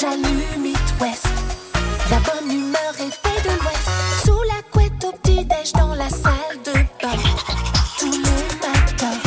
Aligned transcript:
j'allume 0.00 0.66
It 0.66 0.78
West. 1.00 1.26
La 2.10 2.18
bonne 2.20 2.50
humeur 2.52 2.94
est 3.00 3.10
faite 3.10 3.44
de 3.44 3.50
l'Ouest. 3.50 3.88
Sous 4.24 4.42
la 4.42 4.62
couette 4.70 5.04
au 5.04 5.12
petit-déj 5.12 5.72
dans 5.72 5.94
la 5.94 6.08
salle 6.08 6.58
de 6.64 6.72
bain. 6.72 7.16
Tous 7.98 8.12
les 8.12 8.18
matins. 8.18 9.18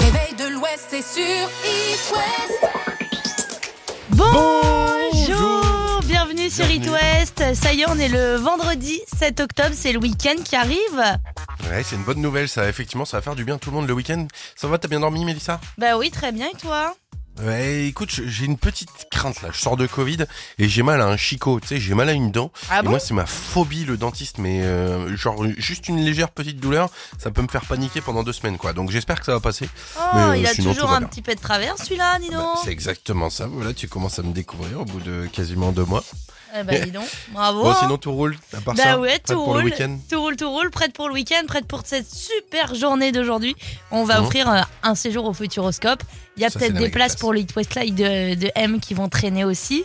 Réveil 0.00 0.34
de 0.38 0.54
l'Ouest, 0.54 0.86
c'est 0.90 1.02
sur 1.02 1.22
It 1.64 2.12
West. 2.12 2.66
Bonjour 4.10 6.00
Bienvenue 6.04 6.50
sur 6.50 6.68
It 6.68 6.88
West. 6.88 7.54
Ça 7.54 7.72
y 7.72 7.82
est, 7.82 7.88
on 7.88 7.98
est 7.98 8.08
le 8.08 8.36
vendredi 8.36 9.00
7 9.18 9.40
octobre, 9.40 9.74
c'est 9.74 9.92
le 9.92 9.98
week-end 9.98 10.42
qui 10.44 10.56
arrive. 10.56 11.18
Ouais, 11.70 11.82
c'est 11.84 11.96
une 11.96 12.04
bonne 12.04 12.20
nouvelle, 12.20 12.48
ça. 12.48 12.68
Effectivement, 12.68 13.04
ça 13.04 13.18
va 13.18 13.22
faire 13.22 13.36
du 13.36 13.44
bien 13.44 13.56
à 13.56 13.58
tout 13.58 13.70
le 13.70 13.76
monde 13.76 13.86
le 13.86 13.94
week-end. 13.94 14.26
Ça 14.56 14.66
va, 14.66 14.78
t'as 14.78 14.88
bien 14.88 15.00
dormi, 15.00 15.24
Mélissa? 15.24 15.60
Bah 15.78 15.96
oui, 15.96 16.10
très 16.10 16.32
bien, 16.32 16.48
et 16.48 16.56
toi? 16.56 16.94
Ouais, 17.42 17.86
écoute, 17.86 18.10
j'ai 18.10 18.46
une 18.46 18.56
petite 18.56 18.90
crainte 19.10 19.42
là. 19.42 19.50
Je 19.52 19.60
sors 19.60 19.76
de 19.76 19.86
Covid 19.86 20.24
et 20.58 20.68
j'ai 20.68 20.82
mal 20.82 21.02
à 21.02 21.06
un 21.06 21.16
chicot. 21.16 21.60
Tu 21.60 21.68
sais, 21.68 21.80
j'ai 21.80 21.94
mal 21.94 22.08
à 22.08 22.12
une 22.12 22.30
dent. 22.30 22.50
Ah 22.70 22.80
et 22.80 22.82
bon? 22.82 22.90
moi, 22.90 22.98
c'est 22.98 23.12
ma 23.12 23.26
phobie, 23.26 23.84
le 23.84 23.96
dentiste. 23.98 24.38
Mais 24.38 24.62
euh, 24.62 25.14
genre, 25.16 25.44
juste 25.58 25.88
une 25.88 26.00
légère 26.00 26.30
petite 26.30 26.60
douleur, 26.60 26.88
ça 27.18 27.30
peut 27.30 27.42
me 27.42 27.48
faire 27.48 27.64
paniquer 27.66 28.00
pendant 28.00 28.22
deux 28.22 28.32
semaines, 28.32 28.56
quoi. 28.56 28.72
Donc, 28.72 28.90
j'espère 28.90 29.20
que 29.20 29.26
ça 29.26 29.32
va 29.32 29.40
passer. 29.40 29.68
Oh, 29.98 30.00
Mais, 30.14 30.20
euh, 30.22 30.36
il 30.38 30.46
a 30.46 30.54
sinon, 30.54 30.72
toujours 30.72 30.92
un 30.92 31.02
petit 31.02 31.22
peu 31.22 31.34
de 31.34 31.40
travers 31.40 31.76
celui-là, 31.78 32.18
dis 32.18 32.28
donc. 32.28 32.38
Bah, 32.38 32.60
c'est 32.64 32.72
exactement 32.72 33.28
ça. 33.28 33.46
Voilà, 33.46 33.74
tu 33.74 33.86
commences 33.86 34.18
à 34.18 34.22
me 34.22 34.32
découvrir 34.32 34.80
au 34.80 34.84
bout 34.84 35.00
de 35.00 35.26
quasiment 35.30 35.72
deux 35.72 35.84
mois. 35.84 36.04
Eh 36.58 36.62
bah 36.62 36.78
dis 36.78 36.90
donc, 36.90 37.04
bravo. 37.32 37.62
Bon, 37.64 37.70
hein. 37.70 37.76
sinon, 37.80 37.98
tout 37.98 38.12
roule. 38.12 38.36
À 38.56 38.60
part 38.60 38.74
bah 38.74 38.82
ça, 38.82 38.98
ouais, 38.98 39.08
prête 39.08 39.24
tout 39.24 39.34
pour 39.34 39.44
roule. 39.46 39.58
le 39.58 39.64
week-end. 39.64 39.98
Tout 40.10 40.20
roule, 40.20 40.36
tout 40.36 40.50
roule, 40.50 40.70
prête 40.70 40.92
pour 40.92 41.08
le 41.08 41.14
week-end, 41.14 41.42
prête 41.46 41.66
pour 41.66 41.82
cette 41.84 42.08
super 42.10 42.74
journée 42.74 43.12
d'aujourd'hui. 43.12 43.54
On 43.90 44.04
va 44.04 44.20
Mhm. 44.20 44.24
offrir 44.26 44.50
euh, 44.50 44.60
un 44.82 44.94
séjour 44.94 45.26
au 45.26 45.32
Futuroscope. 45.34 46.02
Il 46.36 46.42
y 46.42 46.46
a 46.46 46.50
peut-être 46.50 46.74
des 46.74 46.88
places 46.90 47.16
pour 47.16 47.32
le 47.32 47.40
Hit 47.40 47.54
West 47.56 47.74
Live 47.74 47.94
de, 47.94 48.34
de 48.34 48.50
M 48.54 48.80
qui 48.80 48.94
vont 48.94 49.08
traîner 49.08 49.44
aussi. 49.44 49.84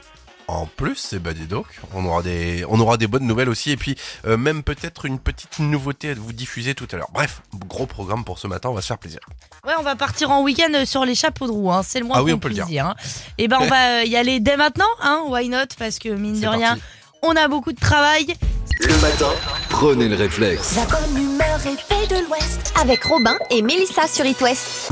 En 0.53 0.65
plus, 0.65 0.95
c'est 0.97 1.19
bah 1.19 1.33
dis 1.33 1.45
donc, 1.47 1.65
on 1.93 2.03
aura 2.05 2.21
des, 2.21 2.65
on 2.67 2.77
aura 2.81 2.97
des 2.97 3.07
bonnes 3.07 3.25
nouvelles 3.25 3.47
aussi 3.47 3.71
et 3.71 3.77
puis 3.77 3.95
euh, 4.27 4.35
même 4.35 4.63
peut-être 4.63 5.05
une 5.05 5.17
petite 5.17 5.59
nouveauté 5.59 6.09
à 6.09 6.13
vous 6.13 6.33
diffuser 6.33 6.75
tout 6.75 6.87
à 6.91 6.97
l'heure. 6.97 7.07
Bref, 7.13 7.41
gros 7.67 7.85
programme 7.85 8.25
pour 8.25 8.37
ce 8.37 8.47
matin, 8.47 8.67
on 8.69 8.73
va 8.73 8.81
se 8.81 8.87
faire 8.87 8.97
plaisir. 8.97 9.19
Ouais, 9.65 9.73
on 9.79 9.83
va 9.83 9.95
partir 9.95 10.29
en 10.29 10.41
week-end 10.43 10.71
euh, 10.73 10.83
sur 10.85 11.05
les 11.05 11.15
chapeaux 11.15 11.47
de 11.47 11.51
roue, 11.51 11.71
hein. 11.71 11.83
c'est 11.87 11.99
le 11.99 12.05
moins 12.05 12.17
Ah 12.19 12.23
oui, 12.23 12.31
qu'on 12.31 12.37
on 12.37 12.39
peut 12.39 12.49
le 12.49 12.55
puisse 12.55 12.65
dire. 12.67 12.83
dire. 12.83 12.85
hein. 12.87 12.95
Et 13.37 13.47
ben 13.47 13.59
on 13.61 13.67
va 13.67 14.01
euh, 14.01 14.03
y 14.03 14.17
aller 14.17 14.41
dès 14.41 14.57
maintenant, 14.57 14.83
hein, 15.01 15.21
why 15.27 15.47
not? 15.47 15.67
Parce 15.79 15.99
que 15.99 16.09
mine 16.09 16.39
de 16.41 16.47
rien, 16.47 16.69
parti. 16.71 16.81
on 17.21 17.35
a 17.37 17.47
beaucoup 17.47 17.71
de 17.71 17.79
travail. 17.79 18.27
Le 18.81 18.97
matin, 18.99 19.29
prenez 19.69 20.09
le 20.09 20.15
réflexe. 20.17 20.75
La 20.75 20.85
bonne 20.85 21.17
humeur 21.17 21.59
est 21.65 21.77
faite 21.79 22.09
de 22.09 22.25
l'Ouest. 22.27 22.73
avec 22.81 23.03
Robin 23.05 23.37
et 23.51 23.61
Mélissa 23.61 24.05
sur 24.07 24.25
It 24.25 24.41
West. 24.41 24.91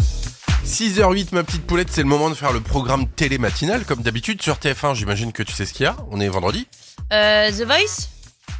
6h08 0.66 1.30
ma 1.34 1.44
petite 1.44 1.66
poulette, 1.66 1.90
c'est 1.92 2.02
le 2.02 2.08
moment 2.08 2.30
de 2.30 2.36
faire 2.36 2.54
le 2.54 2.60
programme 2.60 3.08
télé 3.08 3.38
matinal 3.38 3.86
comme 3.86 4.02
d'habitude 4.02 4.42
sur 4.42 4.56
TF1. 4.56 4.96
J'imagine 4.96 5.32
que 5.32 5.44
tu 5.44 5.54
sais 5.54 5.66
ce 5.66 5.74
qu'il 5.74 5.86
y 5.86 5.88
a. 5.88 5.96
On 6.12 6.20
est 6.20 6.28
vendredi. 6.28 6.68
Euh, 7.12 7.50
The 7.52 7.64
Voice? 7.64 8.10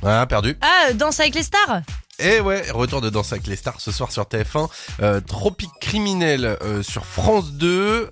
Ah, 0.04 0.26
perdu. 0.28 0.58
Ah, 0.62 0.90
euh, 0.90 0.94
Danse 0.94 1.20
avec 1.20 1.36
les 1.36 1.44
stars? 1.44 1.82
Et 2.20 2.40
ouais, 2.42 2.70
retour 2.72 3.02
de 3.02 3.10
Danse 3.10 3.32
avec 3.32 3.48
les 3.48 3.56
stars 3.56 3.80
ce 3.80 3.92
soir 3.92 4.12
sur 4.12 4.24
TF1. 4.24 4.70
Euh, 5.02 5.22
Tropique 5.22 5.72
criminel 5.80 6.46
euh, 6.46 6.84
sur 6.84 7.06
France 7.06 7.54
2. 7.54 8.10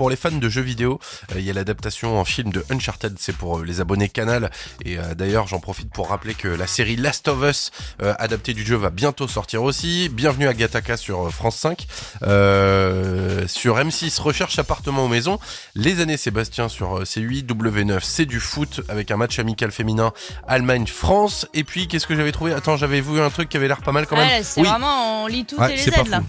Pour 0.00 0.08
les 0.08 0.16
fans 0.16 0.30
de 0.30 0.48
jeux 0.48 0.62
vidéo, 0.62 0.98
euh, 1.32 1.40
il 1.40 1.44
y 1.44 1.50
a 1.50 1.52
l'adaptation 1.52 2.18
en 2.18 2.24
film 2.24 2.52
de 2.52 2.64
Uncharted, 2.70 3.16
c'est 3.18 3.36
pour 3.36 3.58
euh, 3.58 3.64
les 3.66 3.82
abonnés 3.82 4.08
Canal. 4.08 4.50
Et 4.82 4.98
euh, 4.98 5.14
d'ailleurs, 5.14 5.46
j'en 5.46 5.60
profite 5.60 5.92
pour 5.92 6.08
rappeler 6.08 6.32
que 6.32 6.48
la 6.48 6.66
série 6.66 6.96
Last 6.96 7.28
of 7.28 7.42
Us, 7.42 7.70
adaptée 7.98 8.54
du 8.54 8.64
jeu, 8.64 8.76
va 8.76 8.88
bientôt 8.88 9.28
sortir 9.28 9.62
aussi. 9.62 10.08
Bienvenue 10.08 10.48
à 10.48 10.54
Gataka 10.54 10.96
sur 10.96 11.30
France 11.30 11.56
5. 11.56 11.86
Euh, 12.22 13.46
sur 13.46 13.76
M6, 13.76 14.22
Recherche 14.22 14.58
appartement 14.58 15.04
ou 15.04 15.08
maison. 15.08 15.38
Les 15.74 16.00
années 16.00 16.16
Sébastien 16.16 16.70
sur 16.70 17.00
euh, 17.00 17.04
C8, 17.04 17.44
W9, 17.44 17.98
c'est 18.02 18.24
du 18.24 18.40
foot 18.40 18.80
avec 18.88 19.10
un 19.10 19.18
match 19.18 19.38
amical 19.38 19.70
féminin 19.70 20.14
Allemagne-France. 20.48 21.46
Et 21.52 21.62
puis, 21.62 21.88
qu'est-ce 21.88 22.06
que 22.06 22.16
j'avais 22.16 22.32
trouvé? 22.32 22.54
Attends, 22.54 22.78
j'avais 22.78 23.02
vu 23.02 23.20
un 23.20 23.28
truc 23.28 23.50
qui 23.50 23.58
avait 23.58 23.68
l'air 23.68 23.82
pas 23.82 23.92
mal 23.92 24.06
quand 24.06 24.16
même. 24.16 24.26
Ouais, 24.26 24.42
C'est 24.44 24.62
oui, 24.62 24.66
vraiment, 24.66 25.24
on 25.24 25.26
lit 25.26 25.44
toutes 25.44 25.58
Ouais, 25.58 25.76
les 25.76 25.88
aides 25.88 26.08
là. 26.08 26.20
fou. 26.20 26.26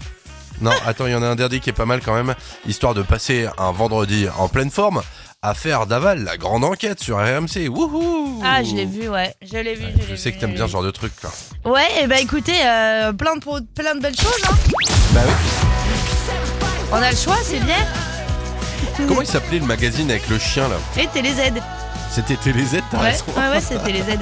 Non, 0.62 0.70
attends, 0.86 1.06
il 1.06 1.12
y 1.12 1.14
en 1.16 1.22
a 1.22 1.26
un 1.26 1.34
dernier 1.34 1.58
qui 1.60 1.70
est 1.70 1.74
pas 1.74 1.86
mal 1.86 2.00
quand 2.04 2.14
même, 2.14 2.34
histoire 2.66 2.94
de 2.94 3.02
passer 3.02 3.48
un 3.58 3.72
vendredi 3.72 4.26
en 4.38 4.48
pleine 4.48 4.70
forme. 4.70 5.02
Affaire 5.44 5.86
d'Aval, 5.88 6.22
la 6.22 6.36
grande 6.36 6.62
enquête 6.64 7.00
sur 7.00 7.16
RMC. 7.18 7.66
Wouhou 7.68 8.40
Ah, 8.44 8.62
je 8.62 8.76
l'ai 8.76 8.84
vu, 8.86 9.08
ouais. 9.08 9.34
Je 9.42 9.58
l'ai 9.58 9.74
vu, 9.74 9.86
Ouais, 9.86 9.94
je 10.00 10.12
Je 10.12 10.14
sais 10.14 10.30
vu, 10.30 10.36
que 10.36 10.40
t'aimes 10.40 10.54
bien 10.54 10.68
ce 10.68 10.72
genre 10.72 10.84
de 10.84 10.92
truc. 10.92 11.12
Quoi. 11.20 11.72
Ouais, 11.72 11.88
et 12.00 12.06
bah 12.06 12.20
écoutez, 12.20 12.54
euh, 12.64 13.12
plein, 13.12 13.34
de, 13.34 13.40
plein 13.74 13.96
de 13.96 14.00
belles 14.00 14.16
choses. 14.16 14.40
Hein. 14.48 14.54
Bah 15.12 15.20
oui. 15.26 15.32
On 16.92 16.96
a 17.02 17.10
le 17.10 17.16
choix, 17.16 17.38
c'est 17.42 17.58
bien. 17.58 17.84
Comment 19.08 19.22
il 19.22 19.26
s'appelait 19.26 19.58
le 19.58 19.66
magazine 19.66 20.08
avec 20.12 20.28
le 20.28 20.38
chien 20.38 20.68
là? 20.68 20.76
Et 20.96 21.08
Télé 21.08 21.32
Z. 21.32 21.60
C'était 22.14 22.36
TéléZ, 22.36 22.76
t'as 22.90 22.98
Ouais, 22.98 23.10
raison. 23.10 23.24
ouais, 23.36 23.48
ouais, 23.48 23.60
c'est 23.60 23.82
Télé 23.84 24.00
Z. 24.02 24.18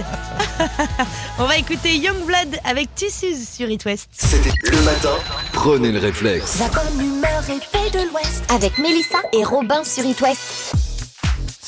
On 1.38 1.44
va 1.44 1.56
écouter 1.56 1.96
Youngblood 1.96 2.58
avec 2.64 2.94
Tissus 2.94 3.34
sur 3.52 3.68
It 3.68 3.84
West. 3.84 4.08
C'était 4.12 4.52
le 4.70 4.80
matin, 4.82 5.16
prenez 5.52 5.90
le 5.90 5.98
réflexe. 5.98 6.58
La 6.60 6.68
bonne 6.68 7.00
humeur 7.04 7.42
est 7.48 7.60
faite 7.76 7.92
de 7.94 8.08
l'Ouest. 8.10 8.44
Avec 8.54 8.78
Mélissa 8.78 9.18
et 9.32 9.42
Robin 9.44 9.82
sur 9.82 10.04
It 10.04 10.20
West. 10.20 10.72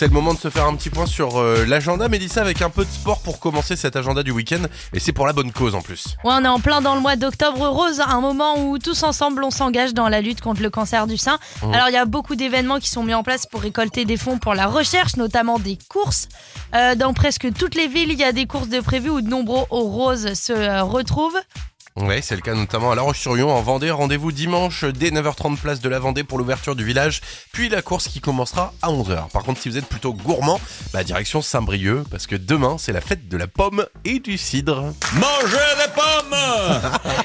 C'est 0.02 0.08
le 0.08 0.14
moment 0.14 0.34
de 0.34 0.38
se 0.40 0.50
faire 0.50 0.66
un 0.66 0.74
petit 0.74 0.90
point 0.90 1.06
sur 1.06 1.38
euh, 1.38 1.64
l'agenda, 1.64 2.08
Mélissa, 2.08 2.40
avec 2.40 2.60
un 2.60 2.70
peu 2.70 2.84
de 2.84 2.90
sport 2.90 3.20
pour 3.20 3.38
commencer 3.38 3.76
cet 3.76 3.94
agenda 3.94 4.24
du 4.24 4.32
week-end. 4.32 4.62
Et 4.92 4.98
c'est 4.98 5.12
pour 5.12 5.28
la 5.28 5.32
bonne 5.32 5.52
cause 5.52 5.76
en 5.76 5.80
plus. 5.80 6.16
Ouais, 6.24 6.32
on 6.34 6.44
est 6.44 6.48
en 6.48 6.58
plein 6.58 6.80
dans 6.80 6.96
le 6.96 7.00
mois 7.00 7.14
d'octobre 7.14 7.68
rose, 7.68 8.00
un 8.00 8.20
moment 8.20 8.58
où 8.58 8.80
tous 8.80 9.04
ensemble 9.04 9.44
on 9.44 9.52
s'engage 9.52 9.94
dans 9.94 10.08
la 10.08 10.20
lutte 10.20 10.40
contre 10.40 10.60
le 10.60 10.70
cancer 10.70 11.06
du 11.06 11.16
sein. 11.16 11.38
Mmh. 11.62 11.72
Alors 11.72 11.88
il 11.88 11.92
y 11.92 11.98
a 11.98 12.04
beaucoup 12.04 12.34
d'événements 12.34 12.80
qui 12.80 12.90
sont 12.90 13.04
mis 13.04 13.14
en 13.14 13.22
place 13.22 13.46
pour 13.46 13.60
récolter 13.60 14.04
des 14.04 14.16
fonds 14.16 14.38
pour 14.38 14.54
la 14.54 14.66
recherche, 14.66 15.14
notamment 15.14 15.60
des 15.60 15.78
courses. 15.88 16.28
Euh, 16.74 16.96
dans 16.96 17.14
presque 17.14 17.52
toutes 17.56 17.76
les 17.76 17.86
villes, 17.86 18.10
il 18.10 18.18
y 18.18 18.24
a 18.24 18.32
des 18.32 18.46
courses 18.46 18.70
de 18.70 18.80
prévues 18.80 19.10
où 19.10 19.20
de 19.20 19.28
nombreux 19.28 19.66
au 19.70 19.82
rose 19.82 20.34
se 20.34 20.52
euh, 20.52 20.82
retrouvent. 20.82 21.38
Ouais, 21.96 22.22
c'est 22.22 22.36
le 22.36 22.40
cas 22.40 22.54
notamment 22.54 22.90
à 22.90 22.94
La 22.94 23.02
Roche-sur-Yon 23.02 23.50
en 23.50 23.60
Vendée. 23.60 23.90
Rendez-vous 23.90 24.32
dimanche 24.32 24.84
dès 24.84 25.10
9h30 25.10 25.58
place 25.58 25.80
de 25.80 25.88
la 25.90 25.98
Vendée 25.98 26.24
pour 26.24 26.38
l'ouverture 26.38 26.74
du 26.74 26.84
village, 26.84 27.20
puis 27.52 27.68
la 27.68 27.82
course 27.82 28.08
qui 28.08 28.20
commencera 28.20 28.72
à 28.80 28.88
11h. 28.88 29.28
Par 29.30 29.42
contre, 29.42 29.60
si 29.60 29.68
vous 29.68 29.76
êtes 29.76 29.86
plutôt 29.86 30.14
gourmand, 30.14 30.58
bah 30.94 31.04
direction 31.04 31.42
Saint-Brieuc 31.42 32.04
parce 32.10 32.26
que 32.26 32.34
demain 32.34 32.76
c'est 32.78 32.92
la 32.92 33.02
fête 33.02 33.28
de 33.28 33.36
la 33.36 33.46
pomme 33.46 33.84
et 34.06 34.20
du 34.20 34.38
cidre. 34.38 34.94
Mangez 35.14 35.56
des 35.84 35.92
pommes 35.94 36.38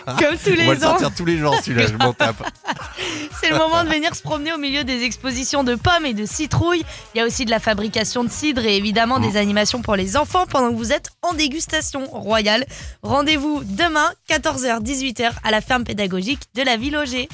Comme 0.19 0.37
tous 0.37 0.49
On 0.49 0.55
va 0.55 0.55
les 0.55 0.65
le 0.65 0.85
ans, 0.85 0.89
sortir 0.89 1.15
tous 1.15 1.25
les 1.25 1.37
jours 1.37 1.55
celui-là, 1.63 1.87
je 1.87 1.93
m'en 1.93 2.11
tape. 2.11 2.43
c'est 3.41 3.49
le 3.49 3.57
moment 3.57 3.85
de 3.85 3.89
venir 3.89 4.13
se 4.15 4.21
promener 4.21 4.51
au 4.51 4.57
milieu 4.57 4.83
des 4.83 5.03
expositions 5.03 5.63
de 5.63 5.75
pommes 5.75 6.05
et 6.05 6.13
de 6.13 6.25
citrouilles. 6.25 6.83
Il 7.15 7.19
y 7.19 7.21
a 7.21 7.25
aussi 7.25 7.45
de 7.45 7.51
la 7.51 7.59
fabrication 7.59 8.25
de 8.25 8.29
cidre 8.29 8.65
et 8.65 8.75
évidemment 8.75 9.19
des 9.19 9.37
animations 9.37 9.81
pour 9.81 9.95
les 9.95 10.17
enfants 10.17 10.45
pendant 10.45 10.71
que 10.71 10.77
vous 10.77 10.91
êtes 10.91 11.09
en 11.21 11.33
dégustation 11.33 12.05
royale. 12.05 12.65
Rendez-vous 13.01 13.61
demain 13.63 14.11
14h-18h 14.57 15.31
à 15.43 15.51
la 15.51 15.61
ferme 15.61 15.83
pédagogique 15.83 16.41
de 16.55 16.63
la 16.63 16.77
ville 16.77 16.97
Auger. 16.97 17.29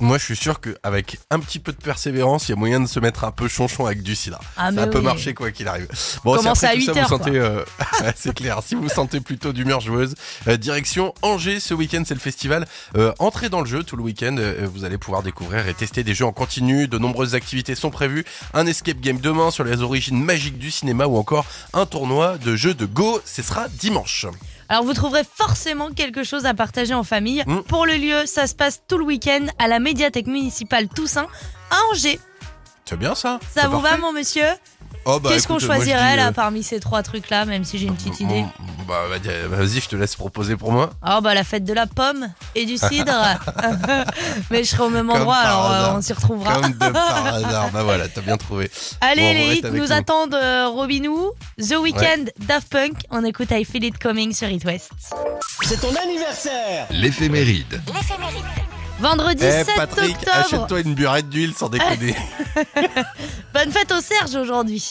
Moi, 0.00 0.16
je 0.18 0.22
suis 0.24 0.36
sûr 0.36 0.60
qu'avec 0.60 1.18
un 1.30 1.40
petit 1.40 1.58
peu 1.58 1.72
de 1.72 1.78
persévérance, 1.78 2.46
il 2.48 2.50
y 2.50 2.54
a 2.54 2.56
moyen 2.56 2.78
de 2.78 2.86
se 2.86 3.00
mettre 3.00 3.24
un 3.24 3.32
peu 3.32 3.48
chonchon 3.48 3.86
avec 3.86 4.02
du 4.04 4.14
cidre. 4.14 4.38
Ah, 4.56 4.70
Ça 4.72 4.86
peut 4.86 4.98
oui. 4.98 5.04
marcher 5.04 5.34
quoi 5.34 5.50
qu'il 5.50 5.66
arrive. 5.66 5.88
Bon, 6.22 6.36
si 6.36 6.44
Commence 6.44 6.62
après 6.62 6.76
à 6.76 6.78
tout 6.78 6.84
ça 6.86 6.92
8 6.92 6.92
vous 6.92 6.98
heures, 6.98 7.08
sentez, 7.08 7.30
euh, 7.36 7.64
c'est 8.16 8.32
clair. 8.32 8.60
Si 8.64 8.76
vous 8.76 8.88
sentez 8.88 9.20
plutôt 9.20 9.52
d'humeur 9.52 9.80
joueuse, 9.80 10.14
euh, 10.46 10.56
direction 10.56 11.14
Angers 11.22 11.58
ce 11.58 11.74
week-end, 11.74 12.02
c'est 12.06 12.14
le 12.14 12.20
festival. 12.20 12.66
Euh, 12.96 13.12
entrez 13.18 13.48
dans 13.48 13.60
le 13.60 13.66
jeu 13.66 13.82
tout 13.82 13.96
le 13.96 14.02
week-end. 14.04 14.36
vous 14.72 14.84
allez 14.84 14.98
pouvoir 14.98 15.22
découvrir 15.24 15.66
et 15.66 15.74
tester 15.74 16.04
des 16.04 16.14
jeux 16.14 16.26
en 16.26 16.32
continu. 16.32 16.86
De 16.86 16.98
nombreuses 16.98 17.34
activités 17.34 17.74
sont 17.74 17.90
prévues. 17.90 18.24
Un 18.54 18.66
escape 18.66 19.00
game 19.00 19.18
demain 19.18 19.50
sur 19.50 19.64
les 19.64 19.80
origines 19.82 20.22
magiques 20.22 20.58
du 20.58 20.70
cinéma 20.70 21.06
ou 21.06 21.16
encore 21.16 21.46
un 21.72 21.86
tournoi 21.86 22.38
de 22.38 22.54
jeux 22.54 22.74
de 22.74 22.86
Go. 22.86 23.20
Ce 23.24 23.42
sera 23.42 23.66
dimanche. 23.68 24.26
Alors 24.68 24.84
vous 24.84 24.94
trouverez 24.94 25.22
forcément 25.24 25.90
quelque 25.92 26.24
chose 26.24 26.46
à 26.46 26.54
partager 26.54 26.94
en 26.94 27.04
famille. 27.04 27.42
Mm. 27.46 27.62
Pour 27.62 27.86
le 27.86 27.94
lieu, 27.94 28.26
ça 28.26 28.46
se 28.46 28.54
passe 28.54 28.82
tout 28.86 28.98
le 28.98 29.04
week-end 29.04 29.46
à 29.58 29.68
la 29.68 29.78
médiathèque 29.78 30.26
municipale 30.26 30.88
Toussaint 30.88 31.28
à 31.70 31.76
Angers. 31.90 32.20
C'est 32.88 32.96
bien 32.96 33.14
ça. 33.14 33.38
Ça 33.54 33.68
vous 33.68 33.80
va 33.80 33.98
mon 33.98 34.14
monsieur 34.14 34.46
Oh, 35.04 35.20
bah, 35.20 35.28
Qu'est-ce 35.30 35.46
qu'on 35.46 35.58
choisirait 35.58 36.12
dis, 36.12 36.16
là 36.16 36.28
euh, 36.28 36.32
parmi 36.32 36.62
ces 36.62 36.80
trois 36.80 37.02
trucs 37.02 37.28
là, 37.28 37.44
même 37.44 37.64
si 37.64 37.78
j'ai 37.78 37.86
une 37.86 37.94
petite 37.94 38.20
idée 38.20 38.44
Bah 38.86 39.02
vas-y, 39.48 39.80
je 39.80 39.88
te 39.88 39.96
laisse 39.96 40.16
proposer 40.16 40.56
pour 40.56 40.72
moi. 40.72 40.90
Oh 41.06 41.20
bah 41.22 41.34
la 41.34 41.44
fête 41.44 41.64
de 41.64 41.72
la 41.74 41.86
pomme 41.86 42.28
et 42.54 42.64
du 42.64 42.78
cidre. 42.78 43.12
Mais 44.50 44.64
je 44.64 44.70
serai 44.70 44.84
au 44.84 44.88
même 44.90 45.10
endroit 45.10 45.36
alors 45.36 45.70
euh, 45.70 45.74
hasard. 45.74 45.96
on 45.96 46.00
s'y 46.02 46.12
retrouvera. 46.14 46.60
Comme 46.60 46.72
de 46.72 46.78
par 46.78 47.26
hasard. 47.34 47.70
Bah 47.72 47.82
voilà, 47.82 48.08
t'as 48.08 48.22
bien 48.22 48.38
trouvé. 48.38 48.70
Allez 49.02 49.32
Bon, 49.32 49.38
les 49.38 49.54
hits 49.56 49.72
nous. 49.72 49.92
attendent 49.92 50.34
euh, 50.34 50.68
Robinou, 50.68 51.32
The 51.58 51.76
Weeknd, 51.78 52.24
Daft 52.46 52.70
Punk. 52.70 52.94
On 53.10 53.22
écoute 53.24 53.48
I 53.50 53.64
Feel 53.66 53.84
It 53.84 53.98
Coming 53.98 54.32
sur 54.34 54.48
It 54.48 54.64
West. 54.64 54.92
C'est 55.62 55.80
ton 55.80 55.94
anniversaire 55.94 56.86
L'éphéméride. 56.90 57.82
Vendredi 59.00 59.44
Eh 59.44 59.64
7 59.64 59.76
Patrick, 59.76 60.16
octobre. 60.16 60.36
achète-toi 60.36 60.80
une 60.80 60.94
burette 60.94 61.28
d'huile 61.28 61.54
sans 61.54 61.68
déconner. 61.68 62.16
Bonne 63.54 63.70
fête 63.70 63.92
au 63.92 64.00
Serge 64.00 64.34
aujourd'hui. 64.34 64.84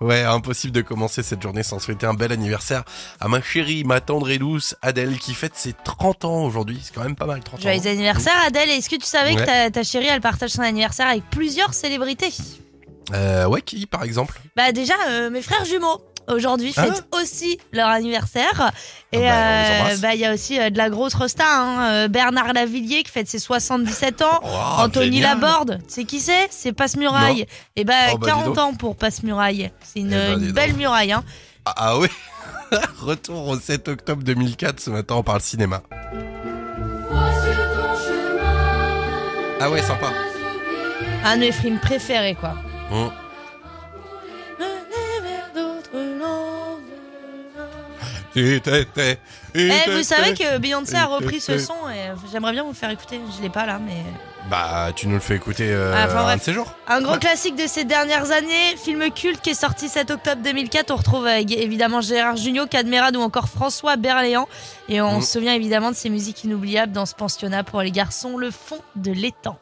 Ouais, 0.00 0.22
impossible 0.24 0.74
de 0.74 0.82
commencer 0.82 1.22
cette 1.22 1.40
journée 1.40 1.62
sans 1.62 1.78
souhaiter 1.78 2.04
un 2.04 2.12
bel 2.12 2.30
anniversaire 2.30 2.84
à 3.18 3.28
ma 3.28 3.40
chérie, 3.40 3.82
ma 3.84 4.02
tendre 4.02 4.28
et 4.28 4.36
douce 4.36 4.74
Adèle 4.82 5.18
qui 5.18 5.32
fête 5.32 5.56
ses 5.56 5.72
30 5.72 6.26
ans 6.26 6.44
aujourd'hui. 6.44 6.78
C'est 6.82 6.94
quand 6.94 7.02
même 7.02 7.16
pas 7.16 7.24
mal, 7.24 7.40
30 7.42 7.60
ans. 7.60 7.62
Joyeux 7.62 7.86
anniversaire 7.86 8.34
Adèle. 8.46 8.68
Est-ce 8.68 8.90
que 8.90 8.96
tu 8.96 9.06
savais 9.06 9.34
que 9.34 9.68
ta 9.70 9.82
chérie 9.82 10.08
elle 10.10 10.20
partage 10.20 10.50
son 10.50 10.60
anniversaire 10.62 11.06
avec 11.08 11.24
plusieurs 11.30 11.72
célébrités? 11.72 12.34
Euh, 13.14 13.46
ouais, 13.46 13.62
qui 13.62 13.86
par 13.86 14.02
exemple? 14.02 14.38
Bah 14.54 14.70
déjà, 14.72 14.94
euh, 15.08 15.30
mes 15.30 15.40
frères 15.40 15.64
jumeaux 15.64 16.02
aujourd'hui 16.28 16.72
Ah. 16.76 16.84
fêtent 16.84 17.04
aussi 17.12 17.58
leur 17.72 17.88
anniversaire. 17.88 18.72
Et 19.12 19.28
Ah 19.28 19.78
bah, 19.78 19.84
on 19.84 19.88
les 19.88 19.94
euh, 19.94 19.98
bah, 19.98 20.14
il 20.14 20.20
y 20.20 20.24
a 20.24 20.34
aussi 20.34 20.58
euh, 20.60 20.70
de 20.70 20.78
la 20.78 20.90
grosse 20.90 21.14
rosta. 21.14 21.44
hein. 21.46 21.90
Euh, 21.92 22.08
Bernard 22.08 22.52
Lavillier 22.52 23.02
qui 23.02 23.10
fête 23.12 23.28
ses 23.28 23.38
77 23.38 24.22
ans. 24.22 24.40
Oh, 24.44 24.48
Anthony 24.82 25.16
génial. 25.18 25.40
Laborde, 25.40 25.78
sais 25.88 26.04
qui 26.04 26.20
c'est? 26.20 26.48
C'est 26.50 26.72
Passe-Muraille. 26.72 27.46
Et 27.76 27.84
bah, 27.84 27.94
Oh, 28.12 28.18
bah, 28.18 28.26
dis 28.26 28.30
40 28.32 28.44
donc. 28.46 28.58
ans 28.58 28.74
pour 28.74 28.96
Passe-Muraille. 28.96 29.70
C'est 29.82 30.00
une, 30.00 30.12
Eh 30.12 30.16
bah, 30.16 30.32
une 30.38 30.52
belle 30.52 30.74
muraille. 30.74 31.12
Hein. 31.12 31.24
Ah, 31.64 31.74
ah 31.76 31.98
oui 31.98 32.08
Retour 33.00 33.48
au 33.48 33.58
7 33.58 33.88
octobre 33.88 34.22
2004, 34.24 34.80
ce 34.80 34.90
matin 34.90 35.14
on 35.16 35.22
parle 35.22 35.40
cinéma. 35.40 35.82
Ah 39.60 39.70
ouais, 39.70 39.82
sympa. 39.82 40.08
Un 41.24 41.36
de 41.36 41.40
mes 41.40 41.52
films 41.52 41.78
préférés, 41.78 42.34
quoi. 42.38 42.54
Hum. 42.92 43.10
Eh, 49.54 49.90
vous 49.90 50.02
savez 50.02 50.34
que 50.34 50.58
Beyoncé 50.58 50.94
a 50.96 51.06
repris 51.06 51.40
ce 51.40 51.58
son 51.58 51.74
et 51.90 52.10
j'aimerais 52.30 52.52
bien 52.52 52.62
vous 52.62 52.70
le 52.70 52.74
faire 52.74 52.90
écouter. 52.90 53.20
Je 53.36 53.42
l'ai 53.42 53.48
pas 53.50 53.64
là, 53.66 53.78
mais. 53.78 54.02
Bah, 54.50 54.90
tu 54.94 55.08
nous 55.08 55.14
le 55.14 55.20
fais 55.20 55.34
écouter 55.34 55.72
euh, 55.72 55.92
Ah, 55.96 56.04
enfin, 56.06 56.26
un 56.28 56.36
de 56.36 56.42
ces 56.42 56.52
jours. 56.52 56.72
Un 56.86 57.00
gros 57.00 57.14
Ouais. 57.14 57.18
classique 57.18 57.56
de 57.56 57.66
ces 57.66 57.84
dernières 57.84 58.30
années, 58.30 58.76
film 58.76 59.10
culte 59.10 59.40
qui 59.40 59.50
est 59.50 59.54
sorti 59.54 59.88
7 59.88 60.10
octobre 60.12 60.40
2004. 60.42 60.90
On 60.92 60.96
retrouve 60.96 61.26
euh, 61.26 61.38
évidemment 61.48 62.00
Gérard 62.00 62.36
Jugnot, 62.36 62.66
Cadmerade 62.66 63.16
ou 63.16 63.20
encore 63.22 63.48
François 63.48 63.96
Berléand. 63.96 64.46
Et 64.88 65.00
on 65.00 65.16
Mhm. 65.16 65.22
se 65.22 65.32
souvient 65.32 65.54
évidemment 65.54 65.90
de 65.90 65.96
ces 65.96 66.10
musiques 66.10 66.44
inoubliables 66.44 66.92
dans 66.92 67.06
ce 67.06 67.14
pensionnat 67.14 67.64
pour 67.64 67.80
les 67.82 67.90
garçons, 67.90 68.36
le 68.36 68.52
fond 68.52 68.78
de 68.94 69.10
l'étang. 69.10 69.58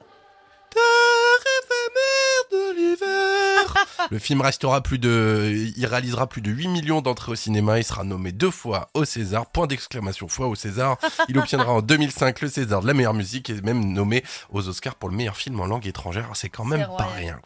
De 2.51 2.77
l'hiver. 2.77 3.87
Le 4.11 4.19
film 4.19 4.41
restera 4.41 4.81
plus 4.83 4.99
de, 4.99 5.53
il 5.77 5.87
réalisera 5.87 6.27
plus 6.27 6.43
de 6.43 6.51
8 6.51 6.69
millions 6.69 7.01
d'entrées 7.01 7.33
au 7.33 7.35
cinéma. 7.35 7.79
Il 7.79 7.85
sera 7.85 8.05
nommé 8.05 8.33
deux 8.33 8.51
fois 8.51 8.89
au 8.95 9.05
César. 9.05 9.47
Point 9.47 9.67
d'exclamation 9.67 10.29
fois 10.29 10.47
au 10.47 10.55
César. 10.55 10.97
Il 11.29 11.39
obtiendra 11.39 11.73
en 11.73 11.81
2005 11.83 12.41
le 12.41 12.49
César 12.49 12.83
de 12.83 12.87
la 12.87 12.95
meilleure 12.95 13.15
musique 13.15 13.51
et 13.51 13.61
même 13.63 13.93
nommé 13.93 14.23
aux 14.51 14.69
Oscars 14.69 14.95
pour 14.95 15.09
le 15.09 15.17
meilleur 15.17 15.37
film 15.37 15.61
en 15.61 15.67
langue 15.67 15.87
étrangère. 15.87 16.29
C'est 16.35 16.49
quand 16.49 16.65
même 16.65 16.87
pas 16.99 17.09
rien. 17.17 17.41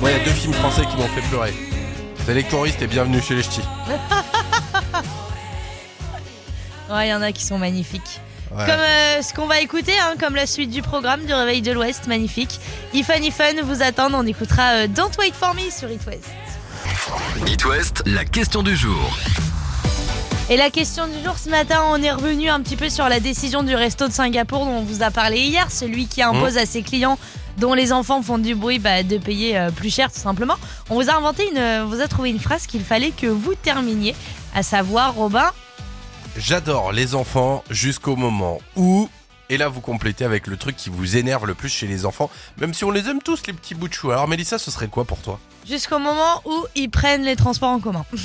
Moi, 0.00 0.10
il 0.10 0.18
y 0.18 0.20
a 0.20 0.24
deux 0.24 0.30
films 0.32 0.54
français 0.54 0.82
qui 0.86 0.96
m'ont 0.96 1.08
fait 1.08 1.22
pleurer. 1.28 1.54
C'est 2.24 2.34
Les 2.34 2.44
choristes 2.44 2.82
et 2.82 2.86
Bienvenue 2.86 3.20
chez 3.20 3.34
les 3.34 3.42
Ch'tis. 3.42 3.62
Ouais, 6.88 7.08
il 7.08 7.10
y 7.10 7.14
en 7.14 7.20
a 7.22 7.32
qui 7.32 7.44
sont 7.44 7.58
magnifiques. 7.58 8.20
Ouais. 8.52 8.64
Comme 8.64 8.80
euh, 8.80 9.22
ce 9.22 9.34
qu'on 9.34 9.46
va 9.46 9.60
écouter, 9.60 9.92
hein, 10.00 10.14
comme 10.18 10.34
la 10.34 10.46
suite 10.46 10.70
du 10.70 10.82
programme 10.82 11.24
du 11.24 11.34
Réveil 11.34 11.62
de 11.62 11.72
l'Ouest, 11.72 12.06
magnifique. 12.06 12.60
Ifan 12.94 13.22
Ifan 13.22 13.62
vous 13.64 13.82
attend, 13.82 14.08
on 14.12 14.26
écoutera 14.26 14.62
euh, 14.74 14.86
Don't 14.86 15.10
Wait 15.18 15.32
For 15.32 15.54
Me 15.54 15.70
sur 15.70 15.90
It 15.90 16.00
West. 16.06 16.30
It 17.46 17.64
West, 17.64 18.02
la 18.06 18.24
question 18.24 18.62
du 18.62 18.76
jour. 18.76 19.16
Et 20.48 20.56
la 20.56 20.70
question 20.70 21.08
du 21.08 21.24
jour 21.24 21.36
ce 21.36 21.50
matin, 21.50 21.82
on 21.90 22.00
est 22.00 22.12
revenu 22.12 22.48
un 22.48 22.60
petit 22.60 22.76
peu 22.76 22.88
sur 22.88 23.08
la 23.08 23.18
décision 23.18 23.64
du 23.64 23.74
resto 23.74 24.06
de 24.06 24.12
Singapour 24.12 24.64
dont 24.64 24.76
on 24.76 24.82
vous 24.82 25.02
a 25.02 25.10
parlé 25.10 25.40
hier, 25.40 25.72
celui 25.72 26.06
qui 26.06 26.22
impose 26.22 26.56
à 26.56 26.66
ses 26.66 26.82
clients 26.82 27.18
dont 27.58 27.74
les 27.74 27.92
enfants 27.92 28.22
font 28.22 28.38
du 28.38 28.54
bruit 28.54 28.78
bah, 28.78 29.02
de 29.02 29.18
payer 29.18 29.58
euh, 29.58 29.70
plus 29.70 29.92
cher 29.92 30.12
tout 30.12 30.20
simplement. 30.20 30.54
On 30.88 30.94
vous 30.94 31.10
a 31.10 31.16
inventé 31.16 31.48
une, 31.50 31.58
euh, 31.58 31.84
vous 31.84 32.00
a 32.00 32.06
trouvé 32.06 32.30
une 32.30 32.38
phrase 32.38 32.66
qu'il 32.66 32.84
fallait 32.84 33.10
que 33.10 33.26
vous 33.26 33.54
terminiez, 33.54 34.14
à 34.54 34.62
savoir 34.62 35.14
Robin. 35.14 35.50
J'adore 36.36 36.92
les 36.92 37.14
enfants 37.14 37.64
jusqu'au 37.70 38.16
moment 38.16 38.58
où. 38.76 39.08
Et 39.48 39.56
là, 39.58 39.68
vous 39.68 39.80
complétez 39.80 40.24
avec 40.24 40.48
le 40.48 40.56
truc 40.56 40.74
qui 40.76 40.90
vous 40.90 41.16
énerve 41.16 41.46
le 41.46 41.54
plus 41.54 41.68
chez 41.68 41.86
les 41.86 42.04
enfants, 42.04 42.30
même 42.58 42.74
si 42.74 42.82
on 42.84 42.90
les 42.90 43.08
aime 43.08 43.22
tous, 43.22 43.46
les 43.46 43.52
petits 43.52 43.76
bouts 43.76 43.86
de 43.86 43.92
chou. 43.94 44.10
Alors, 44.10 44.26
Mélissa, 44.26 44.58
ce 44.58 44.72
serait 44.72 44.88
quoi 44.88 45.04
pour 45.04 45.18
toi? 45.20 45.38
Jusqu'au 45.68 46.00
moment 46.00 46.42
où 46.44 46.66
ils 46.74 46.90
prennent 46.90 47.22
les 47.24 47.36
transports 47.36 47.70
en 47.70 47.80
commun. 47.80 48.04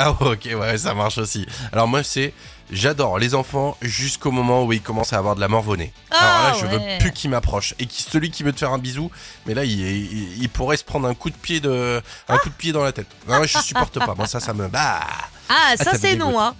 Ah, 0.00 0.12
ok, 0.12 0.48
ouais, 0.56 0.78
ça 0.78 0.94
marche 0.94 1.18
aussi. 1.18 1.44
Alors, 1.72 1.88
moi, 1.88 2.04
c'est 2.04 2.32
j'adore 2.70 3.18
les 3.18 3.34
enfants 3.34 3.76
jusqu'au 3.82 4.30
moment 4.30 4.62
où 4.62 4.72
ils 4.72 4.80
commencent 4.80 5.12
à 5.12 5.18
avoir 5.18 5.34
de 5.34 5.40
la 5.40 5.48
morve 5.48 5.66
au 5.70 5.76
nez. 5.76 5.92
Ah, 6.12 6.18
Alors 6.18 6.42
là, 6.52 6.56
je 6.60 6.66
ouais. 6.76 6.92
veux 6.92 6.98
plus 7.00 7.10
qu'ils 7.12 7.30
m'approchent. 7.30 7.74
Et 7.80 7.86
qui, 7.86 8.04
celui 8.04 8.30
qui 8.30 8.44
veut 8.44 8.52
te 8.52 8.60
faire 8.60 8.70
un 8.72 8.78
bisou, 8.78 9.10
mais 9.44 9.54
là, 9.54 9.64
il, 9.64 9.72
il- 9.72 10.40
il 10.40 10.48
pourrait 10.50 10.76
se 10.76 10.84
prendre 10.84 11.08
un 11.08 11.14
coup 11.14 11.30
de 11.30 11.34
pied, 11.36 11.58
de, 11.58 12.00
un 12.28 12.38
coup 12.38 12.48
de 12.48 12.54
pied 12.54 12.70
dans 12.70 12.84
la 12.84 12.92
tête. 12.92 13.08
Ah 13.28 13.40
ouais, 13.40 13.48
je 13.48 13.58
supporte 13.58 13.98
pas. 13.98 14.14
Moi, 14.14 14.28
ça, 14.28 14.38
ça 14.38 14.54
me. 14.54 14.68
Bah. 14.68 15.00
Ah, 15.48 15.74
ça 15.76 15.82
ça 15.82 15.98
c'est 15.98 16.14
non, 16.14 16.40
hein. 16.40 16.54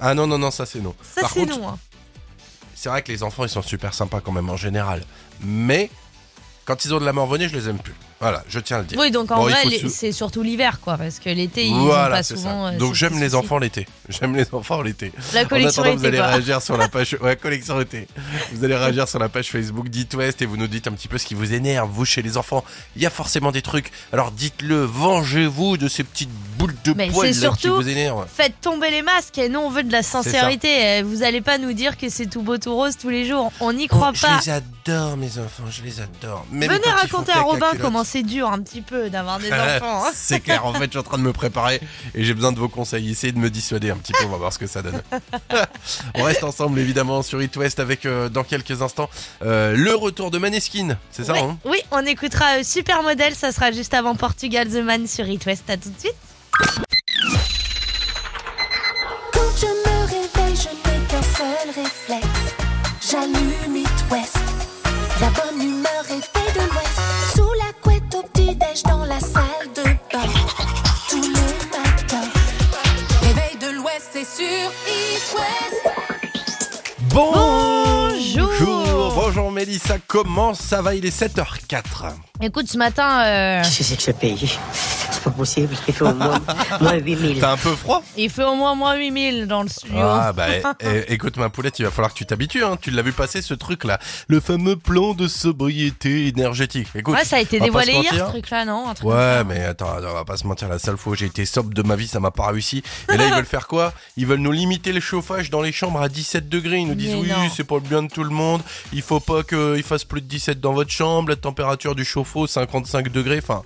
Ah 0.00 0.14
non, 0.14 0.26
non, 0.26 0.38
non, 0.38 0.50
ça, 0.50 0.66
c'est 0.66 0.80
non. 0.80 0.94
Ça 1.02 1.28
c'est 1.32 1.46
non, 1.46 1.68
hein. 1.68 1.78
c'est 2.74 2.88
vrai 2.88 3.02
que 3.02 3.12
les 3.12 3.22
enfants 3.22 3.44
ils 3.44 3.48
sont 3.50 3.62
super 3.62 3.94
sympas 3.94 4.20
quand 4.20 4.32
même 4.32 4.50
en 4.50 4.56
général. 4.56 5.04
Mais 5.40 5.90
quand 6.64 6.84
ils 6.84 6.94
ont 6.94 7.00
de 7.00 7.04
la 7.04 7.12
nez, 7.12 7.48
je 7.48 7.56
les 7.56 7.68
aime 7.68 7.78
plus. 7.78 7.94
Voilà, 8.22 8.42
je 8.48 8.58
tiens 8.60 8.78
à 8.78 8.80
le 8.80 8.86
dire. 8.86 8.98
Oui, 8.98 9.10
donc 9.10 9.30
en 9.30 9.36
Bon, 9.36 9.48
il 9.48 9.52
vrai, 9.52 9.78
se- 9.78 9.88
c'est 9.88 10.12
surtout 10.12 10.42
l'hiver, 10.42 10.78
quoi, 10.80 10.96
parce 10.96 11.18
que 11.18 11.28
l'été, 11.28 11.66
ils 11.66 11.74
ont 11.74 11.84
Voilà, 11.86 12.16
pas 12.16 12.22
souvent. 12.22 12.68
ça. 12.68 12.74
euh, 12.74 12.78
Donc 12.78 12.94
j'aime 12.94 13.20
les 13.20 13.34
enfants 13.34 13.58
l'été. 13.58 13.86
J'aime 14.08 14.34
les 14.34 14.46
enfants 14.52 14.80
l'été. 14.80 15.12
La 15.34 15.42
En 15.42 15.44
collection 15.46 15.82
attendant, 15.82 15.98
vous 15.98 16.06
allez 16.06 16.16
quoi. 16.18 16.26
réagir 16.28 16.62
sur 16.62 16.76
la 16.78 16.88
page, 16.88 17.16
ouais, 17.20 17.36
collection 17.36 17.80
été. 17.80 18.08
Vous 18.52 18.64
allez 18.64 18.76
réagir 18.76 19.08
sur 19.08 19.18
la 19.18 19.28
page 19.28 19.50
Facebook 19.50 19.88
d'It 19.88 20.14
West 20.14 20.40
et 20.40 20.46
vous 20.46 20.56
nous 20.56 20.68
dites 20.68 20.86
un 20.86 20.92
petit 20.92 21.08
peu 21.08 21.18
ce 21.18 21.26
qui 21.26 21.34
vous 21.34 21.52
énerve, 21.52 21.90
vous 21.92 22.04
chez 22.04 22.22
les 22.22 22.36
enfants. 22.38 22.64
Il 22.96 23.02
y 23.02 23.06
a 23.06 23.10
forcément 23.10 23.50
des 23.52 23.60
trucs. 23.62 23.90
Alors 24.12 24.30
dites-le, 24.30 24.84
vengez-vous 24.84 25.76
de 25.76 25.88
ces 25.88 26.04
petites 26.04 26.30
boules 26.58 26.74
de 26.84 26.92
Mais 26.94 27.08
poils 27.10 27.28
qui 27.32 27.34
surtout- 27.34 27.74
vous 27.74 27.88
énervent. 27.88 28.26
Faites 28.32 28.54
tomber 28.60 28.90
les 28.90 29.02
masques 29.02 29.36
et 29.38 29.48
nous 29.48 29.60
on 29.60 29.68
veut 29.70 29.82
de 29.82 29.92
la 29.92 30.02
sincérité. 30.02 30.68
Euh, 31.00 31.02
Vous 31.04 31.22
allez 31.24 31.40
pas 31.40 31.58
nous 31.58 31.72
dire 31.72 31.96
que 31.98 32.08
c'est 32.08 32.26
tout 32.26 32.42
beau 32.42 32.56
tout 32.58 32.74
rose 32.74 32.96
tous 32.96 33.08
les 33.10 33.26
jours. 33.26 33.50
On 33.60 33.72
n'y 33.72 33.88
croit 33.88 34.12
Oh, 34.14 34.18
pas. 34.20 34.38
Je 34.40 34.46
les 34.46 34.50
adore 34.52 35.16
mes 35.16 35.38
enfants, 35.38 35.64
je 35.70 35.82
les 35.82 36.00
adore. 36.00 36.46
Même 36.52 36.70
Venez 36.70 36.80
ils 36.86 36.90
raconter 36.92 37.32
à 37.32 37.40
Robin 37.40 37.70
comment 37.80 38.04
c'est 38.12 38.22
dur 38.22 38.48
un 38.50 38.60
petit 38.60 38.82
peu 38.82 39.08
d'avoir 39.10 39.38
des 39.38 39.50
enfants. 39.52 40.04
hein. 40.06 40.10
C'est 40.14 40.40
clair, 40.40 40.66
en 40.66 40.74
fait, 40.74 40.84
je 40.84 40.90
suis 40.90 40.98
en 40.98 41.02
train 41.02 41.18
de 41.18 41.22
me 41.22 41.32
préparer 41.32 41.80
et 42.14 42.24
j'ai 42.24 42.34
besoin 42.34 42.52
de 42.52 42.58
vos 42.58 42.68
conseils. 42.68 43.10
Essayez 43.10 43.32
de 43.32 43.38
me 43.38 43.48
dissuader 43.50 43.90
un 43.90 43.96
petit 43.96 44.12
peu, 44.12 44.24
on 44.24 44.28
va 44.28 44.36
voir 44.36 44.52
ce 44.52 44.58
que 44.58 44.66
ça 44.66 44.82
donne. 44.82 45.00
on 46.14 46.22
reste 46.22 46.44
ensemble 46.44 46.78
évidemment 46.78 47.22
sur 47.22 47.42
It 47.42 47.56
West 47.56 47.80
avec 47.80 48.04
euh, 48.06 48.28
dans 48.28 48.44
quelques 48.44 48.82
instants 48.82 49.08
euh, 49.42 49.74
le 49.76 49.94
retour 49.94 50.30
de 50.30 50.38
Maneskin, 50.38 50.96
c'est 51.10 51.24
ça 51.24 51.32
Ouais. 51.32 51.40
hein 51.40 51.58
Oui, 51.64 51.78
on 51.90 52.04
écoutera 52.04 52.58
euh, 52.58 52.62
Super 52.62 53.02
Model, 53.02 53.34
ça 53.34 53.52
sera 53.52 53.72
juste 53.72 53.94
avant 53.94 54.14
Portugal 54.14 54.68
The 54.68 54.82
Man 54.84 55.06
sur 55.06 55.26
It 55.28 55.44
West. 55.46 55.70
À 55.70 55.76
tout 55.76 55.88
de 55.90 55.98
suite. 55.98 56.91
Dans 68.80 69.04
la 69.04 69.20
salle 69.20 69.68
de 69.76 69.82
bain. 69.82 70.32
Tous 71.10 71.20
les 71.20 71.28
matins. 71.70 72.30
Réveil 73.20 73.58
de 73.60 73.76
l'Ouest, 73.76 74.08
c'est 74.12 74.24
sur 74.24 74.72
It 74.88 75.34
West. 75.34 75.94
Bonjour 77.12 77.61
Mélissa, 79.64 79.96
comment 80.08 80.54
ça 80.54 80.82
va? 80.82 80.96
Il 80.96 81.06
est 81.06 81.16
7h04. 81.16 82.14
Écoute, 82.40 82.68
ce 82.68 82.76
matin, 82.76 83.24
euh, 83.24 83.62
Qu'est-ce 83.62 83.78
que 83.78 83.84
c'est 83.84 83.96
que 83.96 84.02
ce 84.02 84.10
pays 84.10 84.58
C'est 85.12 85.22
pas 85.22 85.30
possible, 85.30 85.72
il 85.86 85.94
fait 85.94 86.02
au 86.04 86.12
moins, 86.12 86.40
moins 86.80 86.94
8000. 86.94 87.38
T'as 87.38 87.52
un 87.52 87.56
peu 87.56 87.76
froid? 87.76 88.02
il 88.16 88.28
fait 88.28 88.42
au 88.42 88.56
moins 88.56 88.74
moins 88.74 88.96
8000 88.96 89.46
dans 89.46 89.62
le 89.62 89.68
studio. 89.68 90.00
Ah 90.00 90.32
bah 90.32 90.46
eh, 90.50 90.62
eh, 90.80 91.12
écoute 91.12 91.36
ma 91.36 91.50
poulette, 91.50 91.78
il 91.78 91.84
va 91.84 91.92
falloir 91.92 92.12
que 92.12 92.18
tu 92.18 92.26
t'habitues, 92.26 92.64
hein. 92.64 92.76
tu 92.80 92.90
l'as 92.90 93.02
vu 93.02 93.12
passer 93.12 93.42
ce 93.42 93.54
truc 93.54 93.84
là, 93.84 94.00
le 94.26 94.40
fameux 94.40 94.74
plan 94.74 95.14
de 95.14 95.28
sobriété 95.28 96.26
énergétique. 96.26 96.88
Écoute, 96.96 97.14
ouais, 97.14 97.24
ça 97.24 97.36
a 97.36 97.40
été 97.40 97.60
dévoilé 97.60 97.92
hier 97.92 98.12
ce 98.12 98.30
truc-là, 98.30 98.64
non 98.64 98.88
Un 98.88 98.94
truc 98.94 99.08
comme 99.08 99.16
Ouais, 99.16 99.44
mais 99.44 99.62
attends, 99.62 99.94
on 99.98 100.12
va 100.12 100.24
pas 100.24 100.36
se 100.36 100.46
mentir, 100.48 100.68
la 100.68 100.80
seule 100.80 100.96
fois 100.96 101.12
où 101.12 101.16
j'ai 101.16 101.26
été 101.26 101.44
sobre 101.44 101.72
de 101.72 101.82
ma 101.82 101.94
vie, 101.94 102.08
ça 102.08 102.18
m'a 102.18 102.32
pas 102.32 102.48
réussi. 102.48 102.82
Et 103.12 103.16
là, 103.16 103.28
ils 103.28 103.34
veulent 103.34 103.44
faire 103.44 103.68
quoi? 103.68 103.92
Ils 104.16 104.26
veulent 104.26 104.40
nous 104.40 104.50
limiter 104.50 104.92
le 104.92 105.00
chauffage 105.00 105.50
dans 105.50 105.62
les 105.62 105.70
chambres 105.70 106.02
à 106.02 106.08
17 106.08 106.48
degrés. 106.48 106.78
Ils 106.78 106.88
nous 106.88 106.96
disent 106.96 107.14
Mais 107.14 107.34
oui, 107.34 107.50
c'est 107.54 107.62
pour 107.62 107.76
le 107.76 107.84
bien 107.84 108.02
de 108.02 108.08
tout 108.08 108.24
le 108.24 108.30
monde. 108.30 108.62
Il 108.92 109.02
faut 109.02 109.20
pas 109.20 109.44
qu'il 109.52 109.82
fasse 109.82 110.04
plus 110.04 110.20
de 110.20 110.26
17 110.26 110.60
dans 110.60 110.72
votre 110.72 110.90
chambre. 110.90 111.28
La 111.30 111.36
température 111.36 111.94
du 111.94 112.04
chauffe-eau, 112.04 112.46
55 112.46 113.08
degrés. 113.10 113.38
Enfin, 113.42 113.62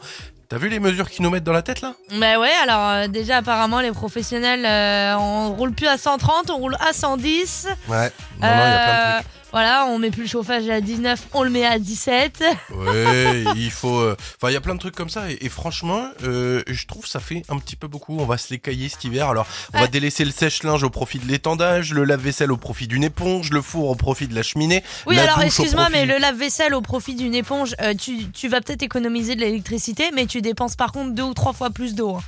t'as 0.49 0.59
vu 0.59 0.69
les 0.69 0.81
mesures 0.81 1.09
qu'ils 1.11 1.23
nous 1.25 1.31
mettent 1.31 1.45
dans 1.45 1.53
la 1.53 1.63
tête 1.63 1.81
là? 1.81 1.95
Bah 2.13 2.39
ouais, 2.39 2.53
alors 2.63 2.89
euh, 2.89 3.09
déjà 3.09 3.39
apparemment 3.39 3.81
les 3.81 3.93
professionnels, 3.93 4.65
euh, 4.65 5.17
on 5.19 5.53
roule 5.55 5.73
plus 5.73 5.87
à 5.89 5.99
130, 5.99 6.51
on 6.51 6.57
roule 6.57 6.77
à 6.81 6.93
110. 6.93 7.69
Ouais. 7.89 7.97
Non, 7.97 7.99
non, 7.99 8.11
il 8.41 8.47
y 8.47 8.49
a 8.49 8.85
plein 8.85 9.19
de 9.21 9.25
Euh, 9.25 9.29
Voilà, 9.57 9.87
on 9.87 9.99
met 9.99 10.11
plus 10.11 10.25
le 10.25 10.29
chauffage 10.29 10.69
à 10.69 10.83
19, 10.83 11.29
on 11.33 11.43
le 11.43 11.49
met 11.49 11.65
à 11.65 11.79
17. 11.79 12.33
trucs. 12.35 12.79
Ouais, 12.79 13.43
il 13.57 13.71
faut. 13.71 14.01
euh, 14.01 14.15
Enfin, 14.37 14.51
il 14.51 14.53
y 14.53 14.57
a 14.57 14.61
plein 14.61 14.75
de 14.75 14.79
trucs 14.79 14.95
comme 14.95 15.09
ça. 15.09 15.31
Et, 15.31 15.47
et 15.47 15.49
franchement, 15.49 16.11
euh, 16.25 16.63
je 16.67 16.87
trouve 16.87 17.07
ça 17.07 17.21
fait 17.21 17.43
un 17.49 17.57
petit 17.59 17.75
peu 17.75 17.87
beaucoup. 17.89 18.19
On 18.21 18.27
va 18.27 18.37
se 18.37 18.51
les 18.53 18.59
cailler 18.59 18.91
cet 18.91 19.05
hiver. 19.05 19.31
Alors, 19.31 19.47
on 19.73 19.81
va 19.81 19.87
délaisser 19.87 20.27
le 20.27 20.31
sèche-linge 20.31 20.83
au 20.83 20.91
profit 20.91 21.21
de 21.21 21.27
l'étendage, 21.27 21.95
le 21.95 22.05
lave-vaisselle 22.05 22.53
au 22.53 22.59
profit 22.59 22.87
d'une 22.87 23.03
éponge, 23.03 23.49
le 23.51 23.63
four 23.63 23.89
au 23.89 23.95
profit 23.95 24.29
de 24.29 24.35
la 24.35 24.43
cheminée. 24.43 24.85
Oui, 25.07 25.17
la 25.17 25.23
alors 25.23 25.41
excuse-moi, 25.41 25.85
profit- 25.85 25.93
mais 25.93 26.05
le 26.05 26.19
lave-vaisselle 26.19 26.75
au 26.75 26.83
profit 26.83 27.15
d'une 27.15 27.35
éponge, 27.35 27.75
euh, 27.81 27.95
tu, 27.95 28.31
tu 28.33 28.49
vas 28.49 28.61
peut-être 28.61 28.83
économiser 28.83 29.37
de 29.37 29.41
l'électricité, 29.41 30.11
mais 30.15 30.27
tu 30.27 30.43
dépenses 30.43 30.77
par 30.77 30.93
contre 30.93 31.15
deux 31.15 31.23
ou 31.23 31.33
trois 31.33 31.55
fois 31.55 31.71
plus 31.71 31.95
d'eau. 31.95 32.17
hein. 32.17 32.23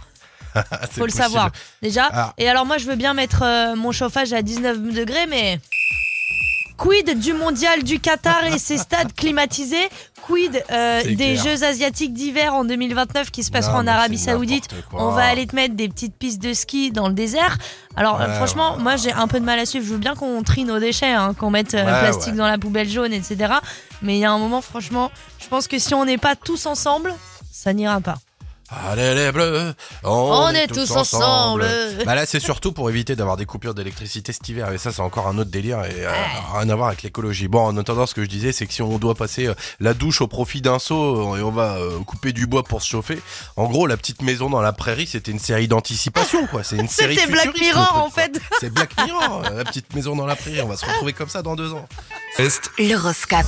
Ah, 0.71 0.87
Faut 0.91 1.05
le 1.05 1.13
savoir, 1.13 1.51
déjà. 1.83 2.09
Ah. 2.11 2.33
Et 2.39 2.49
alors 2.49 2.65
moi, 2.65 2.79
je 2.79 2.87
veux 2.87 2.97
bien 2.97 3.13
mettre 3.13 3.45
mon 3.77 3.93
chauffage 3.93 4.33
à 4.33 4.41
19 4.41 4.79
degrés, 4.95 5.27
mais 5.29 5.61
Quid 6.79 7.19
du 7.19 7.33
mondial 7.35 7.83
du 7.83 7.99
Qatar 8.01 8.47
et 8.47 8.59
ses 8.59 8.79
stades 8.79 9.13
climatisés 9.13 9.89
Quid 10.23 10.63
euh, 10.71 11.03
des 11.03 11.17
clair. 11.17 11.43
Jeux 11.45 11.65
asiatiques 11.65 12.13
d'hiver 12.15 12.55
en 12.55 12.65
2029 12.65 13.31
qui 13.31 13.43
se 13.43 13.51
passeront 13.51 13.79
Non, 13.83 13.91
en 13.91 13.95
Arabie 13.95 14.17
Saoudite. 14.17 14.69
On 14.93 15.11
va 15.11 15.25
aller 15.25 15.47
te 15.47 15.57
mettre 15.57 15.75
des 15.75 15.89
petites 15.89 16.15
pistes 16.17 16.41
de 16.41 16.55
ski 16.55 16.93
dans 16.93 17.09
le 17.09 17.15
désert. 17.15 17.59
Alors 17.97 18.21
Ouais, 18.21 18.33
franchement, 18.37 18.77
ouais. 18.77 18.83
moi 18.83 18.97
j'ai 18.97 19.13
un 19.13 19.27
peu 19.27 19.41
de 19.41 19.45
mal 19.45 19.59
à 19.59 19.67
suivre. 19.67 19.85
Je 19.85 19.93
veux 19.93 19.99
bien 19.99 20.15
qu'on 20.15 20.41
trie 20.45 20.65
nos 20.65 20.79
déchets, 20.79 21.13
hein, 21.13 21.35
qu'on 21.35 21.51
mette 21.51 21.75
euh, 21.75 21.85
Ouais, 21.85 22.01
plastique 22.01 22.35
dans 22.37 22.47
la 22.47 22.59
poubelle 22.59 22.89
jaune, 22.89 23.13
etc. 23.13 23.55
Mais 24.03 24.17
il 24.17 24.21
y 24.21 24.25
a 24.25 24.31
un 24.31 24.39
moment, 24.39 24.61
franchement, 24.61 25.11
je 25.41 25.49
pense 25.49 25.67
que 25.67 25.79
si 25.81 25.95
on 25.95 26.05
n'est 26.05 26.19
pas 26.19 26.37
tous 26.37 26.67
ensemble, 26.67 27.13
ça 27.51 27.73
n'ira 27.73 28.01
pas. 28.01 28.19
Allez 28.71 29.15
les 29.15 29.33
bleus, 29.33 29.75
on, 30.05 30.11
On 30.11 30.49
est 30.51 30.67
tous 30.67 30.91
ensemble. 30.91 31.65
Bah 32.05 32.15
là 32.15 32.27
c'est 32.27 32.41
surtout 32.41 32.73
pour 32.73 32.91
éviter 32.91 33.17
d'avoir 33.17 33.39
des 33.39 33.47
coupures 33.47 33.73
d'électricité 33.75 34.33
cet 34.33 34.47
hiver 34.49 34.71
et 34.73 34.79
ça 34.79 34.93
c'est 34.93 35.01
encore 35.01 35.27
un 35.27 35.39
autre 35.39 35.51
délire 35.51 35.85
et 35.85 36.05
euh, 36.05 36.11
rien 36.55 36.69
à 36.69 36.75
voir 36.75 36.89
avec 36.89 37.03
l'écologie. 37.03 37.49
Bon 37.49 37.61
en 37.65 37.77
attendant 37.79 38.07
ce 38.07 38.15
que 38.15 38.23
je 38.23 38.29
disais 38.29 38.53
c'est 38.53 38.67
que 38.67 38.75
si 38.75 38.83
on 38.83 38.99
doit 38.99 39.15
passer 39.15 39.47
euh, 39.47 39.55
la 39.81 39.95
douche 39.95 40.21
au 40.21 40.29
profit 40.29 40.61
d'un 40.61 40.79
seau 40.79 41.37
et 41.37 41.43
on 41.43 41.51
va 41.51 41.77
euh, 41.77 41.99
couper 42.01 42.33
du 42.33 42.47
bois 42.47 42.63
pour 42.63 42.83
se 42.83 42.89
chauffer, 42.89 43.21
en 43.57 43.67
gros 43.67 43.87
la 43.87 43.97
petite 43.97 44.21
maison 44.21 44.51
dans 44.51 44.61
la 44.61 44.73
prairie 44.75 45.07
c'était 45.07 45.33
une 45.33 45.39
série 45.39 45.69
d'anticipation 45.69 46.47
quoi. 46.47 46.63
C'est 46.63 46.77
une 46.77 46.89
série 46.89 47.17
C'était 47.17 47.33
Black 47.33 47.59
Mirror, 47.59 47.87
truc, 47.87 47.97
en 48.03 48.11
fait. 48.11 48.41
C'est 48.61 48.71
Black 48.71 48.91
Mirror, 49.03 49.43
euh, 49.47 49.57
la 49.57 49.65
petite 49.65 49.95
maison 49.95 50.15
dans 50.15 50.27
la 50.27 50.37
prairie. 50.37 50.61
On 50.63 50.69
va 50.69 50.77
se 50.77 50.85
retrouver 50.85 51.13
comme 51.15 51.29
ça 51.29 51.43
dans 51.43 51.57
deux 51.57 51.73
ans. 51.73 51.87
Test 52.37 52.71
L'horoscope. 52.79 53.47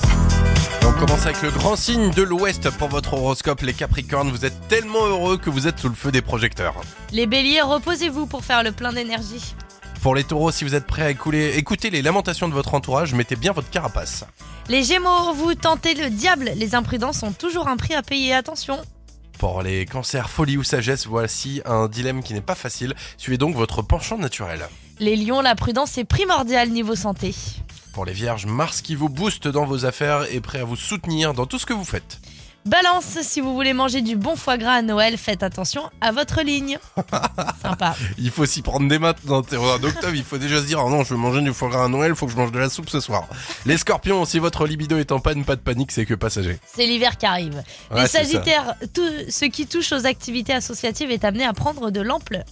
On 0.86 0.92
commence 0.92 1.24
avec 1.24 1.40
le 1.42 1.50
grand 1.50 1.76
signe 1.76 2.10
de 2.10 2.22
l'Ouest 2.22 2.70
pour 2.70 2.88
votre 2.88 3.14
horoscope, 3.14 3.60
les 3.62 3.74
Capricornes. 3.74 4.30
Vous 4.30 4.44
êtes 4.44 4.68
tellement 4.68 5.06
heureux 5.10 5.36
que 5.36 5.50
vous 5.50 5.66
êtes 5.66 5.78
sous 5.78 5.88
le 5.88 5.94
feu 5.94 6.12
des 6.12 6.22
projecteurs. 6.22 6.74
Les 7.12 7.26
béliers, 7.26 7.62
reposez-vous 7.62 8.26
pour 8.26 8.44
faire 8.44 8.62
le 8.62 8.72
plein 8.72 8.92
d'énergie. 8.92 9.54
Pour 10.02 10.14
les 10.14 10.24
taureaux, 10.24 10.50
si 10.50 10.64
vous 10.64 10.74
êtes 10.74 10.86
prêts 10.86 11.02
à 11.02 11.10
écouler, 11.10 11.58
écouter 11.58 11.90
les 11.90 12.00
lamentations 12.00 12.48
de 12.48 12.54
votre 12.54 12.72
entourage, 12.74 13.12
mettez 13.12 13.36
bien 13.36 13.52
votre 13.52 13.68
carapace. 13.68 14.24
Les 14.68 14.82
gémeaux, 14.82 15.34
vous 15.34 15.54
tentez 15.54 15.94
le 15.94 16.08
diable. 16.08 16.52
Les 16.56 16.74
imprudents 16.74 17.12
sont 17.12 17.32
toujours 17.32 17.68
un 17.68 17.76
prix 17.76 17.94
à 17.94 18.02
payer. 18.02 18.32
Attention. 18.32 18.78
Pour 19.38 19.62
les 19.62 19.84
cancers, 19.86 20.30
folie 20.30 20.56
ou 20.56 20.62
sagesse, 20.62 21.06
voici 21.06 21.60
un 21.64 21.88
dilemme 21.88 22.22
qui 22.22 22.34
n'est 22.34 22.40
pas 22.40 22.54
facile. 22.54 22.94
Suivez 23.18 23.36
donc 23.36 23.56
votre 23.56 23.82
penchant 23.82 24.16
naturel. 24.16 24.68
Les 25.00 25.16
lions, 25.16 25.40
la 25.40 25.54
prudence 25.54 25.98
est 25.98 26.04
primordiale 26.04 26.70
niveau 26.70 26.94
santé. 26.94 27.34
Pour 27.92 28.04
les 28.04 28.12
vierges, 28.12 28.46
Mars 28.46 28.82
qui 28.82 28.94
vous 28.94 29.08
booste 29.08 29.48
dans 29.48 29.64
vos 29.64 29.84
affaires 29.84 30.22
est 30.32 30.40
prêt 30.40 30.60
à 30.60 30.64
vous 30.64 30.76
soutenir 30.76 31.34
dans 31.34 31.46
tout 31.46 31.58
ce 31.58 31.66
que 31.66 31.72
vous 31.72 31.84
faites. 31.84 32.20
Balance, 32.66 33.18
si 33.22 33.40
vous 33.40 33.54
voulez 33.54 33.72
manger 33.72 34.02
du 34.02 34.16
bon 34.16 34.36
foie 34.36 34.58
gras 34.58 34.74
à 34.74 34.82
Noël, 34.82 35.16
faites 35.16 35.42
attention 35.42 35.88
à 36.02 36.12
votre 36.12 36.42
ligne. 36.42 36.78
Sympa. 37.62 37.96
Il 38.18 38.30
faut 38.30 38.44
s'y 38.44 38.60
prendre 38.60 38.86
dès 38.86 38.98
maintenant. 38.98 39.42
t'es 39.42 39.56
En 39.56 39.82
octobre, 39.82 40.14
il 40.14 40.22
faut 40.24 40.36
déjà 40.36 40.58
se 40.58 40.66
dire 40.66 40.82
oh 40.84 40.90
non, 40.90 41.02
je 41.02 41.14
veux 41.14 41.16
manger 41.20 41.40
du 41.40 41.54
foie 41.54 41.70
gras 41.70 41.84
à 41.84 41.88
Noël, 41.88 42.14
faut 42.14 42.26
que 42.26 42.32
je 42.32 42.36
mange 42.36 42.52
de 42.52 42.58
la 42.58 42.68
soupe 42.68 42.90
ce 42.90 43.00
soir. 43.00 43.26
Les 43.64 43.78
scorpions, 43.78 44.26
si 44.26 44.38
votre 44.38 44.66
libido 44.66 44.98
est 44.98 45.10
en 45.10 45.20
panne, 45.20 45.44
pas 45.44 45.56
de 45.56 45.62
panique, 45.62 45.90
c'est 45.90 46.04
que 46.04 46.14
passager. 46.14 46.58
C'est 46.66 46.84
l'hiver 46.84 47.16
qui 47.16 47.24
arrive. 47.24 47.62
Ouais, 47.90 48.02
Les 48.02 48.08
sagittaires, 48.08 48.74
tout 48.92 49.08
ce 49.30 49.46
qui 49.46 49.66
touche 49.66 49.92
aux 49.92 50.04
activités 50.04 50.52
associatives 50.52 51.10
est 51.10 51.24
amené 51.24 51.44
à 51.44 51.54
prendre 51.54 51.90
de 51.90 52.00
l'ampleur. 52.02 52.44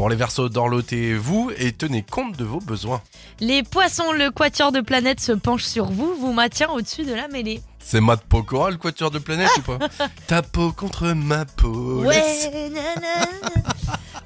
Pour 0.00 0.08
les 0.08 0.16
versos, 0.16 0.48
dorlotez-vous 0.48 1.52
et 1.58 1.72
tenez 1.72 2.02
compte 2.02 2.34
de 2.34 2.42
vos 2.42 2.60
besoins. 2.60 3.02
Les 3.38 3.62
poissons, 3.62 4.12
le 4.12 4.30
quatuor 4.30 4.72
de 4.72 4.80
planète 4.80 5.20
se 5.20 5.32
penche 5.32 5.64
sur 5.64 5.90
vous, 5.90 6.14
vous 6.18 6.32
maintient 6.32 6.70
au-dessus 6.70 7.04
de 7.04 7.12
la 7.12 7.28
mêlée. 7.28 7.60
C'est 7.80 8.00
Matt 8.00 8.22
Pokora, 8.22 8.70
le 8.70 8.78
quatuor 8.78 9.10
de 9.10 9.18
planète 9.18 9.50
ou 9.58 9.60
pas? 9.60 9.78
Ta 10.26 10.40
peau 10.40 10.72
contre 10.72 11.08
ma 11.08 11.44
peau. 11.44 12.02
Ouais, 12.02 12.70
nanana. 12.70 13.26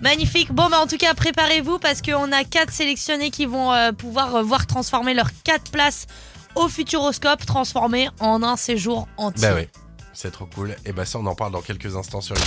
Magnifique. 0.00 0.52
Bon, 0.52 0.68
bah 0.70 0.78
en 0.80 0.86
tout 0.86 0.96
cas, 0.96 1.12
préparez-vous 1.12 1.80
parce 1.80 2.02
qu'on 2.02 2.30
a 2.30 2.44
quatre 2.44 2.72
sélectionnés 2.72 3.32
qui 3.32 3.44
vont 3.44 3.72
euh, 3.72 3.90
pouvoir 3.90 4.36
euh, 4.36 4.42
voir 4.44 4.68
transformer 4.68 5.12
leurs 5.12 5.30
quatre 5.42 5.72
places 5.72 6.06
au 6.54 6.68
Futuroscope, 6.68 7.44
transformées 7.44 8.10
en 8.20 8.44
un 8.44 8.56
séjour 8.56 9.08
entier. 9.16 9.48
Bah 9.48 9.54
oui, 9.56 9.66
c'est 10.12 10.30
trop 10.30 10.46
cool. 10.46 10.76
Et 10.86 10.92
bah 10.92 11.04
ça, 11.04 11.18
on 11.18 11.26
en 11.26 11.34
parle 11.34 11.50
dans 11.50 11.62
quelques 11.62 11.96
instants 11.96 12.20
sur 12.20 12.36
les... 12.36 12.42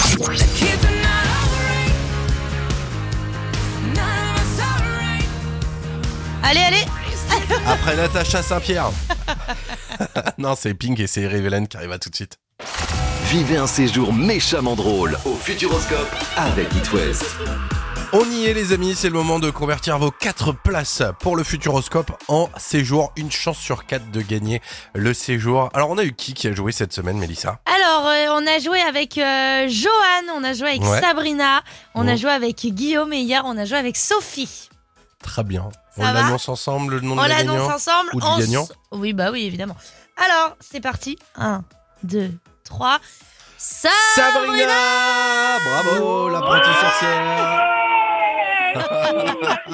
Allez, 6.44 6.60
allez 6.62 6.86
Après 7.66 7.96
Natacha 7.96 8.42
Saint-Pierre. 8.42 8.90
non, 10.38 10.56
c'est 10.56 10.74
Pink 10.74 11.00
et 11.00 11.08
c'est 11.08 11.28
Rivelen 11.28 11.68
qui 11.68 11.78
arrive 11.78 11.92
à 11.92 12.00
tout 12.00 12.10
de 12.10 12.16
suite. 12.16 12.38
Vivez 13.26 13.58
un 13.58 13.68
séjour 13.68 14.14
méchamment 14.14 14.76
drôle 14.76 15.18
au 15.26 15.34
Futuroscope 15.36 16.10
avec 16.38 16.74
It 16.76 16.94
West. 16.94 17.26
On 18.14 18.24
y 18.32 18.46
est 18.46 18.54
les 18.54 18.72
amis, 18.72 18.96
c'est 18.96 19.10
le 19.10 19.16
moment 19.16 19.38
de 19.40 19.50
convertir 19.50 20.00
vos 20.00 20.12
4 20.12 20.54
places 20.54 21.04
pour 21.20 21.36
le 21.36 21.44
Futuroscope 21.44 22.12
en 22.30 22.50
séjour. 22.58 23.12
Une 23.18 23.32
chance 23.32 23.58
sur 23.58 23.86
4 23.86 24.12
de 24.12 24.22
gagner 24.22 24.62
le 24.96 25.14
séjour. 25.14 25.70
Alors 25.74 25.90
on 25.90 25.98
a 25.98 26.06
eu 26.06 26.14
qui 26.14 26.34
qui 26.34 26.48
a 26.48 26.54
joué 26.54 26.72
cette 26.72 26.94
semaine, 26.94 27.18
Mélissa? 27.18 27.60
Alors, 27.66 28.08
euh, 28.08 28.28
on 28.32 28.48
a 28.48 28.60
joué 28.60 28.80
avec 28.80 29.18
euh, 29.18 29.68
Johan, 29.68 30.34
on 30.38 30.44
a 30.46 30.54
joué 30.54 30.70
avec 30.70 30.84
Ouais. 30.84 31.02
Sabrina, 31.02 31.64
on 31.96 32.08
a 32.08 32.16
joué 32.16 32.30
avec 32.32 32.66
Guillaume 32.66 33.12
et 33.12 33.20
hier, 33.20 33.44
on 33.46 33.58
a 33.58 33.66
joué 33.66 33.78
avec 33.78 33.98
Sophie. 33.98 34.70
Très 35.22 35.44
bien. 35.44 35.68
On 35.98 36.04
l'annonce 36.04 36.50
ensemble, 36.50 36.96
le 36.96 37.02
nom 37.02 37.18
On 37.18 37.24
de 37.24 37.30
la 37.30 37.38
gagnante 37.38 37.72
ensemble. 37.72 38.10
ou 38.14 38.20
du 38.20 38.26
en 38.26 38.38
gagnant 38.40 38.68
Oui, 38.92 39.14
bah 39.14 39.32
oui, 39.32 39.46
évidemment. 39.46 39.76
Alors, 40.18 40.56
c'est 40.60 40.82
parti. 40.82 41.18
1, 41.36 41.64
2, 42.04 42.32
3. 42.64 43.00
Sabrina 43.58 44.68
Bravo, 45.66 46.30
l'apprentie 46.30 46.70
sorcière 46.80 47.64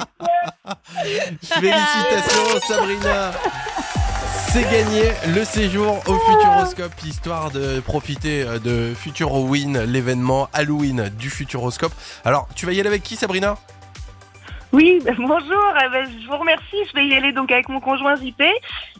Félicitations 1.42 2.60
Sabrina 2.66 3.32
C'est 4.52 4.62
gagné 4.70 5.12
le 5.34 5.44
séjour 5.44 6.00
au 6.06 6.18
Futuroscope, 6.18 6.92
histoire 7.04 7.50
de 7.50 7.80
profiter 7.80 8.42
euh, 8.42 8.58
de 8.58 8.94
Futurowin, 8.94 9.84
l'événement 9.84 10.48
Halloween 10.52 11.10
du 11.18 11.28
Futuroscope. 11.28 11.92
Alors, 12.24 12.48
tu 12.54 12.64
vas 12.66 12.72
y 12.72 12.80
aller 12.80 12.88
avec 12.88 13.02
qui 13.02 13.16
Sabrina? 13.16 13.56
Oui, 14.74 15.00
ben, 15.04 15.14
bonjour, 15.18 15.64
eh 15.84 15.88
ben, 15.88 16.04
je 16.20 16.26
vous 16.26 16.36
remercie. 16.36 16.76
Je 16.88 16.94
vais 16.94 17.06
y 17.06 17.14
aller 17.14 17.32
donc 17.32 17.52
avec 17.52 17.68
mon 17.68 17.78
conjoint 17.80 18.16
JP 18.16 18.42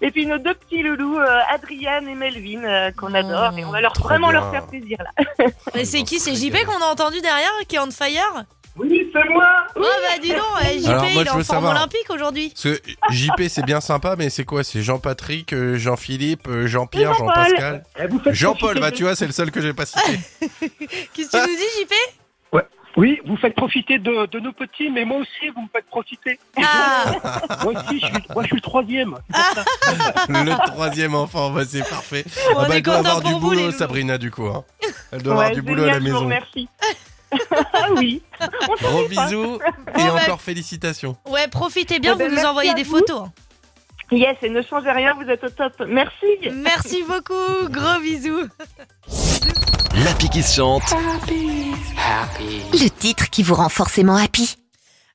et 0.02 0.10
puis 0.12 0.24
nos 0.24 0.38
deux 0.38 0.54
petits 0.54 0.82
loulous, 0.82 1.18
euh, 1.18 1.40
Adriane 1.52 2.08
et 2.08 2.14
Melvin, 2.14 2.62
euh, 2.62 2.90
qu'on 2.92 3.12
adore. 3.12 3.58
Et 3.58 3.64
on 3.64 3.72
va 3.72 3.80
leur 3.80 3.94
vraiment 3.94 4.28
bien. 4.28 4.40
leur 4.40 4.50
faire 4.52 4.66
plaisir 4.68 4.98
là. 5.00 5.46
Mais 5.74 5.84
c'est 5.84 6.04
qui 6.04 6.20
C'est 6.20 6.34
JP 6.36 6.64
qu'on 6.64 6.80
a 6.80 6.86
entendu 6.86 7.20
derrière 7.20 7.50
qui 7.66 7.74
est 7.74 7.80
on 7.80 7.90
fire? 7.90 8.44
Oui, 8.76 9.08
c'est 9.12 9.28
moi. 9.30 9.48
Oh 9.76 9.80
bah 9.82 10.18
dis 10.20 10.30
donc, 10.30 10.40
eh, 10.62 10.78
JP 10.78 10.88
Alors, 10.88 11.02
moi, 11.02 11.10
il 11.12 11.16
est 11.18 11.30
en 11.30 11.32
forme 11.32 11.42
savoir. 11.42 11.72
olympique 11.72 12.10
aujourd'hui. 12.10 12.50
Parce 12.50 12.78
que 12.78 12.82
JP 13.10 13.48
c'est 13.48 13.64
bien 13.64 13.80
sympa, 13.80 14.14
mais 14.16 14.30
c'est 14.30 14.44
quoi? 14.44 14.62
C'est 14.62 14.82
Jean-Patrick, 14.82 15.52
euh, 15.52 15.76
Jean-Philippe, 15.76 16.46
euh, 16.48 16.66
Jean-Pierre. 16.66 17.14
Jean-Pascal? 17.14 17.84
Eh, 17.98 18.32
Jean-Paul, 18.32 18.78
bah 18.80 18.92
tu 18.92 19.02
vois, 19.04 19.16
c'est 19.16 19.26
le 19.26 19.32
seul 19.32 19.50
que 19.50 19.60
j'ai 19.60 19.72
pas 19.72 19.86
cité. 19.86 20.18
Qu'est-ce 21.14 21.30
que 21.30 21.44
tu 21.44 21.50
nous 21.50 21.56
dis 21.56 21.82
JP 21.82 22.23
Oui, 22.96 23.20
vous 23.26 23.36
faites 23.36 23.56
profiter 23.56 23.98
de, 23.98 24.26
de 24.26 24.38
nos 24.38 24.52
petits, 24.52 24.88
mais 24.88 25.04
moi 25.04 25.18
aussi, 25.18 25.48
vous 25.54 25.62
me 25.62 25.68
faites 25.72 25.86
profiter. 25.86 26.38
Ah 26.62 27.12
Moi 27.64 27.72
aussi, 27.74 27.98
je 28.00 28.06
suis, 28.06 28.14
moi, 28.32 28.42
je 28.42 28.46
suis 28.46 28.56
le 28.56 28.60
troisième. 28.62 29.16
le 30.28 30.66
troisième 30.70 31.14
enfant, 31.16 31.50
bah 31.50 31.62
c'est 31.68 31.88
parfait. 31.88 32.24
On 32.54 32.58
Ah 32.60 32.68
bah, 32.68 32.74
est 32.74 32.76
elle 32.78 32.82
doit 32.82 32.94
avoir 32.96 33.20
du 33.20 33.32
vous, 33.32 33.40
boulot. 33.40 33.72
Sabrina, 33.72 34.16
du 34.16 34.30
coup. 34.30 34.46
hein. 34.46 34.64
Elle 35.10 35.22
doit 35.22 35.34
Ouais, 35.34 35.40
avoir 35.46 35.54
du 35.56 35.62
boulot 35.62 35.82
à 35.84 35.86
la 35.86 36.00
maison. 36.00 36.20
remercie. 36.20 36.68
ah 37.32 37.88
oui. 37.96 38.22
Gros 38.80 39.08
bisous 39.08 39.58
Bon, 39.58 39.58
et 39.58 40.06
bah- 40.06 40.22
encore 40.22 40.40
félicitations. 40.40 41.16
Ouais, 41.28 41.48
profitez 41.48 41.98
bien, 41.98 42.12
Eh 42.14 42.18
ben, 42.18 42.24
vous 42.24 42.30
nous 42.30 42.34
merci 42.36 42.46
envoyez 42.48 42.74
des 42.74 42.84
vous. 42.84 42.98
photos. 42.98 43.28
Yes, 44.12 44.36
et 44.42 44.50
ne 44.50 44.60
changez 44.62 44.90
rien, 44.92 45.14
vous 45.14 45.28
êtes 45.28 45.42
au 45.42 45.48
top. 45.48 45.72
Merci. 45.88 46.26
Merci 46.52 47.02
beaucoup, 47.08 47.68
gros 47.70 47.98
bisous. 48.00 48.46
L'Happy 50.04 50.28
qui 50.28 50.42
se 50.42 50.56
chante. 50.56 50.82
Le 52.72 52.88
titre 52.88 53.30
qui 53.30 53.42
vous 53.42 53.54
rend 53.54 53.68
forcément 53.68 54.16
happy. 54.16 54.56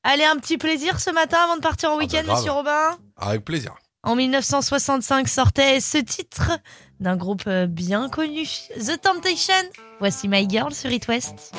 Allez, 0.03 0.23
un 0.23 0.37
petit 0.37 0.57
plaisir 0.57 0.99
ce 0.99 1.09
matin 1.11 1.37
avant 1.43 1.57
de 1.57 1.61
partir 1.61 1.91
en 1.91 1.97
bah, 1.97 2.03
week-end, 2.03 2.23
monsieur 2.27 2.51
Robin. 2.51 2.97
Avec 3.17 3.43
plaisir. 3.43 3.75
En 4.03 4.15
1965 4.15 5.27
sortait 5.27 5.81
ce 5.81 5.97
titre 5.97 6.51
d'un 6.99 7.17
groupe 7.17 7.43
euh, 7.47 7.67
bien 7.67 8.09
connu, 8.09 8.45
The 8.77 8.99
Temptation. 9.01 9.53
Voici 9.99 10.29
My 10.29 10.49
Girl 10.49 10.73
sur 10.73 10.89
It 10.91 11.07
West. 11.07 11.53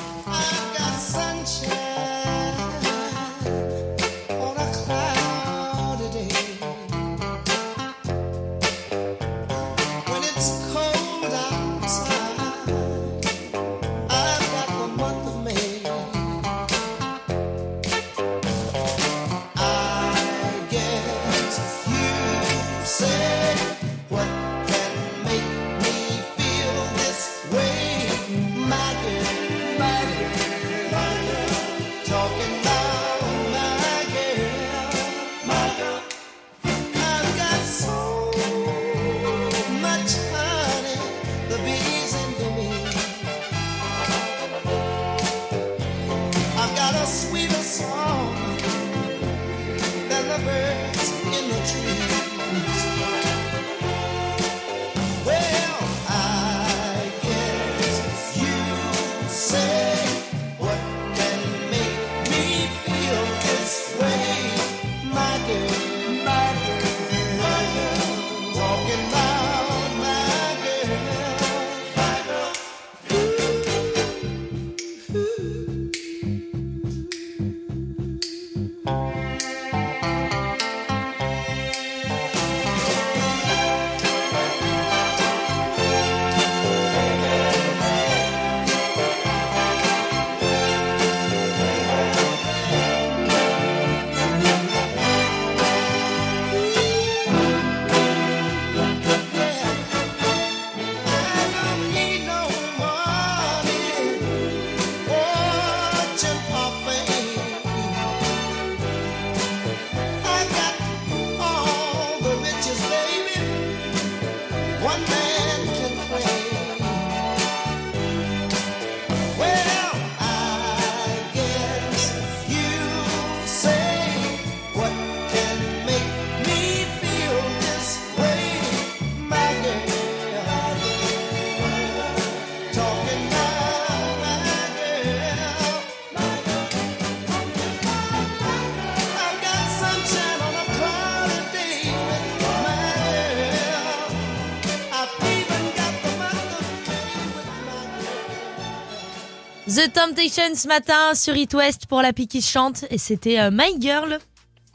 The 149.81 149.91
Temptation 149.91 150.53
ce 150.53 150.67
matin 150.67 151.15
sur 151.15 151.35
It 151.35 151.55
West 151.55 151.87
pour 151.87 152.03
la 152.03 152.13
pique 152.13 152.29
qui 152.29 152.43
chante 152.43 152.85
et 152.91 152.99
c'était 152.99 153.39
euh, 153.39 153.49
My 153.51 153.81
Girl. 153.81 154.19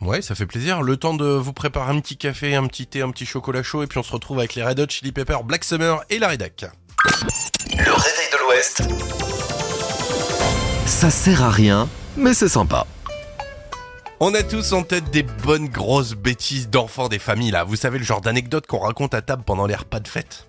Ouais, 0.01 0.21
ça 0.21 0.35
fait 0.35 0.47
plaisir. 0.47 0.83
Le 0.83 0.97
temps 0.97 1.15
de 1.15 1.27
vous 1.27 1.53
préparer 1.53 1.93
un 1.93 2.01
petit 2.01 2.17
café, 2.17 2.57
un 2.57 2.67
petit 2.67 2.89
thé, 2.89 3.03
un 3.03 3.11
petit 3.13 3.25
chocolat 3.25 3.63
chaud, 3.63 3.85
et 3.85 3.87
puis 3.87 4.01
on 4.01 4.03
se 4.03 4.11
retrouve 4.11 4.41
avec 4.41 4.57
les 4.57 4.65
Red 4.65 4.81
Hot 4.81 4.87
Chili 4.89 5.13
Peppers, 5.13 5.45
Black 5.45 5.63
Summer 5.63 6.03
et 6.11 6.19
la 6.19 6.31
Redac. 6.31 6.65
Le 7.71 7.93
réveil 7.93 8.29
de 8.33 8.47
l'Ouest. 8.47 8.83
Ça 10.87 11.11
sert 11.11 11.41
à 11.41 11.51
rien, 11.51 11.89
mais 12.17 12.35
c'est 12.35 12.49
sympa. 12.49 12.85
On 14.19 14.35
a 14.35 14.43
tous 14.43 14.73
en 14.73 14.83
tête 14.83 15.13
des 15.13 15.23
bonnes 15.23 15.69
grosses 15.69 16.15
bêtises 16.15 16.69
d'enfants 16.69 17.09
des 17.09 17.21
familles 17.21 17.53
là. 17.53 17.63
Vous 17.63 17.77
savez 17.77 17.99
le 17.99 18.05
genre 18.05 18.23
d'anecdotes 18.23 18.67
qu'on 18.67 18.81
raconte 18.81 19.15
à 19.15 19.23
table 19.23 19.45
pendant 19.47 19.67
les 19.67 19.77
repas 19.77 20.01
de 20.01 20.09
fête 20.09 20.49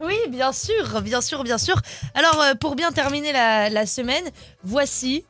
Oui, 0.00 0.16
bien 0.28 0.52
sûr, 0.52 1.00
bien 1.02 1.20
sûr, 1.20 1.44
bien 1.44 1.58
sûr. 1.58 1.80
Alors, 2.14 2.40
euh, 2.40 2.54
pour 2.54 2.74
bien 2.76 2.92
terminer 2.92 3.32
la, 3.32 3.70
la 3.70 3.86
semaine, 3.86 4.24
voici. 4.62 5.24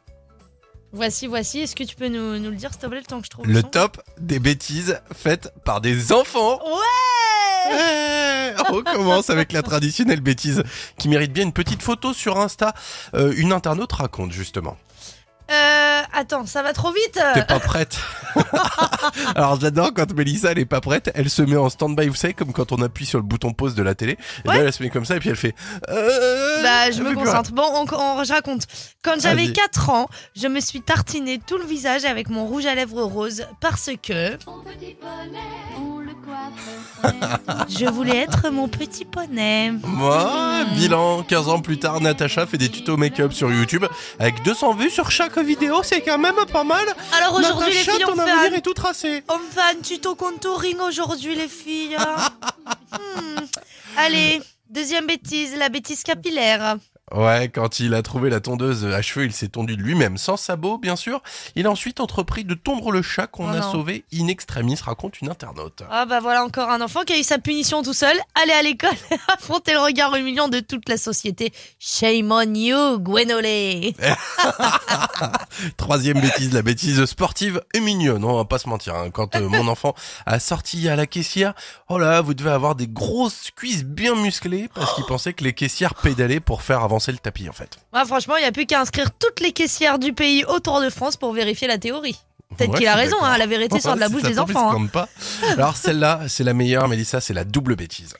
Voici, 0.92 1.26
voici. 1.26 1.60
Est-ce 1.60 1.74
que 1.76 1.84
tu 1.84 1.96
peux 1.96 2.08
nous, 2.08 2.38
nous 2.38 2.50
le 2.50 2.56
dire, 2.56 2.70
s'il 2.72 2.80
te 2.80 2.86
plaît, 2.86 2.98
le 3.00 3.04
temps 3.04 3.18
que 3.20 3.26
je 3.26 3.30
trouve 3.30 3.46
Le 3.46 3.60
son? 3.60 3.68
top 3.68 4.00
des 4.18 4.38
bêtises 4.38 5.00
faites 5.14 5.52
par 5.64 5.80
des 5.80 6.12
enfants. 6.12 6.60
Ouais 6.64 7.72
Ouais 7.72 8.54
On 8.70 8.82
commence 8.82 9.30
avec 9.30 9.52
la 9.52 9.62
traditionnelle 9.62 10.20
bêtise 10.20 10.62
qui 10.98 11.08
mérite 11.08 11.32
bien 11.32 11.44
une 11.44 11.52
petite 11.52 11.82
photo 11.82 12.12
sur 12.12 12.38
Insta. 12.38 12.74
Euh, 13.14 13.32
une 13.36 13.52
internaute 13.52 13.92
raconte 13.92 14.32
justement. 14.32 14.76
Euh, 15.50 15.83
attends, 16.12 16.46
ça 16.46 16.62
va 16.62 16.72
trop 16.72 16.92
vite 16.92 17.18
T'es 17.34 17.44
pas 17.44 17.60
prête 17.60 17.98
Alors 19.36 19.60
j'adore 19.60 19.92
quand 19.94 20.12
Mélissa 20.14 20.52
elle 20.52 20.58
est 20.58 20.64
pas 20.64 20.80
prête, 20.80 21.10
elle 21.14 21.30
se 21.30 21.42
met 21.42 21.56
en 21.56 21.68
stand-by, 21.68 22.08
vous 22.08 22.14
savez 22.14 22.34
comme 22.34 22.52
quand 22.52 22.72
on 22.72 22.82
appuie 22.82 23.06
sur 23.06 23.18
le 23.18 23.24
bouton 23.24 23.52
pause 23.52 23.74
de 23.74 23.82
la 23.82 23.94
télé, 23.94 24.18
et 24.44 24.48
Ouais. 24.48 24.58
là 24.58 24.64
elle 24.64 24.72
se 24.72 24.82
met 24.82 24.90
comme 24.90 25.04
ça 25.04 25.16
et 25.16 25.20
puis 25.20 25.30
elle 25.30 25.36
fait. 25.36 25.54
Euh, 25.88 26.62
Bah, 26.62 26.90
je 26.90 27.02
me 27.02 27.14
concentre. 27.14 27.52
Bon, 27.52 27.62
on, 27.72 27.84
on- 27.94 28.24
je 28.24 28.32
raconte. 28.32 28.62
Quand 29.02 29.20
j'avais 29.20 29.44
Vas-y. 29.44 29.52
4 29.52 29.90
ans, 29.90 30.08
je 30.34 30.46
me 30.48 30.60
suis 30.60 30.80
tartiné 30.80 31.38
tout 31.46 31.58
le 31.58 31.64
visage 31.64 32.04
avec 32.04 32.28
mon 32.28 32.46
rouge 32.46 32.66
à 32.66 32.74
lèvres 32.74 33.02
rose 33.02 33.44
parce 33.60 33.90
que 34.02 34.36
je 37.68 37.86
voulais 37.86 38.16
être 38.18 38.50
mon 38.50 38.68
petit 38.68 39.04
poney. 39.04 39.72
Moi, 39.82 40.64
bilan, 40.74 41.22
15 41.22 41.48
ans 41.48 41.60
plus 41.60 41.78
tard, 41.78 42.00
Natacha 42.00 42.46
fait 42.46 42.58
des 42.58 42.68
tutos 42.68 42.96
make-up 42.96 43.32
sur 43.32 43.52
YouTube 43.52 43.84
avec 44.18 44.42
200 44.42 44.74
vues 44.74 44.90
sur 44.90 45.10
chaque 45.10 45.38
vidéo, 45.38 45.82
c'est 45.82 46.00
quand 46.00 46.18
même 46.18 46.36
pas 46.52 46.64
mal. 46.64 46.84
Alors 47.12 47.34
aujourd'hui, 47.34 47.72
les 47.72 47.78
Natacha, 47.78 47.92
filles, 47.92 48.04
on 48.04 48.08
ton 48.08 48.14
fait, 48.16 48.30
avenir 48.30 48.52
un, 48.52 48.56
est 48.56 48.60
tout 48.60 48.74
tracé. 48.74 49.22
on 49.28 49.38
fait 49.38 49.76
un 49.76 49.80
tuto 49.82 50.14
contouring 50.14 50.78
aujourd'hui, 50.80 51.34
les 51.34 51.48
filles. 51.48 51.96
Hmm. 52.94 53.40
Allez, 53.96 54.40
deuxième 54.70 55.06
bêtise, 55.06 55.56
la 55.56 55.68
bêtise 55.68 56.04
capillaire. 56.04 56.76
Ouais, 57.14 57.48
quand 57.48 57.78
il 57.80 57.94
a 57.94 58.02
trouvé 58.02 58.28
la 58.28 58.40
tondeuse 58.40 58.84
à 58.86 59.00
cheveux, 59.00 59.24
il 59.26 59.32
s'est 59.32 59.48
tondu 59.48 59.76
de 59.76 59.82
lui-même, 59.82 60.18
sans 60.18 60.36
sabot, 60.36 60.78
bien 60.78 60.96
sûr. 60.96 61.22
Il 61.54 61.66
a 61.66 61.70
ensuite 61.70 62.00
entrepris 62.00 62.44
de 62.44 62.54
tondre 62.54 62.90
le 62.90 63.02
chat 63.02 63.26
qu'on 63.28 63.46
Oh 63.46 63.54
a 63.54 63.60
non. 63.60 63.72
sauvé 63.72 64.04
in 64.12 64.26
extremis, 64.26 64.76
raconte 64.82 65.20
une 65.20 65.28
internaute. 65.30 65.82
Ah 65.90 66.06
bah 66.06 66.18
voilà 66.20 66.44
encore 66.44 66.70
un 66.70 66.80
enfant 66.80 67.02
qui 67.04 67.12
a 67.12 67.18
eu 67.18 67.22
sa 67.22 67.38
punition 67.38 67.82
tout 67.82 67.94
seul. 67.94 68.16
Aller 68.42 68.52
à 68.52 68.62
l'école 68.62 68.90
affronter 69.28 69.72
le 69.74 69.78
regard 69.80 70.14
humiliant 70.16 70.48
de 70.48 70.60
toute 70.60 70.88
la 70.88 70.96
société. 70.96 71.52
Shame 71.78 72.32
on 72.32 72.52
you, 72.54 72.98
Gwenolé. 72.98 73.94
Troisième 75.76 76.20
bêtise, 76.20 76.52
la 76.52 76.62
bêtise 76.62 77.04
sportive 77.04 77.62
et 77.74 77.80
mignonne, 77.80 78.24
on 78.24 78.36
va 78.36 78.44
pas 78.44 78.58
se 78.58 78.68
mentir. 78.68 78.94
hein. 78.94 79.10
Quand 79.10 79.36
euh, 79.36 79.48
mon 79.48 79.68
enfant 79.68 79.94
a 80.26 80.38
sorti 80.40 80.88
à 80.88 80.96
la 80.96 81.06
caissière, 81.06 81.54
oh 81.88 81.98
là, 81.98 82.20
vous 82.20 82.34
devez 82.34 82.50
avoir 82.50 82.74
des 82.74 82.88
grosses 82.88 83.50
cuisses 83.54 83.84
bien 83.84 84.14
musclées 84.14 84.68
parce 84.74 84.94
qu'il 84.94 85.04
pensait 85.04 85.32
que 85.32 85.44
les 85.44 85.52
caissières 85.52 85.94
pédalaient 85.94 86.40
pour 86.40 86.62
faire 86.62 86.82
avancer 86.82 87.03
le 87.12 87.18
tapis 87.18 87.48
en 87.48 87.52
fait. 87.52 87.78
Ouais, 87.92 88.04
franchement, 88.04 88.36
il 88.36 88.40
n'y 88.42 88.46
a 88.48 88.52
plus 88.52 88.66
qu'à 88.66 88.80
inscrire 88.80 89.10
toutes 89.18 89.40
les 89.40 89.52
caissières 89.52 89.98
du 89.98 90.12
pays 90.12 90.44
au 90.44 90.60
Tour 90.60 90.80
de 90.80 90.90
France 90.90 91.16
pour 91.16 91.32
vérifier 91.32 91.68
la 91.68 91.78
théorie. 91.78 92.16
Peut-être 92.56 92.70
Ouais, 92.72 92.78
qu'il 92.78 92.86
a 92.86 92.94
raison, 92.94 93.16
hein, 93.22 93.36
la 93.38 93.46
vérité 93.46 93.80
sort 93.80 93.94
de 93.96 94.00
la 94.00 94.08
bouche 94.08 94.22
des 94.22 94.38
enfants. 94.38 94.72
hein. 94.80 94.86
pas. 94.86 95.08
Alors 95.52 95.76
celle-là, 95.76 96.20
c'est 96.28 96.44
la 96.44 96.54
meilleure, 96.54 96.86
Mélissa, 96.88 97.20
c'est 97.20 97.34
la 97.34 97.44
double 97.44 97.74
bêtise. 97.74 98.14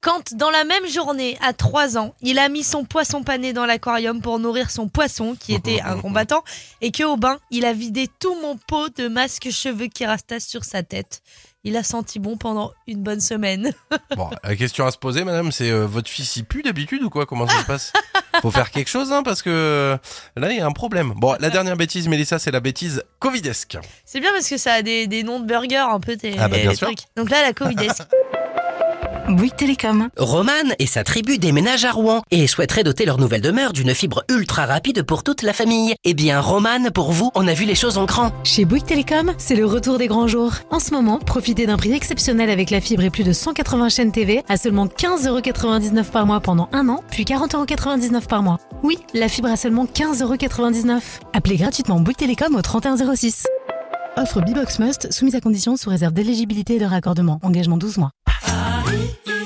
Quand, 0.00 0.34
dans 0.34 0.50
la 0.50 0.64
même 0.64 0.86
journée, 0.86 1.38
à 1.40 1.54
3 1.54 1.96
ans, 1.96 2.14
il 2.20 2.38
a 2.38 2.50
mis 2.50 2.62
son 2.62 2.84
poisson 2.84 3.22
pané 3.22 3.54
dans 3.54 3.64
l'aquarium 3.64 4.20
pour 4.20 4.38
nourrir 4.38 4.70
son 4.70 4.86
poisson, 4.88 5.34
qui 5.38 5.54
était 5.54 5.80
un 5.80 5.98
combattant, 5.98 6.44
et 6.82 6.90
que 6.92 7.04
au 7.04 7.16
bain, 7.16 7.38
il 7.50 7.64
a 7.64 7.72
vidé 7.72 8.08
tout 8.20 8.34
mon 8.42 8.56
pot 8.56 8.94
de 8.98 9.08
masque 9.08 9.50
cheveux 9.50 9.86
qui 9.86 10.04
restait 10.04 10.40
sur 10.40 10.64
sa 10.64 10.82
tête. 10.82 11.22
Il 11.66 11.76
a 11.78 11.82
senti 11.82 12.18
bon 12.18 12.36
pendant 12.36 12.72
une 12.86 13.02
bonne 13.02 13.20
semaine. 13.20 13.72
Bon, 14.16 14.30
la 14.44 14.54
question 14.54 14.86
à 14.86 14.90
se 14.92 14.98
poser, 14.98 15.24
madame, 15.24 15.50
c'est 15.50 15.70
euh, 15.70 15.86
votre 15.86 16.08
fils 16.08 16.36
y 16.36 16.42
pue 16.44 16.62
d'habitude 16.62 17.02
ou 17.02 17.10
quoi? 17.10 17.26
Comment 17.26 17.48
ça 17.48 17.58
se 17.60 17.64
passe? 17.66 17.92
Faut 18.42 18.50
faire 18.50 18.70
quelque 18.70 18.88
chose, 18.88 19.12
hein, 19.12 19.22
parce 19.24 19.42
que 19.42 19.50
euh, 19.50 19.96
là, 20.36 20.50
il 20.52 20.56
y 20.58 20.60
a 20.60 20.66
un 20.66 20.72
problème. 20.72 21.14
Bon, 21.16 21.34
la 21.40 21.50
dernière 21.50 21.76
bêtise, 21.76 22.06
Mélissa, 22.06 22.38
c'est 22.38 22.50
la 22.52 22.60
bêtise 22.60 23.02
covidesque. 23.18 23.76
C'est 24.04 24.20
bien 24.20 24.30
parce 24.32 24.48
que 24.48 24.56
ça 24.56 24.74
a 24.74 24.82
des, 24.82 25.06
des 25.08 25.22
noms 25.24 25.40
de 25.40 25.46
burgers 25.46 25.76
un 25.90 26.00
peu 26.00 26.16
tes, 26.16 26.36
Ah 26.38 26.48
bah, 26.48 26.58
bien 26.58 26.74
sûr. 26.74 26.86
trucs. 26.88 27.00
Donc 27.16 27.30
là, 27.30 27.42
la 27.42 27.52
Covidesque. 27.52 28.02
Bouygues 29.28 29.56
Télécom. 29.56 30.08
Roman 30.18 30.52
et 30.78 30.86
sa 30.86 31.02
tribu 31.02 31.38
déménagent 31.38 31.86
à 31.86 31.92
Rouen 31.92 32.22
et 32.30 32.46
souhaiteraient 32.46 32.84
doter 32.84 33.06
leur 33.06 33.18
nouvelle 33.18 33.40
demeure 33.40 33.72
d'une 33.72 33.94
fibre 33.94 34.22
ultra 34.28 34.66
rapide 34.66 35.02
pour 35.02 35.22
toute 35.22 35.42
la 35.42 35.52
famille. 35.52 35.94
Eh 36.04 36.12
bien, 36.14 36.40
Roman, 36.40 36.90
pour 36.94 37.12
vous, 37.12 37.30
on 37.34 37.48
a 37.48 37.54
vu 37.54 37.64
les 37.64 37.74
choses 37.74 37.96
en 37.96 38.04
grand. 38.04 38.32
Chez 38.44 38.64
Bouygues 38.66 38.84
Télécom, 38.84 39.32
c'est 39.38 39.56
le 39.56 39.64
retour 39.64 39.96
des 39.96 40.08
grands 40.08 40.28
jours. 40.28 40.52
En 40.70 40.78
ce 40.78 40.92
moment, 40.92 41.18
profitez 41.18 41.66
d'un 41.66 41.76
prix 41.76 41.92
exceptionnel 41.92 42.50
avec 42.50 42.70
la 42.70 42.80
fibre 42.80 43.02
et 43.02 43.10
plus 43.10 43.24
de 43.24 43.32
180 43.32 43.88
chaînes 43.88 44.12
TV 44.12 44.42
à 44.48 44.58
seulement 44.58 44.86
15,99€ 44.86 46.04
par 46.04 46.26
mois 46.26 46.40
pendant 46.40 46.68
un 46.72 46.88
an, 46.88 47.02
puis 47.10 47.24
40,99€ 47.24 48.26
par 48.26 48.42
mois. 48.42 48.58
Oui, 48.82 48.98
la 49.14 49.28
fibre 49.28 49.48
à 49.48 49.56
seulement 49.56 49.86
15,99€. 49.86 51.00
Appelez 51.32 51.56
gratuitement 51.56 51.98
Bouygues 51.98 52.18
Télécom 52.18 52.54
au 52.54 52.62
3106. 52.62 53.46
Offre 54.16 54.42
Bibox 54.42 54.78
Must, 54.78 55.12
soumise 55.12 55.34
à 55.34 55.40
conditions 55.40 55.76
sous 55.76 55.90
réserve 55.90 56.12
d'éligibilité 56.12 56.76
et 56.76 56.78
de 56.78 56.84
raccordement. 56.84 57.40
Engagement 57.42 57.78
12 57.78 57.98
mois. 57.98 58.10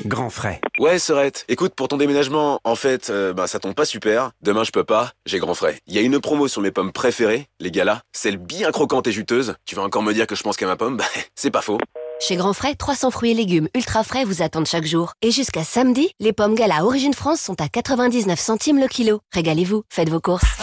Grand 0.04 0.30
frais. 0.30 0.60
Ouais, 0.78 0.98
Sorette. 0.98 1.44
Écoute, 1.48 1.74
pour 1.74 1.88
ton 1.88 1.98
déménagement, 1.98 2.60
en 2.64 2.76
fait, 2.76 3.10
euh, 3.10 3.34
bah, 3.34 3.46
ça 3.46 3.58
tombe 3.58 3.74
pas 3.74 3.84
super. 3.84 4.30
Demain, 4.42 4.64
je 4.64 4.70
peux 4.70 4.84
pas. 4.84 5.12
J'ai 5.26 5.38
grand 5.38 5.54
frais. 5.54 5.80
Il 5.86 5.94
y 5.94 5.98
a 5.98 6.00
une 6.00 6.18
promo 6.18 6.48
sur 6.48 6.62
mes 6.62 6.70
pommes 6.70 6.92
préférées, 6.92 7.46
les 7.60 7.70
galas. 7.70 8.00
Celles 8.12 8.38
bien 8.38 8.70
croquantes 8.70 9.06
et 9.06 9.12
juteuses. 9.12 9.56
Tu 9.66 9.74
vas 9.74 9.82
encore 9.82 10.02
me 10.02 10.14
dire 10.14 10.26
que 10.26 10.34
je 10.34 10.42
pense 10.42 10.56
qu'à 10.56 10.66
ma 10.66 10.76
pomme? 10.76 10.96
Bah, 10.96 11.04
c'est 11.34 11.50
pas 11.50 11.60
faux. 11.60 11.78
Chez 12.20 12.36
Grand 12.36 12.52
Frais, 12.52 12.74
300 12.74 13.10
fruits 13.10 13.32
et 13.32 13.34
légumes 13.34 13.68
ultra 13.74 14.02
frais 14.02 14.24
vous 14.24 14.42
attendent 14.42 14.66
chaque 14.66 14.86
jour. 14.86 15.12
Et 15.20 15.30
jusqu'à 15.30 15.62
samedi, 15.62 16.10
les 16.20 16.32
pommes 16.32 16.54
Gala 16.54 16.84
Origine 16.84 17.14
France 17.14 17.40
sont 17.40 17.60
à 17.60 17.68
99 17.68 18.38
centimes 18.40 18.80
le 18.80 18.88
kilo. 18.88 19.20
Régalez-vous, 19.32 19.82
faites 19.90 20.08
vos 20.08 20.20
courses. 20.20 20.56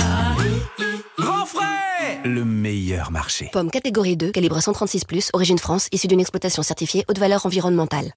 Grand 1.20 1.46
frais 1.46 2.20
Le 2.26 2.44
meilleur 2.44 3.12
marché. 3.12 3.50
Pommes 3.54 3.72
catégorie 3.72 4.18
2, 4.18 4.32
calibre 4.32 4.58
136+, 4.58 5.30
Origine 5.34 5.60
France, 5.60 5.88
issue 5.92 6.08
d'une 6.08 6.20
exploitation 6.20 6.64
certifiée 6.64 7.06
haute 7.08 7.20
valeur 7.20 7.46
environnementale. 7.46 8.12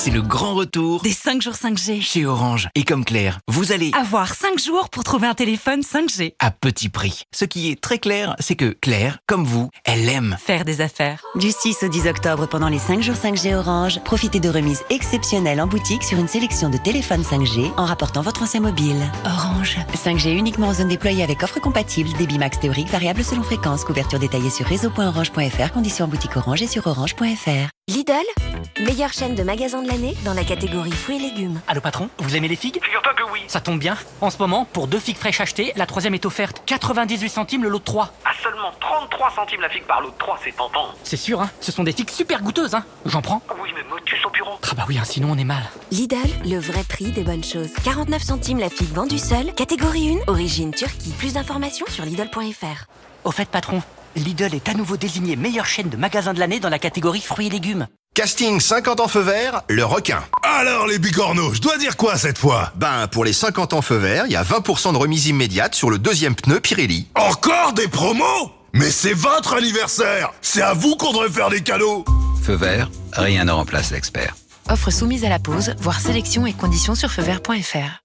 C'est 0.00 0.10
le 0.12 0.22
grand 0.22 0.54
retour 0.54 1.02
Des 1.02 1.12
5 1.12 1.42
jours 1.42 1.54
5G. 1.54 2.00
chez 2.00 2.24
Orange. 2.24 2.68
Et 2.76 2.84
comme 2.84 3.04
Claire, 3.04 3.40
vous 3.48 3.72
allez 3.72 3.90
Avoir 3.98 4.32
5 4.32 4.56
jours 4.56 4.90
pour 4.90 5.02
trouver 5.02 5.26
un 5.26 5.34
téléphone 5.34 5.80
5G. 5.80 6.34
à 6.38 6.52
petit 6.52 6.88
prix. 6.88 7.24
Ce 7.34 7.44
qui 7.44 7.68
est 7.68 7.80
très 7.80 7.98
clair, 7.98 8.36
c'est 8.38 8.54
que 8.54 8.76
Claire, 8.80 9.18
comme 9.26 9.44
vous, 9.44 9.70
elle 9.84 10.08
aime. 10.08 10.36
Faire 10.38 10.64
des 10.64 10.80
affaires. 10.82 11.20
Du 11.34 11.50
6 11.50 11.82
au 11.82 11.88
10 11.88 12.06
octobre, 12.06 12.46
pendant 12.46 12.68
les 12.68 12.78
5 12.78 13.02
jours 13.02 13.16
5G 13.16 13.56
Orange, 13.56 13.98
profitez 14.04 14.38
de 14.38 14.48
remises 14.48 14.84
exceptionnelles 14.88 15.60
en 15.60 15.66
boutique 15.66 16.04
sur 16.04 16.18
une 16.18 16.28
sélection 16.28 16.70
de 16.70 16.76
téléphones 16.78 17.22
5G 17.22 17.72
en 17.76 17.84
rapportant 17.84 18.22
votre 18.22 18.44
ancien 18.44 18.60
mobile. 18.60 19.02
Orange. 19.24 19.78
5G 19.96 20.30
uniquement 20.38 20.68
en 20.68 20.74
zone 20.74 20.88
déployée 20.88 21.24
avec 21.24 21.42
offre 21.42 21.60
compatible, 21.60 22.10
débit 22.16 22.38
max 22.38 22.60
théorique 22.60 22.88
variable 22.88 23.24
selon 23.24 23.42
fréquence, 23.42 23.84
couverture 23.84 24.20
détaillée 24.20 24.50
sur 24.50 24.64
réseau.orange.fr, 24.66 25.72
conditions 25.72 26.04
en 26.04 26.08
boutique 26.08 26.36
Orange 26.36 26.62
et 26.62 26.68
sur 26.68 26.86
orange.fr. 26.86 27.68
Lidl, 27.88 28.12
meilleure 28.80 29.14
chaîne 29.14 29.34
de 29.34 29.42
magasins 29.42 29.80
de 29.80 29.88
l'année 29.88 30.14
dans 30.22 30.34
la 30.34 30.44
catégorie 30.44 30.92
fruits 30.92 31.16
et 31.16 31.20
légumes. 31.30 31.58
Allô 31.66 31.80
patron, 31.80 32.10
vous 32.18 32.36
aimez 32.36 32.46
les 32.46 32.54
figues? 32.54 32.78
Figure-toi 32.84 33.14
que 33.14 33.22
oui. 33.32 33.40
Ça 33.46 33.62
tombe 33.62 33.78
bien. 33.78 33.96
En 34.20 34.28
ce 34.28 34.36
moment, 34.36 34.66
pour 34.66 34.88
deux 34.88 34.98
figues 34.98 35.16
fraîches 35.16 35.40
achetées, 35.40 35.72
la 35.74 35.86
troisième 35.86 36.12
est 36.12 36.26
offerte. 36.26 36.62
98 36.66 37.30
centimes 37.30 37.62
le 37.62 37.70
lot 37.70 37.78
de 37.78 37.84
3. 37.84 38.12
À 38.26 38.34
seulement 38.42 38.72
33 38.78 39.30
centimes 39.30 39.62
la 39.62 39.70
figue 39.70 39.84
par 39.84 40.02
l'autre 40.02 40.18
3, 40.18 40.38
c'est 40.44 40.54
tentant. 40.54 40.88
C'est 41.02 41.16
sûr, 41.16 41.40
hein 41.40 41.50
Ce 41.62 41.72
sont 41.72 41.82
des 41.82 41.92
figues 41.92 42.10
super 42.10 42.42
goûteuses, 42.42 42.74
hein 42.74 42.84
J'en 43.06 43.22
prends 43.22 43.40
Oui, 43.58 43.70
mais 43.74 43.82
motus 43.84 44.22
au 44.26 44.30
bureau. 44.30 44.58
Ah 44.70 44.74
bah 44.76 44.84
oui, 44.86 44.98
hein, 44.98 45.04
sinon 45.06 45.30
on 45.32 45.38
est 45.38 45.44
mal. 45.44 45.62
Lidl, 45.90 46.16
le 46.44 46.58
vrai 46.58 46.84
prix 46.84 47.10
des 47.12 47.22
bonnes 47.22 47.44
choses. 47.44 47.72
49 47.84 48.22
centimes 48.22 48.58
la 48.58 48.68
figue 48.68 48.92
vendue 48.92 49.18
seule, 49.18 49.54
catégorie 49.54 50.18
1, 50.26 50.30
origine 50.30 50.72
Turquie. 50.74 51.14
Plus 51.16 51.32
d'informations 51.32 51.86
sur 51.88 52.04
Lidl.fr. 52.04 52.84
Au 53.24 53.30
fait 53.30 53.48
patron, 53.48 53.82
Lidl 54.16 54.54
est 54.54 54.68
à 54.68 54.74
nouveau 54.74 54.96
désigné 54.96 55.36
meilleure 55.36 55.66
chaîne 55.66 55.88
de 55.88 55.96
magasins 55.96 56.34
de 56.34 56.38
l'année 56.38 56.60
dans 56.60 56.68
la 56.68 56.78
catégorie 56.78 57.20
fruits 57.20 57.46
et 57.46 57.50
légumes. 57.50 57.86
Casting 58.14 58.58
50 58.58 59.00
ans 59.00 59.08
feu 59.08 59.20
vert, 59.20 59.62
le 59.68 59.84
requin. 59.84 60.24
Alors 60.42 60.86
les 60.86 60.98
bicornos, 60.98 61.54
je 61.54 61.60
dois 61.60 61.78
dire 61.78 61.96
quoi 61.96 62.16
cette 62.18 62.38
fois? 62.38 62.72
Ben, 62.74 63.06
pour 63.06 63.24
les 63.24 63.32
50 63.32 63.74
ans 63.74 63.82
feu 63.82 63.96
vert, 63.96 64.24
il 64.26 64.32
y 64.32 64.36
a 64.36 64.42
20% 64.42 64.92
de 64.92 64.98
remise 64.98 65.26
immédiate 65.28 65.74
sur 65.74 65.88
le 65.88 65.98
deuxième 65.98 66.34
pneu 66.34 66.58
Pirelli. 66.58 67.06
Encore 67.14 67.74
des 67.74 67.86
promos? 67.86 68.50
Mais 68.72 68.90
c'est 68.90 69.12
votre 69.14 69.54
anniversaire 69.54 70.32
C'est 70.42 70.62
à 70.62 70.74
vous 70.74 70.96
qu'on 70.96 71.12
devrait 71.12 71.30
faire 71.30 71.48
des 71.50 71.62
cadeaux 71.62 72.04
Feu 72.42 72.54
vert, 72.54 72.90
rien 73.12 73.44
ne 73.44 73.52
remplace 73.52 73.92
l'expert. 73.92 74.34
Offre 74.68 74.90
soumise 74.90 75.24
à 75.24 75.28
la 75.28 75.38
pause, 75.38 75.74
voire 75.78 76.00
sélection 76.00 76.44
et 76.46 76.52
conditions 76.52 76.94
sur 76.94 77.10
feuvert.fr. 77.10 78.02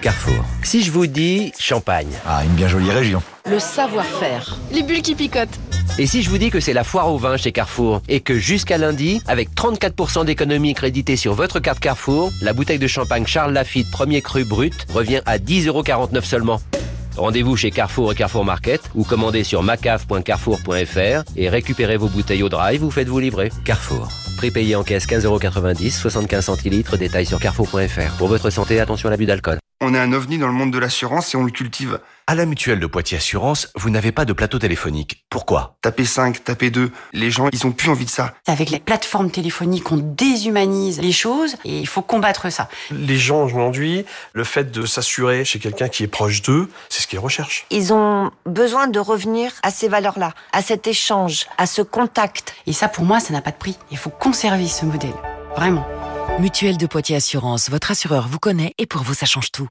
Carrefour. 0.00 0.44
Si 0.62 0.82
je 0.82 0.90
vous 0.90 1.06
dis 1.06 1.52
champagne. 1.58 2.08
Ah, 2.26 2.42
une 2.44 2.52
bien 2.52 2.68
jolie 2.68 2.90
région. 2.90 3.22
Le 3.44 3.58
savoir-faire. 3.58 4.56
Les 4.72 4.82
bulles 4.82 5.02
qui 5.02 5.14
picotent. 5.14 5.60
Et 5.98 6.06
si 6.06 6.22
je 6.22 6.30
vous 6.30 6.38
dis 6.38 6.48
que 6.48 6.58
c'est 6.60 6.72
la 6.72 6.84
foire 6.84 7.12
au 7.12 7.18
vin 7.18 7.36
chez 7.36 7.52
Carrefour 7.52 8.00
et 8.08 8.20
que 8.20 8.38
jusqu'à 8.38 8.78
lundi, 8.78 9.20
avec 9.26 9.50
34% 9.54 10.24
d'économie 10.24 10.72
créditée 10.72 11.16
sur 11.16 11.34
votre 11.34 11.60
carte 11.60 11.80
Carrefour, 11.80 12.30
la 12.40 12.54
bouteille 12.54 12.78
de 12.78 12.86
champagne 12.86 13.26
Charles 13.26 13.52
Lafitte 13.52 13.90
premier 13.90 14.22
cru 14.22 14.44
brut 14.44 14.86
revient 14.94 15.20
à 15.26 15.36
10,49€ 15.36 16.24
seulement. 16.24 16.60
Rendez-vous 17.20 17.54
chez 17.54 17.70
Carrefour 17.70 18.12
et 18.12 18.14
Carrefour 18.14 18.46
Market 18.46 18.80
ou 18.94 19.04
commandez 19.04 19.44
sur 19.44 19.62
macaf.carrefour.fr 19.62 21.22
et 21.36 21.48
récupérez 21.50 21.98
vos 21.98 22.08
bouteilles 22.08 22.42
au 22.42 22.48
drive 22.48 22.82
ou 22.82 22.90
faites-vous 22.90 23.18
livrer. 23.18 23.52
Carrefour. 23.66 24.08
Prix 24.38 24.50
payé 24.50 24.74
en 24.74 24.82
caisse 24.82 25.06
15,90€, 25.06 25.90
75 25.90 26.46
centilitres, 26.46 26.96
détail 26.96 27.26
sur 27.26 27.38
carrefour.fr. 27.38 28.16
Pour 28.16 28.28
votre 28.28 28.48
santé, 28.48 28.80
attention 28.80 29.08
à 29.08 29.10
l'abus 29.10 29.26
d'alcool. 29.26 29.58
On 29.82 29.92
est 29.92 29.98
un 29.98 30.14
ovni 30.14 30.38
dans 30.38 30.46
le 30.46 30.54
monde 30.54 30.72
de 30.72 30.78
l'assurance 30.78 31.34
et 31.34 31.36
on 31.36 31.44
le 31.44 31.50
cultive. 31.50 32.00
À 32.30 32.36
la 32.36 32.46
mutuelle 32.46 32.78
de 32.78 32.86
Poitiers 32.86 33.16
Assurance, 33.16 33.72
vous 33.74 33.90
n'avez 33.90 34.12
pas 34.12 34.24
de 34.24 34.32
plateau 34.32 34.60
téléphonique. 34.60 35.24
Pourquoi? 35.30 35.74
Tapez 35.82 36.04
5, 36.04 36.44
tapez 36.44 36.70
2. 36.70 36.92
Les 37.12 37.28
gens, 37.28 37.48
ils 37.52 37.66
ont 37.66 37.72
plus 37.72 37.90
envie 37.90 38.04
de 38.04 38.10
ça. 38.10 38.34
Avec 38.46 38.70
les 38.70 38.78
plateformes 38.78 39.32
téléphoniques, 39.32 39.90
on 39.90 39.96
déshumanise 39.96 41.00
les 41.00 41.10
choses 41.10 41.56
et 41.64 41.80
il 41.80 41.88
faut 41.88 42.02
combattre 42.02 42.48
ça. 42.52 42.68
Les 42.92 43.18
gens 43.18 43.42
aujourd'hui, 43.42 44.04
le 44.32 44.44
fait 44.44 44.70
de 44.70 44.86
s'assurer 44.86 45.44
chez 45.44 45.58
quelqu'un 45.58 45.88
qui 45.88 46.04
est 46.04 46.06
proche 46.06 46.42
d'eux, 46.42 46.70
c'est 46.88 47.02
ce 47.02 47.08
qu'ils 47.08 47.18
recherchent. 47.18 47.66
Ils 47.70 47.92
ont 47.92 48.30
besoin 48.46 48.86
de 48.86 49.00
revenir 49.00 49.50
à 49.64 49.72
ces 49.72 49.88
valeurs-là, 49.88 50.32
à 50.52 50.62
cet 50.62 50.86
échange, 50.86 51.46
à 51.58 51.66
ce 51.66 51.82
contact. 51.82 52.54
Et 52.68 52.72
ça, 52.72 52.86
pour 52.86 53.02
moi, 53.02 53.18
ça 53.18 53.32
n'a 53.32 53.40
pas 53.40 53.50
de 53.50 53.56
prix. 53.56 53.76
Il 53.90 53.98
faut 53.98 54.10
conserver 54.10 54.68
ce 54.68 54.84
modèle. 54.84 55.16
Vraiment. 55.56 55.84
Mutuelle 56.38 56.76
de 56.76 56.86
Poitiers 56.86 57.16
Assurance, 57.16 57.70
votre 57.70 57.90
assureur 57.90 58.28
vous 58.28 58.38
connaît 58.38 58.72
et 58.78 58.86
pour 58.86 59.02
vous 59.02 59.14
ça 59.14 59.26
change 59.26 59.50
tout. 59.50 59.66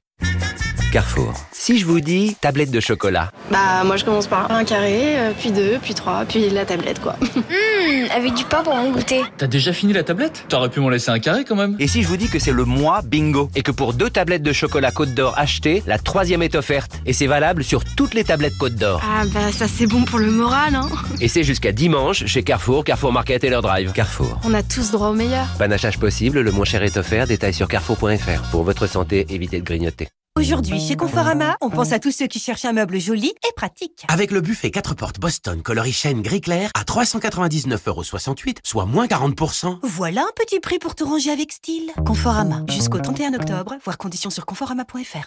Carrefour. 0.90 1.32
Si 1.52 1.78
je 1.78 1.86
vous 1.86 2.00
dis 2.00 2.36
tablette 2.40 2.70
de 2.70 2.80
chocolat. 2.80 3.30
Bah 3.50 3.84
moi 3.84 3.96
je 3.96 4.04
commence 4.04 4.26
par 4.26 4.50
un 4.50 4.64
carré, 4.64 5.18
euh, 5.18 5.32
puis 5.38 5.52
deux, 5.52 5.78
puis 5.80 5.94
trois, 5.94 6.24
puis 6.28 6.50
la 6.50 6.64
tablette 6.64 7.00
quoi. 7.00 7.14
Hum, 7.22 8.06
avec 8.16 8.34
du 8.34 8.44
pain 8.44 8.62
pour 8.64 8.74
mon 8.74 8.90
goûter. 8.90 9.22
T'as 9.38 9.46
déjà 9.46 9.72
fini 9.72 9.92
la 9.92 10.02
tablette? 10.02 10.44
T'aurais 10.48 10.68
pu 10.68 10.80
m'en 10.80 10.88
laisser 10.88 11.10
un 11.10 11.20
carré 11.20 11.44
quand 11.44 11.54
même. 11.54 11.76
Et 11.78 11.86
si 11.86 12.02
je 12.02 12.08
vous 12.08 12.16
dis 12.16 12.28
que 12.28 12.38
c'est 12.38 12.52
le 12.52 12.64
mois 12.64 13.02
bingo 13.02 13.50
et 13.54 13.62
que 13.62 13.70
pour 13.70 13.92
deux 13.94 14.10
tablettes 14.10 14.42
de 14.42 14.52
chocolat 14.52 14.90
Côte 14.90 15.14
d'Or 15.14 15.34
achetées, 15.36 15.82
la 15.86 15.98
troisième 15.98 16.42
est 16.42 16.54
offerte 16.56 16.92
et 17.06 17.12
c'est 17.12 17.26
valable 17.28 17.62
sur 17.62 17.84
toutes 17.84 18.14
les 18.14 18.24
tablettes 18.24 18.58
Côte 18.58 18.74
d'Or. 18.74 19.00
Ah 19.04 19.24
bah 19.32 19.52
ça 19.52 19.66
c'est 19.68 19.86
bon 19.86 20.02
pour 20.02 20.18
le 20.18 20.30
moral 20.30 20.74
hein. 20.74 20.88
Et 21.20 21.28
c'est 21.28 21.44
jusqu'à 21.44 21.72
dimanche 21.72 22.26
chez 22.26 22.42
Carrefour, 22.42 22.84
Carrefour 22.84 23.12
Market 23.12 23.44
et 23.44 23.50
leur 23.50 23.62
drive. 23.62 23.92
Carrefour. 23.92 24.40
On 24.44 24.54
a 24.54 24.62
tous 24.62 24.90
droit 24.90 25.08
au 25.08 25.14
meilleur. 25.14 25.46
Panachage 25.58 25.98
possible, 25.98 26.40
le 26.40 26.50
moins 26.50 26.64
cher 26.64 26.82
est 26.82 26.96
offert, 26.96 27.26
détail 27.26 27.54
sur 27.54 27.68
carrefour.fr. 27.68 28.42
Pour 28.50 28.64
votre 28.64 28.86
santé, 28.86 29.26
évitez 29.30 29.60
de 29.60 29.64
grignoter. 29.64 30.08
Aujourd'hui, 30.38 30.80
chez 30.80 30.94
Conforama, 30.94 31.56
on 31.60 31.70
pense 31.70 31.92
à 31.92 31.98
tous 31.98 32.12
ceux 32.12 32.28
qui 32.28 32.38
cherchent 32.38 32.64
un 32.64 32.72
meuble 32.72 33.00
joli 33.00 33.30
et 33.30 33.52
pratique. 33.56 34.04
Avec 34.06 34.30
le 34.30 34.40
buffet 34.40 34.70
4 34.70 34.94
portes 34.94 35.18
Boston 35.18 35.60
coloris 35.60 35.92
chêne 35.92 36.22
gris 36.22 36.40
clair 36.40 36.70
à 36.74 36.84
399,68€, 36.84 38.58
soit 38.62 38.86
moins 38.86 39.06
40%. 39.06 39.80
Voilà 39.82 40.22
un 40.22 40.30
petit 40.36 40.60
prix 40.60 40.78
pour 40.78 40.94
tout 40.94 41.04
ranger 41.04 41.32
avec 41.32 41.50
style. 41.50 41.90
Conforama, 42.06 42.62
jusqu'au 42.68 43.00
31 43.00 43.34
octobre, 43.34 43.74
voir 43.84 43.98
conditions 43.98 44.30
sur 44.30 44.46
conforama.fr. 44.46 45.26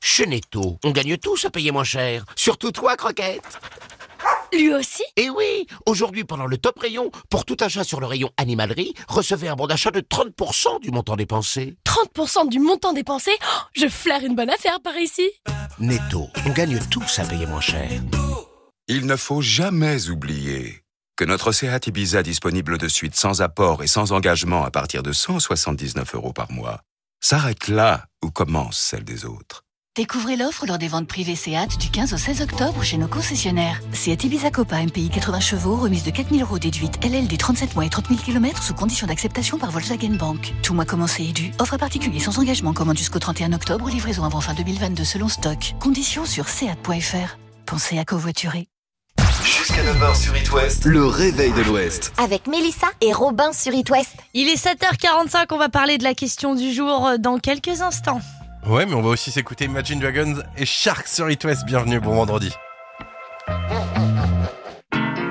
Chez 0.00 0.26
Netto, 0.26 0.78
on 0.84 0.90
gagne 0.90 1.16
tous 1.16 1.44
à 1.44 1.50
payer 1.50 1.70
moins 1.70 1.84
cher. 1.84 2.24
Surtout 2.34 2.72
toi, 2.72 2.96
Croquette. 2.96 3.60
Lui 4.56 4.72
aussi? 4.72 5.02
Et 5.16 5.28
oui, 5.28 5.66
aujourd'hui 5.84 6.24
pendant 6.24 6.46
le 6.46 6.56
top 6.56 6.78
rayon, 6.78 7.10
pour 7.28 7.44
tout 7.44 7.56
achat 7.60 7.84
sur 7.84 8.00
le 8.00 8.06
rayon 8.06 8.30
animalerie, 8.38 8.94
recevez 9.06 9.48
un 9.48 9.54
bon 9.54 9.66
d'achat 9.66 9.90
de 9.90 10.00
30% 10.00 10.80
du 10.80 10.90
montant 10.90 11.16
dépensé. 11.16 11.76
30% 11.84 12.48
du 12.48 12.58
montant 12.58 12.94
dépensé? 12.94 13.32
Oh, 13.42 13.60
Je 13.74 13.86
flaire 13.86 14.24
une 14.24 14.34
bonne 14.34 14.48
affaire 14.48 14.80
par 14.80 14.96
ici. 14.96 15.28
Netto, 15.78 16.28
on 16.46 16.50
gagne 16.50 16.78
tous 16.90 17.18
à 17.18 17.24
payer 17.24 17.44
moins 17.44 17.60
cher. 17.60 17.90
Il 18.88 19.04
ne 19.04 19.16
faut 19.16 19.42
jamais 19.42 20.08
oublier 20.08 20.82
que 21.16 21.24
notre 21.24 21.52
Seat 21.52 21.88
Ibiza 21.88 22.22
disponible 22.22 22.78
de 22.78 22.88
suite 22.88 23.14
sans 23.14 23.42
apport 23.42 23.82
et 23.82 23.86
sans 23.86 24.12
engagement 24.12 24.64
à 24.64 24.70
partir 24.70 25.02
de 25.02 25.12
179 25.12 26.14
euros 26.14 26.32
par 26.32 26.50
mois 26.50 26.80
s'arrête 27.20 27.68
là 27.68 28.06
où 28.22 28.30
commence 28.30 28.78
celle 28.78 29.04
des 29.04 29.26
autres. 29.26 29.65
Découvrez 29.96 30.36
l'offre 30.36 30.66
lors 30.66 30.76
des 30.76 30.88
ventes 30.88 31.08
privées 31.08 31.36
Seat 31.36 31.78
du 31.80 31.88
15 31.88 32.12
au 32.12 32.18
16 32.18 32.42
octobre 32.42 32.82
chez 32.82 32.98
nos 32.98 33.08
concessionnaires. 33.08 33.80
Seat 33.94 34.24
Ibiza 34.24 34.50
Copa 34.50 34.82
MPI 34.82 35.08
80 35.08 35.40
chevaux, 35.40 35.76
remise 35.76 36.04
de 36.04 36.10
4000 36.10 36.42
euros 36.42 36.58
déduite 36.58 37.02
LLD 37.02 37.38
37 37.38 37.74
mois 37.74 37.86
et 37.86 37.88
30 37.88 38.08
000 38.08 38.20
km 38.20 38.62
sous 38.62 38.74
condition 38.74 39.06
d'acceptation 39.06 39.56
par 39.56 39.70
Volkswagen 39.70 40.16
Bank. 40.18 40.52
Tout 40.62 40.74
mois 40.74 40.84
commencé 40.84 41.22
et 41.22 41.32
dû. 41.32 41.50
Offre 41.58 41.72
à 41.72 41.78
particulier 41.78 42.20
sans 42.20 42.38
engagement. 42.38 42.74
Commande 42.74 42.98
jusqu'au 42.98 43.18
31 43.18 43.54
octobre. 43.54 43.88
Livraison 43.88 44.24
avant 44.24 44.42
fin 44.42 44.52
2022 44.52 45.02
selon 45.02 45.28
stock. 45.28 45.72
Conditions 45.80 46.26
sur 46.26 46.46
seat.fr. 46.46 47.38
Pensez 47.64 47.98
à 47.98 48.04
covoiturer. 48.04 48.68
Jusqu'à 49.42 49.82
9h 49.82 50.22
sur 50.22 50.36
It 50.36 50.52
West, 50.52 50.84
le 50.84 51.06
réveil 51.06 51.52
de 51.52 51.62
l'Ouest. 51.62 52.12
Avec 52.18 52.48
Mélissa 52.48 52.88
et 53.00 53.14
Robin 53.14 53.50
sur 53.54 53.72
It 53.72 53.88
West. 53.88 54.16
Il 54.34 54.46
est 54.48 54.62
7h45, 54.62 55.46
on 55.52 55.56
va 55.56 55.70
parler 55.70 55.96
de 55.96 56.04
la 56.04 56.12
question 56.12 56.54
du 56.54 56.70
jour 56.74 57.12
dans 57.18 57.38
quelques 57.38 57.80
instants. 57.80 58.20
Ouais, 58.68 58.84
mais 58.84 58.94
on 58.94 59.02
va 59.02 59.10
aussi 59.10 59.30
s'écouter 59.30 59.66
Imagine 59.66 60.00
Dragons 60.00 60.42
et 60.56 60.66
Shark 60.66 61.06
sur 61.06 61.30
It 61.30 61.44
West. 61.44 61.64
Bienvenue, 61.66 62.00
bon 62.00 62.16
vendredi. 62.16 62.50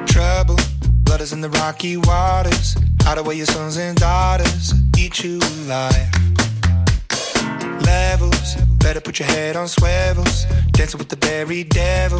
Trouble, 0.05 0.55
blood 1.03 1.19
is 1.19 1.33
in 1.33 1.41
the 1.41 1.49
rocky 1.59 1.97
waters. 1.97 2.75
Hide 3.03 3.17
away 3.17 3.35
your 3.35 3.45
sons 3.45 3.77
and 3.77 3.95
daughters, 3.97 4.73
eat 4.97 5.21
you 5.21 5.39
alive. 5.65 6.07
Levels, 7.81 8.55
better 8.79 9.01
put 9.01 9.19
your 9.19 9.27
head 9.27 9.57
on 9.57 9.67
swivels. 9.67 10.45
Dancing 10.71 10.97
with 10.97 11.09
the 11.09 11.17
very 11.17 11.65
devil, 11.65 12.19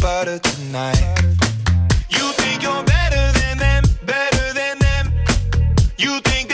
butter 0.00 0.38
tonight. 0.38 0.96
You 2.08 2.32
think 2.38 2.62
you're 2.62 2.84
better 2.84 3.32
than 3.38 3.58
them, 3.58 3.84
better 4.06 4.54
than 4.54 4.78
them. 4.78 5.12
You 5.98 6.20
think 6.20 6.53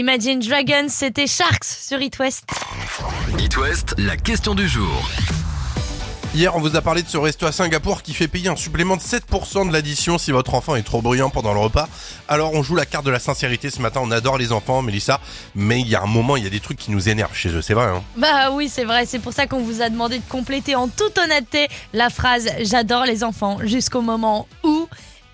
Imagine 0.00 0.40
Dragons, 0.40 0.86
c'était 0.88 1.26
Sharks 1.26 1.62
sur 1.62 2.00
It 2.00 2.18
West. 2.18 2.46
It 3.38 3.54
West, 3.58 3.94
la 3.98 4.16
question 4.16 4.54
du 4.54 4.66
jour. 4.66 5.06
Hier, 6.34 6.56
on 6.56 6.60
vous 6.60 6.74
a 6.74 6.80
parlé 6.80 7.02
de 7.02 7.08
ce 7.08 7.18
resto 7.18 7.44
à 7.44 7.52
Singapour 7.52 8.02
qui 8.02 8.14
fait 8.14 8.26
payer 8.26 8.48
un 8.48 8.56
supplément 8.56 8.96
de 8.96 9.02
7% 9.02 9.68
de 9.68 9.72
l'addition 9.74 10.16
si 10.16 10.30
votre 10.30 10.54
enfant 10.54 10.74
est 10.74 10.84
trop 10.84 11.02
bruyant 11.02 11.28
pendant 11.28 11.52
le 11.52 11.60
repas. 11.60 11.86
Alors, 12.28 12.54
on 12.54 12.62
joue 12.62 12.76
la 12.76 12.86
carte 12.86 13.04
de 13.04 13.10
la 13.10 13.18
sincérité 13.18 13.68
ce 13.68 13.82
matin. 13.82 14.00
On 14.02 14.10
adore 14.10 14.38
les 14.38 14.52
enfants, 14.52 14.80
Mélissa, 14.80 15.20
mais 15.54 15.82
il 15.82 15.88
y 15.88 15.94
a 15.94 16.00
un 16.00 16.06
moment, 16.06 16.38
il 16.38 16.44
y 16.44 16.46
a 16.46 16.50
des 16.50 16.60
trucs 16.60 16.78
qui 16.78 16.92
nous 16.92 17.10
énervent 17.10 17.36
chez 17.36 17.50
eux, 17.50 17.60
c'est 17.60 17.74
vrai. 17.74 17.84
Hein 17.84 18.02
Bah 18.16 18.52
oui, 18.52 18.70
c'est 18.70 18.84
vrai, 18.84 19.04
c'est 19.04 19.18
pour 19.18 19.34
ça 19.34 19.46
qu'on 19.46 19.60
vous 19.60 19.82
a 19.82 19.90
demandé 19.90 20.16
de 20.16 20.24
compléter 20.30 20.76
en 20.76 20.88
toute 20.88 21.18
honnêteté 21.18 21.68
la 21.92 22.08
phrase 22.08 22.48
J'adore 22.62 23.04
les 23.04 23.22
enfants 23.22 23.58
jusqu'au 23.64 24.00
moment 24.00 24.48
où. 24.64 24.88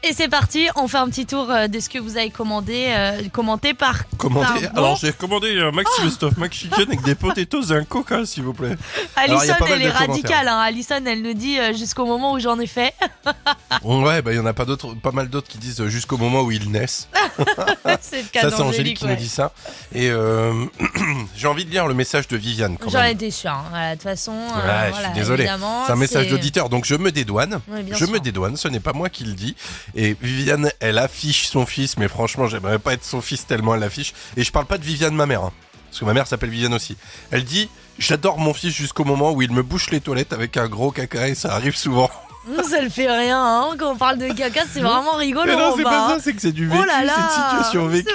Et 0.09 0.13
c'est 0.13 0.29
parti, 0.29 0.69
on 0.77 0.87
fait 0.87 0.99
un 0.99 1.09
petit 1.09 1.27
tour 1.27 1.51
euh, 1.51 1.67
de 1.67 1.81
ce 1.81 1.89
que 1.89 1.99
vous 1.99 2.17
avez 2.17 2.31
commandé, 2.31 2.93
euh, 2.97 3.23
commenté 3.33 3.75
par. 3.75 4.05
Commandé. 4.19 4.69
par. 4.69 4.79
Alors, 4.79 4.97
j'ai 4.97 5.13
commandé 5.13 5.59
un 5.59 5.73
Maxi 5.73 6.01
Oh. 6.05 6.11
Stuff 6.11 6.35
avec 6.39 7.03
des 7.03 7.17
potatoes 7.17 7.73
et 7.73 7.75
un 7.75 7.83
coca, 7.83 8.25
s'il 8.25 8.45
vous 8.45 8.53
plaît. 8.53 8.77
Alison, 9.17 9.55
elle 9.69 9.83
est 9.83 9.91
radicale. 9.91 10.47
Hein. 10.47 10.61
Alison, 10.61 11.05
elle 11.05 11.23
nous 11.23 11.35
dit 11.35 11.59
euh, 11.59 11.73
jusqu'au 11.73 12.07
moment 12.07 12.35
où 12.35 12.39
j'en 12.39 12.61
ai 12.61 12.69
fait. 12.69 12.95
Ouais, 13.83 14.23
bah 14.23 14.33
il 14.33 14.37
y 14.37 14.41
en 14.41 14.47
a 14.47 14.53
pas 14.53 14.65
d'autres, 14.65 14.95
pas 14.95 15.11
mal 15.13 15.29
d'autres 15.29 15.49
qui 15.49 15.59
disent 15.59 15.81
euh, 15.81 15.89
jusqu'au 15.89 16.17
moment 16.17 16.43
où 16.43 16.51
ils 16.51 16.71
naissent. 16.71 17.09
c'est 18.01 18.23
le 18.23 18.29
cas 18.29 18.43
Ça, 18.43 18.51
c'est 18.51 18.63
Angélique 18.63 18.99
qui 18.99 19.05
ouais. 19.05 19.11
nous 19.11 19.17
dit 19.17 19.29
ça. 19.29 19.53
Et 19.95 20.11
euh, 20.11 20.53
j'ai 21.37 21.47
envie 21.47 21.65
de 21.65 21.71
lire 21.71 21.87
le 21.87 21.95
message 21.95 22.27
de 22.29 22.37
Viviane 22.37 22.77
quand 22.79 22.91
J'en 22.91 23.03
étais 23.05 23.31
sûre. 23.31 23.51
hein. 23.51 23.65
Voilà, 23.71 23.91
De 23.91 23.95
toute 23.95 24.03
façon, 24.05 24.33
euh, 24.33 24.91
je 24.93 25.03
suis 25.03 25.13
désolé. 25.15 25.49
C'est 25.87 25.93
un 25.93 25.97
message 25.97 26.29
d'auditeur, 26.29 26.69
donc 26.69 26.85
je 26.85 26.95
me 26.95 27.13
dédouane. 27.13 27.61
Je 27.91 27.95
sûr. 27.97 28.11
me 28.11 28.19
dédouane, 28.19 28.57
ce 28.57 28.69
n'est 28.69 28.81
pas 28.81 28.93
moi 28.93 29.09
qui 29.09 29.25
le 29.25 29.35
dis. 29.35 29.57
Et 29.97 30.15
Viviane, 30.21 30.71
elle 30.81 30.99
affiche 30.99 31.49
son 31.49 31.65
fils, 31.65 31.97
mais 31.97 32.07
franchement, 32.07 32.47
j'aimerais 32.47 32.79
pas 32.79 32.93
être 32.93 33.05
son 33.05 33.23
fils 33.23 33.47
tellement 33.47 33.75
elle 33.75 33.81
l'affiche. 33.81 34.13
Et 34.37 34.45
je 34.45 34.53
parle 34.53 34.67
pas 34.67 34.77
de 34.79 34.85
Viviane, 34.85 35.15
ma 35.15 35.25
mère, 35.27 35.43
hein, 35.43 35.53
parce 35.89 36.01
que 36.01 36.05
ma 36.05 36.13
mère 36.13 36.27
s'appelle 36.27 36.51
Viviane 36.51 36.75
aussi. 36.75 36.97
Elle 37.31 37.45
dit 37.45 37.71
J'adore 37.99 38.39
mon 38.39 38.53
fils 38.53 38.75
jusqu'au 38.75 39.05
moment 39.05 39.33
où 39.33 39.41
il 39.41 39.51
me 39.51 39.63
bouche 39.63 39.91
les 39.91 40.03
toilettes 40.03 40.35
avec 40.35 40.59
un 40.59 40.69
gros 40.69 40.91
caca 40.91 41.29
et 41.29 41.35
ça 41.35 41.55
arrive 41.55 41.77
souvent. 41.77 42.11
Ça 42.71 42.81
le 42.81 42.89
fait 42.89 43.11
rien. 43.11 43.43
Hein. 43.43 43.77
Quand 43.77 43.93
on 43.93 43.97
parle 43.97 44.19
de 44.19 44.29
caca, 44.29 44.63
c'est 44.73 44.81
vraiment 44.81 45.17
rigolo. 45.17 45.47
Mais 45.47 45.57
non, 45.57 45.75
c'est 45.77 45.83
pas 45.83 46.09
ça, 46.11 46.19
c'est 46.21 46.33
que 46.33 46.41
c'est 46.41 46.53
du 46.53 46.69
vécu, 46.69 46.81
Oh 46.81 46.87
là, 46.87 47.03
c'est 47.03 47.41
une 47.41 47.47
situation 47.47 47.87
vécue. 47.87 48.15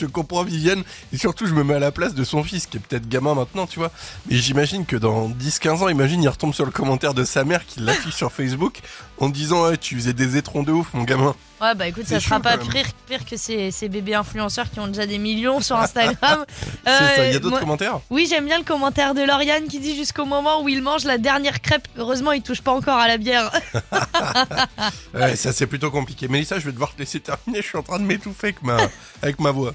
je 0.00 0.06
comprends 0.06 0.42
Viviane, 0.42 0.82
et 1.12 1.16
surtout 1.16 1.46
je 1.46 1.54
me 1.54 1.62
mets 1.62 1.74
à 1.74 1.78
la 1.78 1.92
place 1.92 2.14
de 2.14 2.24
son 2.24 2.42
fils, 2.42 2.66
qui 2.66 2.78
est 2.78 2.80
peut-être 2.80 3.08
gamin 3.08 3.34
maintenant, 3.34 3.66
tu 3.66 3.78
vois. 3.78 3.92
Mais 4.28 4.38
j'imagine 4.38 4.86
que 4.86 4.96
dans 4.96 5.28
10-15 5.28 5.84
ans, 5.84 5.88
imagine, 5.88 6.22
il 6.22 6.28
retombe 6.28 6.52
sur 6.52 6.64
le 6.64 6.72
commentaire 6.72 7.14
de 7.14 7.22
sa 7.22 7.44
mère 7.44 7.64
qui 7.64 7.80
l'affiche 7.80 8.14
sur 8.14 8.32
Facebook 8.32 8.80
en 9.22 9.28
disant 9.28 9.68
ouais, 9.68 9.76
tu 9.76 9.94
faisais 9.96 10.12
des 10.12 10.36
étrons 10.36 10.62
de 10.62 10.72
ouf, 10.72 10.88
mon 10.94 11.04
gamin. 11.04 11.34
Ouais, 11.60 11.76
bah 11.76 11.86
écoute, 11.86 12.06
ça 12.08 12.18
sera 12.18 12.40
pas 12.40 12.58
pire, 12.58 12.86
pire 13.08 13.24
que 13.24 13.36
ces, 13.36 13.70
ces 13.70 13.88
bébés 13.88 14.14
influenceurs 14.16 14.68
qui 14.68 14.80
ont 14.80 14.88
déjà 14.88 15.06
des 15.06 15.18
millions 15.18 15.60
sur 15.60 15.76
Instagram. 15.76 16.44
Ça, 16.84 17.24
il 17.26 17.30
y 17.30 17.34
a 17.34 17.36
Euh, 17.36 17.38
d'autres 17.38 17.60
commentaires 17.60 18.00
Oui, 18.10 18.26
j'aime 18.28 18.46
bien 18.46 18.58
le 18.58 18.64
commentaire 18.64 19.14
de 19.14 19.22
Lauriane 19.22 19.68
qui 19.68 19.78
dit 19.78 19.94
jusqu'au 19.94 20.24
moment 20.24 20.60
où 20.62 20.68
il 20.68 20.82
mange 20.82 21.04
la 21.04 21.18
dernière 21.18 21.60
crêpe. 21.62 21.86
Heureusement, 21.96 22.32
il 22.32 22.42
touche 22.42 22.62
pas 22.62 22.72
encore 22.72 22.98
à 22.98 23.06
la 23.06 23.16
bière. 23.16 23.52
Ouais, 25.14 25.36
ça 25.36 25.52
c'est 25.52 25.66
plutôt 25.66 25.90
compliqué. 25.90 26.26
Mélissa, 26.28 26.58
je 26.58 26.64
vais 26.66 26.72
devoir 26.72 26.92
te 26.94 26.98
laisser 26.98 27.20
terminer, 27.20 27.62
je 27.62 27.68
suis 27.68 27.78
en 27.78 27.82
train 27.82 27.98
de 27.98 28.04
m'étouffer 28.04 28.48
avec 28.48 28.62
ma, 28.62 28.76
avec 29.22 29.38
ma 29.38 29.50
voix. 29.50 29.74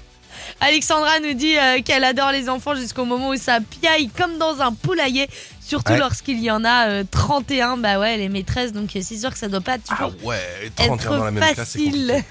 Alexandra 0.60 1.20
nous 1.20 1.34
dit 1.34 1.56
euh, 1.58 1.80
qu'elle 1.82 2.04
adore 2.04 2.32
les 2.32 2.48
enfants 2.48 2.74
jusqu'au 2.74 3.04
moment 3.04 3.30
où 3.30 3.36
ça 3.36 3.58
piaille 3.60 4.08
comme 4.08 4.38
dans 4.38 4.60
un 4.60 4.72
poulailler, 4.72 5.28
surtout 5.68 5.92
Ouais. 5.92 5.98
lorsqu'il 5.98 6.40
y 6.42 6.50
en 6.50 6.64
a 6.64 6.88
euh, 6.88 7.04
31. 7.10 7.76
Bah 7.76 7.98
ouais, 8.00 8.16
les 8.16 8.28
maîtresses, 8.28 8.72
donc 8.72 8.94
euh, 8.96 9.00
c'est 9.02 9.16
sûr 9.16 9.30
que 9.30 9.38
ça 9.38 9.48
doit 9.48 9.60
pas 9.60 9.78
toujours 9.78 10.12
Ah 10.22 10.26
ouais, 10.26 10.40
31 10.76 11.10
dans 11.10 11.16
la 11.24 11.28
être 11.28 11.34
même 11.34 11.44
classe, 11.54 11.68
c'est 11.70 11.78
facile. 11.78 12.24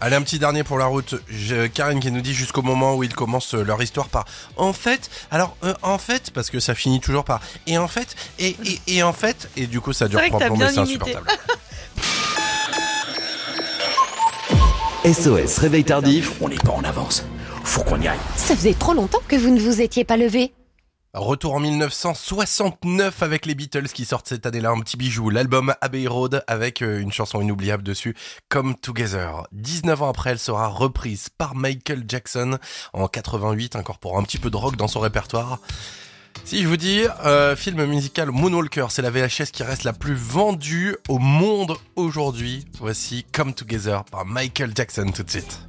Allez, 0.00 0.16
un 0.16 0.22
petit 0.22 0.38
dernier 0.38 0.62
pour 0.64 0.78
la 0.78 0.86
route. 0.86 1.16
Je- 1.28 1.66
Karen 1.66 2.00
qui 2.00 2.10
nous 2.10 2.20
dit 2.20 2.34
jusqu'au 2.34 2.62
moment 2.62 2.94
où 2.94 3.02
ils 3.02 3.14
commencent 3.14 3.54
euh, 3.54 3.62
leur 3.62 3.82
histoire 3.82 4.08
par 4.08 4.24
en 4.56 4.72
fait, 4.72 5.10
alors 5.30 5.56
euh, 5.64 5.74
en 5.82 5.98
fait, 5.98 6.30
parce 6.32 6.50
que 6.50 6.60
ça 6.60 6.74
finit 6.74 7.00
toujours 7.00 7.24
par 7.24 7.40
et 7.66 7.78
en 7.78 7.88
fait, 7.88 8.14
et, 8.38 8.56
et, 8.64 8.80
et 8.96 9.02
en 9.02 9.12
fait, 9.12 9.48
et 9.56 9.66
du 9.66 9.80
coup 9.80 9.92
ça 9.92 10.08
dure 10.08 10.20
trois 10.28 10.48
bien 10.50 10.68
c'est 10.70 10.78
insupportable. 10.78 11.26
SOS 15.04 15.58
Réveil 15.58 15.84
Tardif. 15.84 16.32
On 16.40 16.48
n'est 16.48 16.56
pas 16.56 16.70
en 16.72 16.82
avance. 16.84 17.24
Faut 17.62 17.82
qu'on 17.82 18.00
y 18.00 18.08
aille. 18.08 18.18
Ça 18.36 18.56
faisait 18.56 18.74
trop 18.74 18.94
longtemps 18.94 19.20
que 19.28 19.36
vous 19.36 19.50
ne 19.50 19.60
vous 19.60 19.80
étiez 19.80 20.04
pas 20.04 20.16
levé. 20.16 20.52
Retour 21.14 21.54
en 21.54 21.60
1969 21.60 23.22
avec 23.22 23.46
les 23.46 23.54
Beatles 23.54 23.86
qui 23.86 24.04
sortent 24.04 24.26
cette 24.26 24.46
année-là 24.46 24.70
un 24.70 24.80
petit 24.80 24.96
bijou, 24.96 25.30
l'album 25.30 25.72
Abbey 25.80 26.08
Road 26.08 26.42
avec 26.48 26.82
euh, 26.82 26.98
une 26.98 27.12
chanson 27.12 27.40
inoubliable 27.40 27.84
dessus, 27.84 28.16
Come 28.48 28.74
Together. 28.74 29.46
19 29.52 30.02
ans 30.02 30.08
après, 30.08 30.30
elle 30.30 30.40
sera 30.40 30.66
reprise 30.66 31.28
par 31.28 31.54
Michael 31.54 32.02
Jackson 32.08 32.58
en 32.92 33.06
88, 33.06 33.76
incorporant 33.76 34.18
un 34.18 34.24
petit 34.24 34.38
peu 34.38 34.50
de 34.50 34.56
rock 34.56 34.74
dans 34.74 34.88
son 34.88 34.98
répertoire. 34.98 35.60
Si 36.42 36.64
je 36.64 36.66
vous 36.66 36.76
dis, 36.76 37.04
euh, 37.24 37.54
film 37.54 37.84
musical 37.84 38.32
Moonwalker, 38.32 38.86
c'est 38.90 39.02
la 39.02 39.10
VHS 39.10 39.52
qui 39.52 39.62
reste 39.62 39.84
la 39.84 39.92
plus 39.92 40.16
vendue 40.16 40.96
au 41.08 41.20
monde 41.20 41.76
aujourd'hui. 41.94 42.64
Voici 42.80 43.24
Come 43.30 43.54
Together 43.54 44.02
par 44.04 44.26
Michael 44.26 44.72
Jackson 44.74 45.12
tout 45.14 45.22
de 45.22 45.30
suite. 45.30 45.60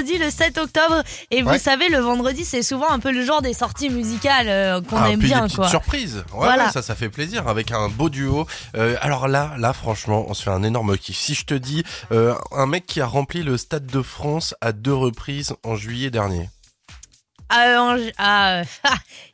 Vendredi 0.00 0.18
le 0.18 0.30
7 0.30 0.58
octobre 0.58 1.02
et 1.30 1.42
vous 1.42 1.50
Ouais. 1.50 1.58
savez 1.58 1.88
le 1.88 1.98
vendredi 1.98 2.44
c'est 2.44 2.62
souvent 2.62 2.88
un 2.90 2.98
peu 2.98 3.10
le 3.12 3.24
genre 3.24 3.42
des 3.42 3.52
sorties 3.54 3.90
musicales 3.90 4.48
euh, 4.48 4.80
qu'on 4.80 4.96
Ah, 4.96 5.10
aime 5.10 5.18
puis 5.18 5.28
bien 5.28 5.42
petites 5.42 5.56
quoi. 5.56 5.68
surprises. 5.68 6.16
Ouais, 6.32 6.44
Voilà. 6.46 6.66
ouais, 6.66 6.70
ça, 6.72 6.82
ça 6.82 6.94
fait 6.94 7.08
plaisir 7.08 7.48
avec 7.48 7.70
un 7.72 7.88
beau 7.88 8.08
duo. 8.08 8.46
Euh, 8.76 8.96
alors 9.00 9.28
là, 9.28 9.52
là, 9.58 9.72
franchement, 9.72 10.24
on 10.28 10.34
se 10.34 10.42
fait 10.42 10.50
un 10.50 10.62
énorme 10.62 10.96
kiff. 10.96 11.16
Si 11.16 11.34
je 11.34 11.44
te 11.44 11.54
dis 11.54 11.84
euh, 12.12 12.34
un 12.52 12.66
mec 12.66 12.86
qui 12.86 13.00
a 13.00 13.06
rempli 13.06 13.42
le 13.42 13.56
Stade 13.56 13.86
de 13.86 14.02
France 14.02 14.54
à 14.60 14.72
deux 14.72 14.94
reprises 14.94 15.54
en 15.64 15.76
juillet 15.76 16.10
dernier. 16.10 16.48
Ah, 17.50 17.82
Ange- 17.82 18.12
ah, 18.18 18.62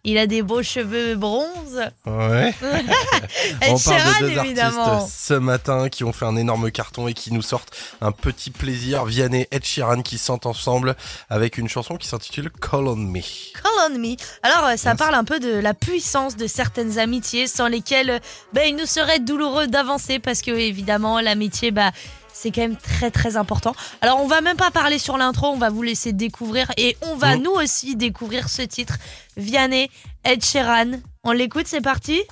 il 0.05 0.19
a 0.19 0.27
des 0.27 0.43
beaux 0.43 0.63
cheveux 0.63 1.15
bronze. 1.17 1.81
Ouais. 2.07 2.55
On 3.69 3.79
parle 3.79 4.23
de 4.23 4.29
deux 4.35 4.39
évidemment. 4.41 4.85
artistes 4.85 5.17
ce 5.19 5.35
matin 5.35 5.89
qui 5.89 6.05
ont 6.05 6.13
fait 6.13 6.25
un 6.25 6.37
énorme 6.37 6.71
carton 6.71 7.09
et 7.09 7.15
qui 7.15 7.33
nous 7.33 7.43
sortent 7.43 7.77
un 8.01 8.13
petit 8.13 8.51
plaisir. 8.51 9.05
Vianney 9.05 9.43
et 9.51 9.57
Ed 9.57 9.65
Sheeran 9.65 10.03
qui 10.03 10.19
sentent 10.19 10.47
ensemble 10.47 10.97
avec 11.29 11.59
une 11.59 11.69
chanson 11.69 11.97
qui 11.97 12.09
s'intitule 12.09 12.51
Call 12.51 12.89
on 12.89 12.97
Me. 12.97 13.21
Call 13.55 13.73
on 13.91 13.99
me. 13.99 14.17
Alors, 14.43 14.79
ça 14.79 14.95
parle 14.95 15.15
un 15.15 15.25
peu 15.25 15.39
de 15.39 15.53
la 15.53 15.75
puissance 15.75 16.37
de 16.37 16.47
certaines 16.47 16.99
amitiés 16.99 17.47
sans 17.47 17.69
lesquelles 17.69 18.21
ben, 18.53 18.63
il 18.67 18.77
nous 18.77 18.87
serait 18.87 19.19
douloureux 19.21 19.67
d'avancer 19.67 20.19
parce 20.19 20.41
que, 20.43 20.51
évidemment, 20.53 21.21
l'amitié, 21.21 21.71
bah, 21.71 21.91
c'est 22.39 22.51
quand 22.51 22.61
même 22.63 22.77
très 22.77 23.11
très 23.11 23.37
important. 23.37 23.75
Alors, 24.03 24.21
on 24.21 24.27
va 24.27 24.41
même 24.41 24.57
pas 24.57 24.71
parler 24.71 24.99
sur 24.99 25.17
l'intro, 25.17 25.47
on 25.49 25.57
va 25.59 25.71
vous 25.71 25.83
laisser 25.83 26.13
découvrir 26.13 26.71
et 26.77 26.97
on 27.03 27.17
va 27.17 27.37
Mm. 27.37 27.43
nous 27.43 27.51
aussi 27.53 27.97
découvrir 27.97 28.49
ce 28.49 28.63
titre. 28.63 28.97
Vianney, 29.37 29.91
Ed 30.25 30.45
Sheeran. 30.45 31.01
On 31.25 31.33
l'écoute, 31.33 31.67
c'est 31.67 31.81
parti? 31.81 32.23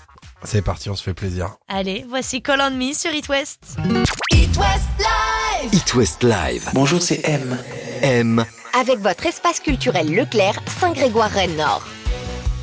C'est 0.44 0.62
parti, 0.62 0.90
on 0.90 0.94
se 0.96 1.02
fait 1.02 1.14
plaisir. 1.14 1.56
Allez, 1.68 2.04
voici 2.08 2.42
Call 2.42 2.60
on 2.60 2.70
me 2.72 2.92
sur 2.92 3.12
It 3.14 3.28
West. 3.28 3.76
It 4.32 4.56
West 4.56 4.88
Live. 4.98 5.72
It 5.74 5.94
West 5.94 6.22
Live. 6.22 6.68
Bonjour, 6.74 7.00
c'est 7.00 7.26
M. 7.26 7.58
M. 8.02 8.44
Avec 8.78 8.98
votre 8.98 9.24
espace 9.26 9.60
culturel 9.60 10.14
Leclerc, 10.14 10.60
Saint-Grégoire-Rennes-Nord. 10.80 11.82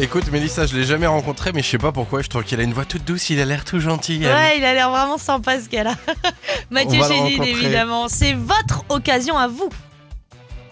Écoute, 0.02 0.32
Mélissa, 0.32 0.66
je 0.66 0.76
l'ai 0.76 0.84
jamais 0.84 1.06
rencontré, 1.06 1.52
mais 1.54 1.62
je 1.62 1.68
sais 1.70 1.78
pas 1.78 1.91
pourquoi. 1.91 2.24
Je 2.24 2.28
trouve 2.28 2.43
qu'il 2.43 2.60
a 2.60 2.64
une 2.64 2.74
voix 2.74 2.86
toute 2.86 3.06
douce, 3.06 3.30
il 3.30 3.39
a 3.39 3.45
l'air 3.45 3.64
tout 3.64 3.80
gentil. 3.80 4.20
elle. 4.24 4.34
Ouais, 4.34 4.58
il 4.58 4.66
a 4.66 4.74
l'air 4.74 4.89
vraiment 4.89 5.20
sympa 5.20 5.62
ce 5.62 5.70
gars-là. 5.70 5.93
Mathieu 6.72 7.04
Chédid, 7.04 7.43
évidemment. 7.43 8.08
C'est 8.08 8.34
votre 8.34 8.84
occasion 8.89 9.38
à 9.38 9.47
vous. 9.47 9.70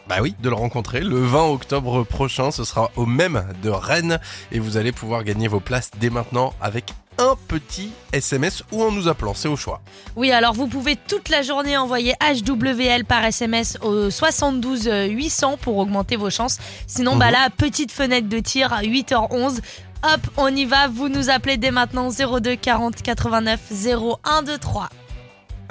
Bah 0.07 0.15
oui, 0.23 0.34
de 0.39 0.49
le 0.49 0.55
rencontrer 0.55 1.01
le 1.01 1.19
20 1.19 1.43
octobre 1.43 2.03
prochain. 2.05 2.49
Ce 2.49 2.63
sera 2.63 2.89
au 2.95 3.05
même 3.05 3.45
de 3.61 3.69
Rennes 3.69 4.19
et 4.51 4.57
vous 4.57 4.77
allez 4.77 4.91
pouvoir 4.91 5.23
gagner 5.23 5.47
vos 5.47 5.59
places 5.59 5.91
dès 5.99 6.09
maintenant 6.09 6.55
avec 6.59 6.95
un 7.20 7.36
petit 7.47 7.91
SMS 8.13 8.63
ou 8.72 8.82
en 8.82 8.91
nous 8.91 9.07
appelant. 9.07 9.34
C'est 9.36 9.47
au 9.47 9.55
choix. 9.55 9.82
Oui, 10.15 10.32
alors 10.32 10.53
vous 10.53 10.67
pouvez 10.67 10.95
toute 10.95 11.30
la 11.30 11.41
journée 11.43 11.78
envoyer 11.78 12.13
HWL 12.22 13.05
par 13.05 13.24
SMS 13.26 13.78
au 13.84 14.09
72 14.09 14.89
800 15.09 15.57
pour 15.61 15.78
augmenter 15.78 16.15
vos 16.15 16.30
chances. 16.32 16.57
Sinon, 16.88 17.15
bah 17.17 17.28
Mhm. 17.28 17.32
là, 17.34 17.49
petite 17.55 17.91
fenêtre 17.91 18.28
de 18.30 18.39
tir 18.39 18.74
à 18.74 18.82
8h11. 18.84 19.61
Hop, 20.01 20.22
on 20.38 20.47
y 20.55 20.63
va. 20.65 20.88
Vous 20.88 21.09
nous 21.09 21.30
appelez 21.30 21.57
dès 21.57 21.72
maintenant 21.72 22.09
02 22.09 22.55
40 22.55 23.01
89 23.01 23.59
0123. 23.72 24.89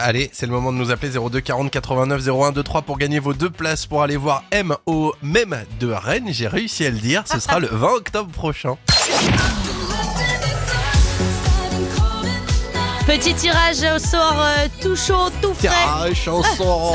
Allez, 0.00 0.30
c'est 0.32 0.46
le 0.46 0.52
moment 0.52 0.70
de 0.72 0.76
nous 0.78 0.90
appeler 0.92 1.10
02 1.10 1.40
40 1.40 1.70
89 1.70 2.20
01 2.28 2.52
23 2.52 2.82
pour 2.82 2.98
gagner 2.98 3.18
vos 3.18 3.32
deux 3.34 3.50
places 3.50 3.86
pour 3.86 4.02
aller 4.02 4.16
voir 4.16 4.44
M 4.52 4.76
au 4.86 5.12
même 5.22 5.56
de 5.80 5.90
Rennes. 5.90 6.28
J'ai 6.30 6.46
réussi 6.46 6.84
à 6.86 6.90
le 6.90 6.98
dire. 6.98 7.24
Ce 7.26 7.40
sera 7.40 7.58
le 7.58 7.66
20 7.68 7.88
octobre 7.94 8.30
prochain. 8.30 8.76
Petit 13.08 13.32
tirage 13.32 13.78
au 13.96 13.98
sort 13.98 14.36
euh, 14.38 14.68
tout 14.82 14.94
chaud, 14.94 15.30
tout 15.40 15.54
frais. 15.54 15.68
Tirage 15.68 16.14
chanson. 16.14 16.92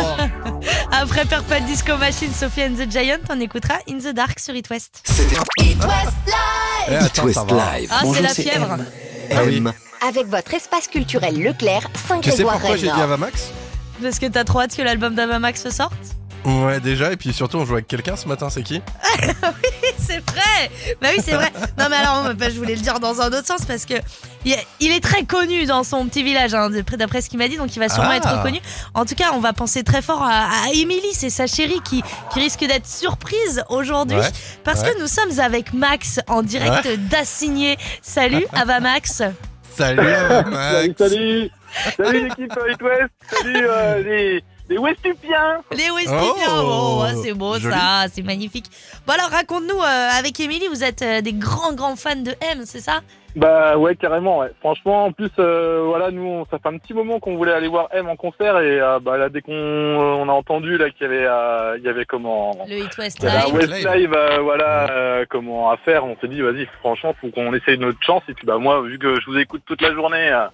Après 0.91 1.25
Purple 1.25 1.63
Disco 1.65 1.97
Machine, 1.97 2.31
Sophie 2.31 2.65
and 2.65 2.75
the 2.75 2.87
Giant, 2.87 3.17
on 3.31 3.39
écoutera 3.39 3.79
In 3.89 3.97
the 3.97 4.13
Dark 4.13 4.37
sur 4.37 4.53
It 4.53 4.69
West. 4.69 5.01
C'était 5.05 5.37
It 5.63 5.83
West 5.83 6.13
Live. 6.27 6.87
Eh, 6.87 6.93
It 6.93 7.01
attends, 7.01 7.23
West 7.23 7.39
ça 7.39 7.43
va. 7.45 7.79
Live. 7.79 7.89
Ah, 7.91 8.03
c'est 8.13 8.21
la 8.21 8.29
fièvre. 8.29 8.73
M. 8.73 8.85
Ah 9.31 9.37
oui. 9.43 9.57
M. 9.57 9.73
Avec 10.07 10.27
votre 10.27 10.53
espace 10.53 10.87
culturel 10.87 11.41
Leclerc, 11.41 11.89
Tu 12.21 12.29
sais 12.29 12.43
pourquoi 12.43 12.77
j'ai 12.77 12.83
dit. 12.83 13.01
Avamax? 13.01 13.49
Parce 13.99 14.19
que 14.19 14.27
t'as 14.27 14.43
trop 14.43 14.61
hâte 14.61 14.75
que 14.75 14.83
l'album 14.83 15.15
d'Avamax 15.15 15.67
sorte? 15.69 15.93
Ouais, 16.45 16.79
déjà. 16.79 17.11
Et 17.11 17.17
puis 17.17 17.33
surtout, 17.33 17.57
on 17.57 17.65
joue 17.65 17.73
avec 17.73 17.87
quelqu'un 17.87 18.17
ce 18.17 18.27
matin. 18.27 18.51
C'est 18.51 18.61
qui? 18.61 18.83
C'est 20.05 20.19
vrai 20.31 20.69
Bah 21.01 21.07
oui, 21.15 21.23
c'est 21.23 21.33
vrai. 21.33 21.51
Non, 21.77 21.85
mais 21.89 21.95
alors, 21.95 22.33
bah, 22.35 22.47
je 22.49 22.55
voulais 22.57 22.75
le 22.75 22.81
dire 22.81 22.99
dans 22.99 23.21
un 23.21 23.27
autre 23.27 23.45
sens 23.45 23.65
parce 23.65 23.85
que 23.85 23.93
il 24.45 24.53
est- 24.91 24.99
très 24.99 25.23
connu 25.23 25.65
dans 25.65 25.83
son 25.83 26.05
petit 26.07 26.23
village, 26.23 26.53
hein, 26.53 26.69
d'après 26.97 27.21
ce 27.21 27.29
qu'il 27.29 27.39
m'a 27.39 27.47
dit, 27.47 27.57
donc 27.57 27.75
il 27.75 27.79
va 27.79 27.89
sûrement 27.89 28.09
Ah. 28.11 28.17
être 28.17 28.37
reconnu. 28.37 28.59
En 28.93 29.05
tout 29.05 29.15
cas, 29.15 29.31
on 29.33 29.39
va 29.39 29.53
penser 29.53 29.83
très 29.83 30.01
fort 30.01 30.21
à, 30.23 30.45
à 30.65 30.69
Émilie, 30.73 31.13
c'est 31.13 31.29
sa 31.29 31.47
chérie 31.47 31.79
qui, 31.83 32.03
qui 32.31 32.39
risque 32.39 32.59
d'être 32.61 32.87
surprise 32.87 33.63
aujourd'hui 33.69 34.17
Ouais. 34.17 34.29
parce 34.63 34.81
Ouais. 34.81 34.93
que 34.93 34.99
nous 35.01 35.07
sommes 35.07 35.39
avec 35.39 35.73
Max 35.73 36.19
en 36.27 36.41
direct 36.43 36.87
d'Assigné. 37.09 37.77
Salut, 38.01 38.45
Ava 38.53 38.79
Max. 38.79 39.21
Salut 39.75 39.99
Avamax. 40.07 40.97
Salut, 40.97 41.49
salut 41.97 42.23
l'équipe 42.27 42.53
It 42.71 42.81
West, 42.81 43.09
salut 43.31 43.65
euh, 43.67 44.03
les, 44.03 44.43
les 44.69 44.77
Westupiens. 44.77 45.61
Les 45.71 45.91
Westipiens, 45.91 46.61
Oh, 46.61 46.97
oh, 46.99 47.03
ouais, 47.03 47.15
c'est 47.23 47.33
beau 47.33 47.57
joli. 47.59 47.73
ça, 47.73 48.05
c'est 48.11 48.23
magnifique. 48.23 48.65
Bon 49.05 49.13
alors 49.13 49.29
raconte-nous, 49.29 49.79
euh, 49.79 50.09
avec 50.19 50.39
Émilie, 50.39 50.67
vous 50.67 50.83
êtes 50.83 51.01
euh, 51.01 51.21
des 51.21 51.33
grands 51.33 51.73
grands 51.73 51.95
fans 51.95 52.15
de 52.15 52.31
M, 52.51 52.61
c'est 52.65 52.79
ça? 52.79 53.01
Bah 53.35 53.77
ouais, 53.77 53.95
carrément. 53.95 54.37
Ouais. 54.39 54.51
Franchement, 54.59 55.05
en 55.05 55.11
plus, 55.11 55.31
euh, 55.39 55.81
voilà, 55.87 56.11
nous, 56.11 56.23
on- 56.23 56.45
ça 56.45 56.59
fait 56.59 56.69
un 56.69 56.77
petit 56.77 56.93
moment 56.93 57.19
qu'on 57.19 57.35
voulait 57.35 57.51
aller 57.51 57.67
voir 57.67 57.87
M 57.91 58.07
en 58.07 58.15
concert 58.15 58.59
et 58.59 58.79
euh, 58.79 58.99
bah 58.99 59.17
là, 59.17 59.29
dès 59.29 59.41
qu'on 59.41 59.51
euh, 59.53 60.15
on 60.19 60.29
a 60.29 60.31
entendu 60.31 60.77
là 60.77 60.91
qu'il 60.91 61.01
y 61.01 61.05
avait, 61.05 61.25
euh, 61.25 61.75
il 61.79 61.83
y 61.83 61.89
avait 61.89 62.05
comment, 62.05 62.55
Le 62.69 62.77
Hit 62.77 62.95
West 62.99 63.17
il 63.21 63.25
y 63.25 63.27
avait 63.29 63.37
un 63.39 63.45
Live. 63.45 63.55
West 63.55 63.69
Live. 63.73 63.87
Live, 63.95 64.13
euh, 64.15 64.37
voilà, 64.39 64.91
euh, 64.91 65.25
comment 65.29 65.71
à 65.71 65.77
faire. 65.77 66.05
On 66.05 66.15
s'est 66.21 66.27
dit, 66.27 66.41
vas-y, 66.41 66.67
franchement, 66.79 67.15
faut 67.19 67.29
qu'on 67.29 67.53
essaye 67.55 67.79
notre 67.79 67.97
chance. 68.03 68.21
Et 68.29 68.33
puis 68.35 68.45
bah 68.45 68.59
moi, 68.59 68.81
vu 68.83 68.99
que 68.99 69.19
je 69.19 69.25
vous 69.25 69.37
écoute 69.39 69.63
toute 69.65 69.81
la 69.81 69.93
journée. 69.93 70.29
euh, 70.31 70.45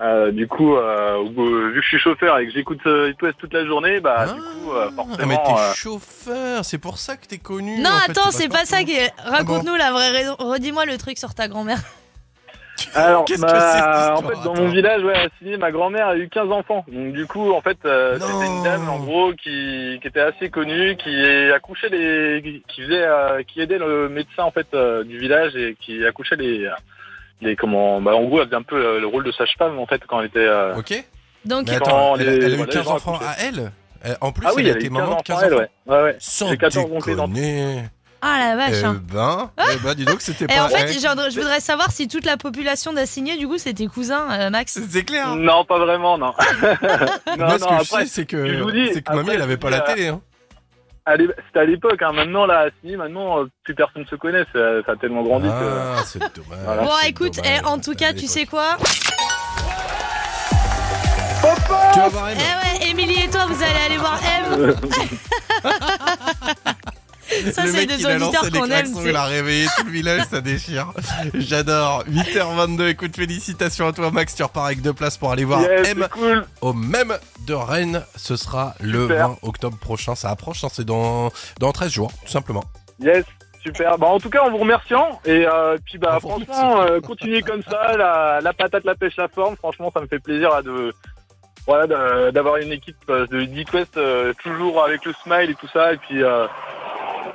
euh, 0.00 0.32
du 0.32 0.48
coup, 0.48 0.74
euh, 0.76 1.22
euh, 1.24 1.68
vu 1.68 1.74
que 1.76 1.82
je 1.82 1.88
suis 1.88 1.98
chauffeur 1.98 2.38
et 2.38 2.46
que 2.46 2.52
j'écoute 2.52 2.80
euh, 2.86 3.10
It 3.10 3.22
West 3.22 3.38
toute 3.38 3.52
la 3.54 3.64
journée, 3.64 4.00
bah 4.00 4.14
Ah. 4.18 4.26
du 4.26 4.40
coup, 4.40 4.72
euh, 4.72 4.88
Ah, 4.88 4.90
mais 4.90 5.36
forcément. 5.36 5.36
t'es 5.46 5.52
euh, 5.62 5.74
chauffeur, 5.74 6.64
c'est 6.64 6.78
pour 6.78 6.98
ça 6.98 7.16
que 7.16 7.26
t'es 7.26 7.38
connu. 7.38 7.78
Non, 7.80 7.90
en 7.90 8.10
attends, 8.10 8.30
t'es 8.30 8.36
c'est 8.38 8.48
pas 8.48 8.64
ça. 8.64 8.82
qui- 8.84 8.96
Raconte-nous 9.24 9.76
la 9.76 9.92
vraie 9.92 10.10
raison. 10.10 10.34
Redis-moi 10.38 10.84
le 10.86 10.98
truc 10.98 11.16
sur 11.18 11.34
ta 11.34 11.46
grand-mère. 11.48 11.78
Alors, 12.96 13.24
Qu'est-ce 13.24 13.40
que 13.40 13.46
bah, 13.46 13.72
c'est 13.72 13.80
que 13.80 13.96
cette 14.18 14.24
en 14.24 14.28
fait, 14.28 14.44
dans 14.44 14.54
mon 14.56 14.68
village, 14.68 15.02
ouais, 15.04 15.14
à 15.14 15.56
ma 15.58 15.70
grand-mère 15.70 16.08
a 16.08 16.16
eu 16.16 16.28
15 16.28 16.50
enfants. 16.50 16.84
Donc, 16.88 17.12
du 17.12 17.24
coup, 17.26 17.52
en 17.52 17.60
fait, 17.60 17.78
euh, 17.84 18.18
c'était 18.20 18.46
une 18.46 18.62
dame, 18.64 18.88
en 18.88 18.98
gros, 18.98 19.32
qui, 19.32 19.98
qui 20.02 20.08
était 20.08 20.20
assez 20.20 20.50
connue, 20.50 20.96
qui 20.96 21.24
accouchait 21.52 21.88
les, 21.88 22.62
qui 22.68 22.82
faisait, 22.82 23.04
euh, 23.06 23.42
qui 23.44 23.60
aidait 23.60 23.78
le 23.78 24.08
médecin, 24.08 24.42
en 24.42 24.50
fait, 24.50 24.66
euh, 24.74 25.04
du 25.04 25.18
village 25.18 25.54
et 25.54 25.76
qui 25.80 26.04
accouchait 26.04 26.34
les, 26.36 26.68
les, 27.44 27.56
comment, 27.56 28.00
bah, 28.00 28.14
en 28.16 28.24
gros, 28.24 28.40
elle 28.40 28.46
faisait 28.46 28.56
un 28.56 28.62
peu 28.62 28.76
euh, 28.76 29.00
le 29.00 29.06
rôle 29.06 29.24
de 29.24 29.32
sage-femme, 29.32 29.78
en 29.78 29.86
fait, 29.86 30.02
quand 30.08 30.20
elle 30.20 30.26
était, 30.26 30.38
euh, 30.40 30.74
Ok. 30.76 31.04
Donc, 31.44 31.68
Mais 31.68 31.78
Quand 31.78 31.84
attends, 31.86 32.16
elle, 32.16 32.28
a- 32.28 32.30
les- 32.32 32.36
elle 32.38 32.44
a 32.44 32.48
eu 32.54 32.56
voilà, 32.56 32.72
15 32.72 32.82
les 32.82 32.88
gens 32.88 32.94
enfants 32.96 33.18
à 33.22 33.34
elle 33.40 33.70
Euh, 34.06 34.14
En 34.20 34.32
plus, 34.32 34.46
ah 34.46 34.50
oui, 34.54 34.62
elle 34.62 34.66
a 34.66 34.70
elle 34.70 34.76
a 34.76 34.78
été 34.80 34.86
eu 34.86 34.90
15 34.90 34.92
maman 34.98 35.06
de 35.08 35.12
enfants, 35.14 35.22
15 35.24 35.42
elle, 35.44 35.54
enfants. 35.54 35.62
ouais. 35.86 35.96
Ouais, 35.96 36.02
ouais. 36.02 36.16
Sans 36.18 36.48
J'ai 36.48 36.56
14 36.58 36.90
montés 36.90 37.14
dans 37.14 37.28
déconner. 37.28 37.82
ah 38.22 38.38
la 38.38 38.56
vache. 38.56 38.74
Eh 38.80 38.84
hein. 38.84 39.02
ben, 39.12 39.50
eh 39.72 39.76
ben, 39.84 39.94
dis 39.94 40.04
donc, 40.06 40.20
c'était 40.22 40.44
Et 40.52 40.56
pas... 40.56 40.64
en 40.64 40.68
fait, 40.68 40.86
genre, 41.00 41.14
je 41.30 41.38
voudrais 41.38 41.60
savoir 41.60 41.90
si 41.90 42.08
toute 42.08 42.24
la 42.26 42.36
population 42.38 42.92
d'Assigné, 42.92 43.36
du 43.36 43.46
coup, 43.48 43.56
tes 43.74 43.86
cousins, 43.86 44.26
euh, 44.32 44.50
Max. 44.50 44.78
c'est 44.90 45.04
clair. 45.04 45.36
Non, 45.36 45.64
pas 45.64 45.78
vraiment, 45.78 46.16
non. 46.18 46.32
non, 46.62 47.36
Moi, 47.36 47.58
ce 47.58 47.64
non, 47.64 47.66
que 47.78 47.84
je 47.84 47.92
après, 47.92 48.06
sais, 48.06 48.24
c'est 48.26 48.30
je 48.30 48.62
vous 48.62 48.66
que, 48.70 48.72
dis, 48.92 49.02
que 49.02 49.10
mamie, 49.10 49.20
après, 49.20 49.34
elle 49.36 49.42
avait 49.42 49.56
pas 49.56 49.68
je 49.68 49.72
la 49.72 49.80
télé. 49.80 50.08
Hein. 50.08 50.20
C'était 51.06 51.58
à 51.60 51.64
l'époque, 51.64 52.00
hein. 52.00 52.12
maintenant, 52.12 52.46
là, 52.46 52.70
Signé, 52.80 52.96
maintenant, 52.96 53.40
euh, 53.40 53.50
plus 53.62 53.74
personne 53.74 54.06
se 54.06 54.16
connaît, 54.16 54.44
ça, 54.54 54.82
ça 54.86 54.92
a 54.92 54.96
tellement 54.96 55.22
grandi 55.22 55.48
que... 55.48 55.52
Ah, 55.52 56.02
c'est 56.04 56.18
dommage. 56.18 56.58
Voilà. 56.64 56.82
Bon, 56.82 56.90
écoute, 57.06 57.36
dommage, 57.36 57.60
eh, 57.62 57.66
en 57.66 57.78
tout 57.78 57.94
cas, 57.94 58.14
tu 58.14 58.26
sais 58.26 58.46
quoi 58.46 58.76
Tu 61.92 61.98
vas 61.98 62.08
voir 62.08 62.30
Eh 62.30 62.36
ouais, 62.36 62.90
Émilie 62.90 63.22
et 63.22 63.28
toi, 63.28 63.44
vous 63.46 63.62
allez 63.62 63.80
aller 63.86 63.98
voir 63.98 64.18
M. 64.24 64.74
Ça, 67.52 67.64
le 67.64 67.70
c'est 67.70 67.72
mec, 67.78 67.88
des 67.88 67.94
auditeurs 68.06 68.18
lancé 68.18 68.50
les 68.50 68.58
qu'on 68.60 68.70
aime. 68.70 68.86
il 69.04 69.16
a 69.16 69.24
réveillé 69.24 69.66
tout 69.76 69.84
le 69.84 69.90
village, 69.90 70.22
ça 70.30 70.40
déchire. 70.40 70.92
J'adore. 71.34 72.04
8h22, 72.10 72.88
écoute, 72.88 73.16
félicitations 73.16 73.88
à 73.88 73.92
toi, 73.92 74.10
Max. 74.10 74.34
Tu 74.34 74.42
repars 74.42 74.66
avec 74.66 74.80
deux 74.82 74.92
places 74.92 75.16
pour 75.18 75.30
aller 75.32 75.44
voir 75.44 75.60
Yes, 75.62 75.88
M 75.90 76.06
cool. 76.12 76.44
au 76.60 76.72
même 76.72 77.14
de 77.46 77.54
Rennes. 77.54 78.02
Ce 78.16 78.36
sera 78.36 78.74
le 78.80 79.02
Super. 79.02 79.28
20 79.28 79.38
octobre 79.42 79.78
prochain. 79.78 80.14
Ça 80.14 80.30
approche, 80.30 80.64
hein, 80.64 80.68
c'est 80.72 80.84
dans, 80.84 81.30
dans 81.60 81.72
13 81.72 81.90
jours, 81.92 82.10
tout 82.24 82.30
simplement. 82.32 82.64
Yes, 83.00 83.24
super. 83.62 83.98
Bah, 83.98 84.06
en 84.06 84.18
tout 84.20 84.30
cas, 84.30 84.42
en 84.42 84.50
vous 84.50 84.58
remerciant. 84.58 85.20
Et 85.24 85.46
euh, 85.46 85.76
puis, 85.84 85.98
bah, 85.98 86.18
franchement, 86.20 86.82
euh, 86.82 87.00
continuez 87.00 87.42
comme 87.42 87.62
ça. 87.62 87.96
La, 87.96 88.40
la 88.42 88.52
patate, 88.52 88.84
la 88.84 88.94
pêche, 88.94 89.16
la 89.16 89.28
forme. 89.28 89.56
Franchement, 89.56 89.90
ça 89.92 90.00
me 90.00 90.06
fait 90.06 90.18
plaisir 90.20 90.50
là, 90.50 90.62
de, 90.62 90.92
voilà, 91.66 91.86
d'a- 91.86 92.30
d'avoir 92.30 92.56
une 92.58 92.72
équipe 92.72 92.96
euh, 93.10 93.26
de 93.26 93.42
Deep 93.44 93.72
West 93.72 93.96
euh, 93.96 94.32
toujours 94.42 94.84
avec 94.84 95.04
le 95.04 95.12
smile 95.24 95.50
et 95.50 95.54
tout 95.54 95.68
ça. 95.72 95.92
Et 95.92 95.96
puis, 95.96 96.22
euh, 96.22 96.46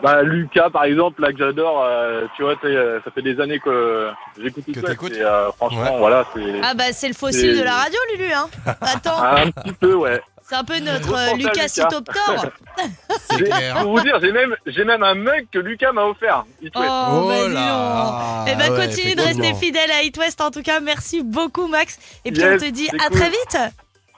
bah, 0.01 0.23
Lucas, 0.23 0.69
par 0.69 0.83
exemple, 0.85 1.21
là 1.21 1.31
que 1.31 1.37
j'adore, 1.37 1.83
euh, 1.85 2.25
tu 2.35 2.43
vois, 2.43 2.55
euh, 2.63 2.99
ça 3.03 3.11
fait 3.11 3.21
des 3.21 3.39
années 3.39 3.59
que 3.59 4.09
j'écoute 4.41 4.63
Deep 4.67 4.77
West. 4.83 5.15
Et, 5.15 5.21
euh, 5.21 5.51
franchement, 5.53 5.97
voilà, 5.97 6.25
c'est. 6.35 6.41
Ah 6.63 6.73
bah 6.73 6.85
c'est 6.91 7.07
le 7.07 7.13
fossile 7.13 7.57
de 7.57 7.63
la 7.63 7.73
radio, 7.73 7.97
Lulu. 8.13 8.31
Hein. 8.33 8.47
Attends, 8.81 9.21
Un 9.21 9.51
petit 9.51 9.73
peu, 9.73 9.93
ouais. 9.95 10.21
c'est 10.47 10.55
un 10.55 10.63
peu 10.63 10.79
notre 10.79 11.13
euh, 11.13 11.35
Lucas. 11.35 11.67
J'ai- 13.37 13.45
Pour 13.81 13.91
vous 13.97 14.01
dire, 14.01 14.17
j'ai 14.21 14.31
même, 14.31 14.55
j'ai 14.65 14.83
même 14.85 15.03
un 15.03 15.13
mug 15.15 15.47
que 15.51 15.59
Lucas 15.59 15.91
m'a 15.91 16.05
offert. 16.05 16.45
It 16.61 16.75
West. 16.75 16.89
Oh, 16.91 17.27
bah, 17.27 17.47
dis 17.47 17.53
donc. 17.53 18.47
Eh 18.47 18.55
ben 18.55 18.71
ouais, 18.73 18.87
continue 18.87 19.15
de 19.15 19.21
rester 19.21 19.53
fidèle 19.53 19.91
à 19.91 20.01
It 20.03 20.17
West 20.17 20.41
en 20.41 20.49
tout 20.51 20.61
cas. 20.61 20.79
Merci 20.79 21.21
beaucoup 21.23 21.67
Max. 21.67 21.99
Et 22.25 22.31
puis 22.31 22.41
Yes, 22.41 22.61
on 22.61 22.65
te 22.65 22.71
dit 22.71 22.89
à 22.89 23.07
cool. 23.09 23.17
très 23.19 23.29
vite. 23.29 23.57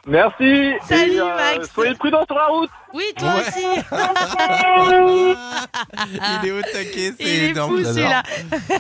Merci. 0.08 0.74
Salut, 0.88 1.14
et, 1.14 1.20
euh, 1.20 1.36
Max. 1.36 1.70
Soyez 1.74 1.94
prudents 1.96 2.26
sur 2.26 2.36
la 2.36 2.46
route. 2.48 2.70
Oui, 2.94 3.04
toi 3.18 3.34
aussi. 3.40 3.64
Il 6.44 6.48
est 6.48 6.52
au 6.52 6.62
taquet, 6.62 7.14
c'est 7.20 7.24
Il 7.24 7.44
est 7.44 7.54
fou 7.56 7.84
celui-là. 7.84 8.24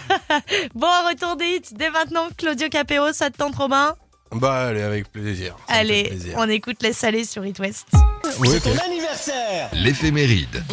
bon, 0.76 0.88
retour 1.08 1.36
des 1.36 1.56
hits 1.58 1.74
dès 1.74 1.90
maintenant. 1.92 2.28
Claudio 2.38 2.70
Capéo, 2.70 3.12
ça 3.14 3.30
te 3.30 3.38
tente 3.38 3.56
Romain 3.56 3.94
Bah, 4.32 4.68
allez, 4.70 4.82
avec 4.82 5.12
plaisir. 5.12 5.56
ça 5.68 5.76
Allez, 5.76 6.06
plaisir. 6.06 6.34
on 6.38 6.50
écoute 6.50 6.78
les 6.82 6.94
salés 6.94 7.26
sur 7.26 7.46
It 7.46 7.60
West. 7.60 7.88
Oui, 8.42 8.50
ok. 8.58 8.68
anniversaire 8.86 9.70
L'éphéméride. 9.74 10.64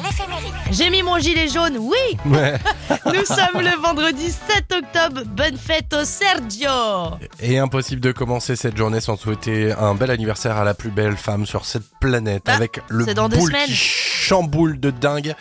J'ai 0.70 0.88
mis 0.90 1.02
mon 1.02 1.18
gilet 1.18 1.48
jaune, 1.48 1.76
oui 1.78 1.96
Ouais. 2.24 2.54
Nous 3.06 3.24
sommes 3.26 3.60
le 3.62 3.76
vendredi 3.80 4.30
7 4.30 4.72
octobre. 4.72 5.22
Bonne 5.26 5.56
fête 5.58 5.92
au 5.92 6.04
Sergio 6.04 7.16
Et 7.40 7.58
impossible 7.58 8.00
de 8.00 8.12
commencer 8.12 8.56
cette 8.56 8.76
journée 8.76 9.00
sans 9.00 9.16
souhaiter 9.16 9.72
un 9.72 9.94
bel 9.94 10.10
anniversaire 10.10 10.56
à 10.56 10.64
la 10.64 10.72
plus 10.72 10.90
belle 10.90 11.16
femme 11.16 11.44
sur 11.44 11.66
cette 11.66 11.84
planète 12.00 12.44
Bah, 12.46 12.54
avec 12.54 12.80
le 12.88 13.04
c'est 13.04 13.14
dans 13.14 13.28
deux 13.28 13.36
boule 13.36 13.48
semaines. 13.50 13.66
qui 13.66 13.74
chamboule 13.76 14.80
de 14.80 14.90
dingue. 14.90 15.34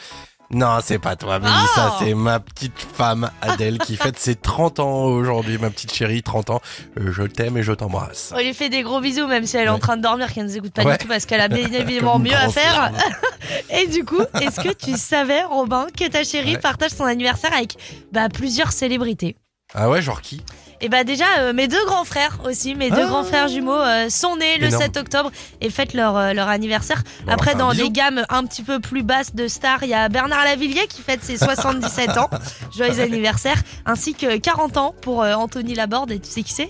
Non, 0.50 0.78
c'est 0.82 0.98
pas 1.00 1.18
toi, 1.18 1.40
Mélissa, 1.40 1.92
Oh 1.92 1.96
c'est 2.00 2.14
ma 2.14 2.40
petite 2.40 2.80
femme 2.80 3.30
Adèle 3.42 3.80
qui 3.80 3.98
fête 3.98 4.18
ses 4.18 4.36
30 4.36 4.80
ans 4.80 5.04
aujourd'hui, 5.04 5.58
ma 5.58 5.70
petite 5.70 5.94
chérie, 5.94 6.24
30 6.24 6.52
ans. 6.52 6.62
Euh, 6.98 7.12
Je 7.12 7.24
t'aime 7.24 7.58
et 7.58 7.64
je 7.64 7.74
t'embrasse. 7.74 8.32
On 8.34 8.40
lui 8.40 8.54
fait 8.54 8.70
des 8.70 8.82
gros 8.82 9.02
bisous, 9.02 9.28
même 9.28 9.46
si 9.46 9.58
elle 9.58 9.66
est 9.66 9.70
en 9.70 9.80
train 9.80 9.98
de 9.98 10.04
dormir, 10.04 10.32
qu'elle 10.32 10.46
ne 10.46 10.50
nous 10.50 10.58
écoute 10.58 10.72
pas 10.72 10.84
Ouais. 10.84 10.94
du 10.94 11.00
tout 11.00 11.08
parce 11.10 11.26
qu'elle 11.26 11.42
a 11.42 11.50
bien 11.50 11.68
évidemment 11.74 12.18
mieux 12.18 12.34
à 12.34 12.48
faire. 12.48 12.92
Et 13.70 13.88
du 13.88 14.06
coup, 14.06 14.22
est-ce 14.42 14.62
que 14.62 14.72
tu 14.74 14.96
savais, 14.98 15.44
Robin, 15.44 15.88
que 15.98 16.08
ta 16.08 16.24
chérie 16.24 16.54
Ouais. 16.56 16.62
partage 16.62 16.92
son 16.92 17.04
anniversaire 17.04 17.52
avec 17.54 17.76
bah, 18.14 18.30
plusieurs 18.30 18.72
célébrités? 18.72 19.36
Ah 19.74 19.90
ouais, 19.90 20.02
genre 20.02 20.22
qui? 20.22 20.42
Et 20.80 20.90
bah 20.90 21.04
déjà, 21.04 21.26
euh, 21.40 21.54
mes 21.54 21.68
deux 21.68 21.84
grands 21.86 22.06
frères 22.06 22.38
aussi, 22.46 22.76
mes 22.76 22.92
deux 22.92 23.02
Ah. 23.04 23.08
grands 23.08 23.24
frères 23.24 23.48
jumeaux 23.48 23.74
euh, 23.74 24.10
sont 24.10 24.36
nés 24.36 24.58
le 24.60 24.68
Énorme. 24.68 24.84
7 24.84 24.98
octobre 24.98 25.32
et 25.60 25.72
fêtent 25.72 25.96
leur, 25.96 26.16
euh, 26.16 26.34
leur 26.34 26.48
anniversaire. 26.50 27.02
Bon, 27.26 27.32
Après, 27.32 27.56
dans 27.56 27.74
des 27.74 27.90
gammes 27.90 28.24
un 28.30 28.46
petit 28.46 28.62
peu 28.62 28.80
plus 28.80 29.02
basses 29.02 29.34
de 29.34 29.48
stars, 29.48 29.82
il 29.84 29.90
y 29.90 29.96
a 29.96 30.08
Bernard 30.08 30.44
Lavillier 30.44 30.86
qui 30.88 31.02
fête 31.02 31.24
ses 31.24 31.38
77 31.38 32.18
ans. 32.20 32.30
Joyeux 32.76 33.00
anniversaire. 33.02 33.58
Ainsi 33.88 34.14
que 34.14 34.38
40 34.38 34.78
ans 34.78 34.94
pour 35.02 35.24
euh, 35.24 35.34
Anthony 35.34 35.74
Laborde. 35.74 36.12
Et 36.12 36.20
tu 36.20 36.30
sais 36.30 36.44
qui 36.44 36.54
c'est? 36.54 36.70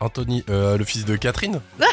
Anthony, 0.00 0.44
euh, 0.50 0.76
le 0.76 0.84
fils 0.84 1.04
de 1.06 1.16
Catherine 1.16 1.60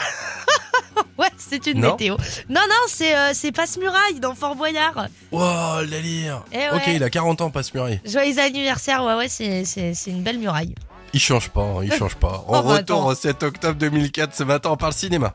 Ouais, 1.18 1.30
c'est 1.38 1.66
une 1.68 1.80
Non. 1.80 1.92
météo. 1.92 2.18
Non, 2.50 2.60
non, 2.70 2.76
c'est 2.88 3.16
euh, 3.16 3.32
c'est 3.34 3.54
Passe-Muraille 3.54 4.20
dans 4.20 4.36
Fort 4.36 4.56
Boyard. 4.58 5.08
Wow, 5.32 5.82
le 5.82 5.88
délire 5.88 6.44
Eh 6.52 6.58
ouais. 6.58 6.70
Ok, 6.74 6.84
il 6.88 7.04
a 7.06 7.10
40 7.10 7.40
ans, 7.40 7.50
passe 7.50 7.74
muraille. 7.74 8.02
Joyeux 8.06 8.38
anniversaire, 8.38 9.02
ouais, 9.06 9.16
ouais, 9.16 9.30
c'est- 9.30 9.64
c'est 9.64 9.94
c'est 9.94 10.12
une 10.12 10.24
belle 10.24 10.40
muraille. 10.40 10.76
Il 11.16 11.22
change 11.22 11.48
pas, 11.50 11.62
hein, 11.62 11.80
il 11.82 11.94
change 11.94 12.16
pas. 12.16 12.44
Oh, 12.46 12.56
On 12.58 12.62
bah, 12.62 12.74
retourne 12.76 13.10
au 13.10 13.16
7 13.16 13.42
octobre 13.44 13.76
2004, 13.80 14.36
ce 14.36 14.44
matin 14.44 14.72
on 14.74 14.76
parle 14.76 14.92
cinéma. 14.92 15.32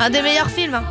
Un 0.00 0.10
des 0.10 0.22
meilleurs 0.22 0.50
films. 0.50 0.74
hein. 0.74 0.84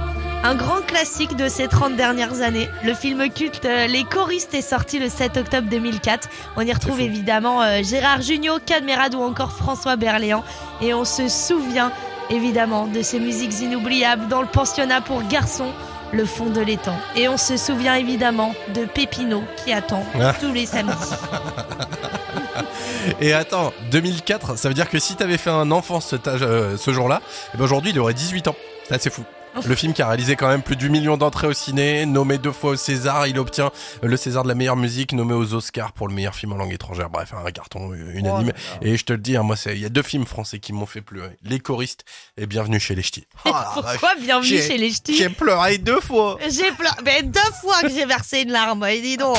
Un 0.45 0.55
grand 0.55 0.82
classique 0.82 1.36
de 1.38 1.47
ces 1.47 1.68
30 1.68 1.95
dernières 1.95 2.41
années. 2.41 2.68
Le 2.84 2.93
film 2.93 3.30
culte 3.30 3.64
euh, 3.66 3.88
Les 3.88 4.03
choristes 4.03 4.53
est 4.53 4.61
sorti 4.61 4.99
le 4.99 5.07
7 5.09 5.38
octobre 5.38 5.70
2004. 5.70 6.28
On 6.57 6.61
y 6.61 6.74
retrouve 6.74 6.99
évidemment 6.99 7.61
euh, 7.61 7.82
Gérard 7.84 8.22
Jugnot, 8.22 8.59
Cadmerade 8.66 9.16
ou 9.16 9.22
encore 9.22 9.51
François 9.53 9.95
Berléand. 9.95 10.43
Et 10.82 10.93
on 10.93 11.05
se 11.05 11.30
souvient 11.30 11.91
évidemment 12.30 12.88
de 12.88 13.01
ces 13.01 13.20
musiques 13.20 13.57
inoubliables 13.61 14.28
dans 14.28 14.41
le 14.41 14.47
pensionnat 14.47 14.99
pour 15.01 15.22
garçons, 15.24 15.72
le 16.14 16.26
fond 16.26 16.49
de 16.49 16.61
l'étang. 16.61 16.95
Et 17.16 17.28
on 17.28 17.38
se 17.38 17.57
souvient 17.57 17.95
évidemment 17.95 18.53
de 18.74 18.86
Pépino 18.86 19.43
qui 19.64 19.74
attend 19.74 20.05
Ah. 20.20 20.34
tous 20.39 20.53
les 20.53 20.66
samedis. 20.66 20.95
Et 23.20 23.34
attends, 23.34 23.74
2004, 23.91 24.57
ça 24.57 24.70
veut 24.70 24.74
dire 24.74 24.89
que 24.89 24.97
si 24.99 25.16
t'avais 25.16 25.38
fait 25.38 25.49
un 25.49 25.72
enfant 25.72 25.97
âge, 25.97 26.41
euh, 26.41 26.78
ce 26.78 26.93
jour-là, 26.93 27.22
eh 27.53 27.57
ben 27.57 27.64
aujourd'hui 27.66 27.91
il 27.91 27.99
aurait 27.99 28.14
18 28.14 28.47
ans. 28.47 28.55
C'est 28.88 28.95
assez 28.95 29.09
fou. 29.09 29.24
Le 29.65 29.75
film 29.75 29.93
qui 29.93 30.01
a 30.01 30.07
réalisé 30.07 30.35
quand 30.35 30.47
même 30.47 30.61
plus 30.63 30.75
de 30.75 30.81
8 30.81 30.89
millions 30.89 31.17
d'entrées 31.17 31.47
au 31.47 31.53
ciné, 31.53 32.05
nommé 32.05 32.37
deux 32.37 32.51
fois 32.51 32.71
au 32.71 32.75
César, 32.75 33.27
il 33.27 33.37
obtient 33.37 33.71
le 34.01 34.17
César 34.17 34.43
de 34.43 34.47
la 34.47 34.55
meilleure 34.55 34.75
musique, 34.75 35.13
nommé 35.13 35.33
aux 35.33 35.53
Oscars 35.53 35.91
pour 35.91 36.07
le 36.07 36.13
meilleur 36.13 36.35
film 36.35 36.53
en 36.53 36.57
langue 36.57 36.73
étrangère. 36.73 37.09
Bref, 37.09 37.33
un 37.33 37.51
carton 37.51 37.91
euh, 37.91 38.13
unanime. 38.15 38.51
Et 38.81 38.97
je 38.97 39.05
te 39.05 39.13
le 39.13 39.19
dis, 39.19 39.37
hein, 39.37 39.43
moi, 39.43 39.55
il 39.67 39.79
y 39.79 39.85
a 39.85 39.89
deux 39.89 40.01
films 40.01 40.25
français 40.25 40.59
qui 40.59 40.73
m'ont 40.73 40.85
fait 40.85 41.01
pleurer. 41.01 41.37
Les 41.43 41.59
choristes 41.59 42.03
et 42.37 42.47
Bienvenue 42.47 42.79
chez 42.79 42.95
les 42.95 43.03
Ch'tis. 43.03 43.25
Oh 43.45 43.51
Pourquoi 43.73 44.15
bienvenue 44.19 44.61
chez 44.61 44.77
les 44.77 44.91
ch'tis 44.91 45.17
J'ai 45.17 45.29
pleuré 45.29 45.77
deux 45.77 45.99
fois. 45.99 46.37
J'ai 46.49 46.71
pleuré, 46.71 46.95
mais 47.05 47.23
deux 47.23 47.39
fois 47.61 47.81
que 47.81 47.89
j'ai 47.89 48.05
versé 48.05 48.41
une 48.41 48.51
larme, 48.51 48.83
et 48.85 49.01
dis 49.01 49.17
donc. 49.17 49.37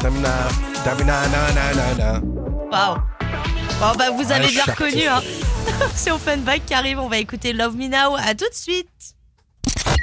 Tamina, 0.00 0.48
Bon 3.80 3.92
bah 3.98 4.10
vous 4.10 4.30
avez 4.30 4.48
bien 4.48 4.64
reconnu 4.64 5.06
hein. 5.06 5.20
C'est 5.94 6.10
Offenbach 6.10 6.60
qui 6.66 6.74
arrive, 6.74 6.98
on 6.98 7.08
va 7.08 7.18
écouter 7.18 7.52
Love 7.52 7.76
Me 7.76 7.88
Now. 7.88 8.16
À 8.16 8.34
tout 8.34 8.48
de 8.48 8.54
suite. 8.54 8.88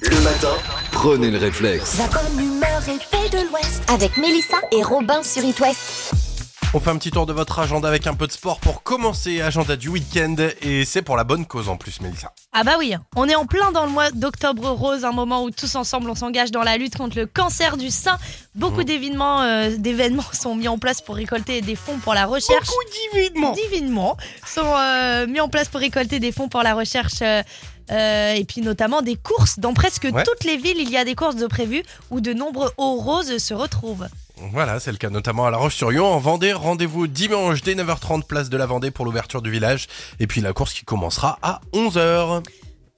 Le 0.03 0.19
matin, 0.21 0.55
prenez 0.91 1.31
le 1.31 1.37
réflexe. 1.37 1.97
La 1.97 2.07
bonne 2.07 2.39
humeur 2.39 2.81
est 2.87 2.99
faite 2.99 3.31
de 3.31 3.47
l'Ouest. 3.49 3.83
Avec 3.87 4.17
Mélissa 4.17 4.57
et 4.71 4.83
Robin 4.83 5.23
sur 5.23 5.43
It 5.43 5.59
West. 5.59 6.30
On 6.73 6.79
fait 6.79 6.89
un 6.89 6.97
petit 6.97 7.11
tour 7.11 7.25
de 7.25 7.33
votre 7.33 7.59
agenda 7.59 7.89
avec 7.89 8.07
un 8.07 8.13
peu 8.13 8.27
de 8.27 8.31
sport 8.31 8.61
pour 8.61 8.81
commencer, 8.81 9.41
agenda 9.41 9.75
du 9.75 9.89
week-end, 9.89 10.37
et 10.61 10.85
c'est 10.85 11.01
pour 11.01 11.17
la 11.17 11.25
bonne 11.25 11.45
cause 11.45 11.67
en 11.67 11.75
plus, 11.75 11.99
Mélissa. 11.99 12.31
Ah 12.53 12.63
bah 12.63 12.75
oui, 12.79 12.95
on 13.17 13.27
est 13.27 13.35
en 13.35 13.45
plein 13.45 13.73
dans 13.73 13.85
le 13.85 13.91
mois 13.91 14.09
d'octobre 14.11 14.69
rose, 14.69 15.03
un 15.03 15.11
moment 15.11 15.43
où 15.43 15.51
tous 15.51 15.75
ensemble 15.75 16.09
on 16.09 16.15
s'engage 16.15 16.49
dans 16.49 16.63
la 16.63 16.77
lutte 16.77 16.95
contre 16.95 17.17
le 17.17 17.25
cancer 17.25 17.75
du 17.75 17.89
sein. 17.91 18.17
Beaucoup 18.55 18.81
Mmh. 18.81 18.85
d'événements, 18.85 19.41
euh, 19.41 19.75
d'événements 19.77 20.23
sont 20.31 20.55
mis 20.55 20.69
en 20.69 20.77
place 20.77 21.01
pour 21.01 21.15
récolter 21.15 21.59
des 21.59 21.75
fonds 21.75 21.97
pour 21.97 22.13
la 22.13 22.25
recherche. 22.25 22.65
Beaucoup 22.65 23.17
d'événements 23.17 23.51
D'événements 23.53 24.17
sont 24.47 24.61
euh, 24.65 25.27
mis 25.27 25.41
en 25.41 25.49
place 25.49 25.67
pour 25.67 25.81
récolter 25.81 26.21
des 26.21 26.31
fonds 26.31 26.47
pour 26.47 26.63
la 26.63 26.73
recherche. 26.73 27.21
euh, 27.21 27.43
euh, 27.91 28.33
et 28.33 28.45
puis 28.45 28.61
notamment 28.61 29.01
des 29.01 29.17
courses. 29.17 29.59
Dans 29.59 29.73
presque 29.73 30.07
Ouais. 30.13 30.23
toutes 30.23 30.45
les 30.45 30.55
villes, 30.55 30.77
il 30.79 30.89
y 30.89 30.95
a 30.95 31.03
des 31.03 31.15
courses 31.15 31.35
de 31.35 31.47
prévues 31.47 31.83
où 32.11 32.21
de 32.21 32.31
nombreux 32.31 32.71
hauts 32.77 32.95
roses 32.95 33.37
se 33.39 33.53
retrouvent. 33.53 34.07
Voilà, 34.49 34.79
c'est 34.79 34.91
le 34.91 34.97
cas 34.97 35.09
notamment 35.09 35.45
à 35.45 35.51
La 35.51 35.57
Roche-sur-Yon. 35.57 36.05
En 36.05 36.17
Vendée, 36.17 36.51
rendez-vous 36.53 37.07
dimanche 37.07 37.61
dès 37.61 37.75
9h30, 37.75 38.23
place 38.23 38.49
de 38.49 38.57
la 38.57 38.65
Vendée 38.65 38.89
pour 38.89 39.05
l'ouverture 39.05 39.41
du 39.41 39.51
village. 39.51 39.87
Et 40.19 40.27
puis 40.27 40.41
la 40.41 40.53
course 40.53 40.73
qui 40.73 40.83
commencera 40.83 41.37
à 41.41 41.61
11h. 41.73 42.43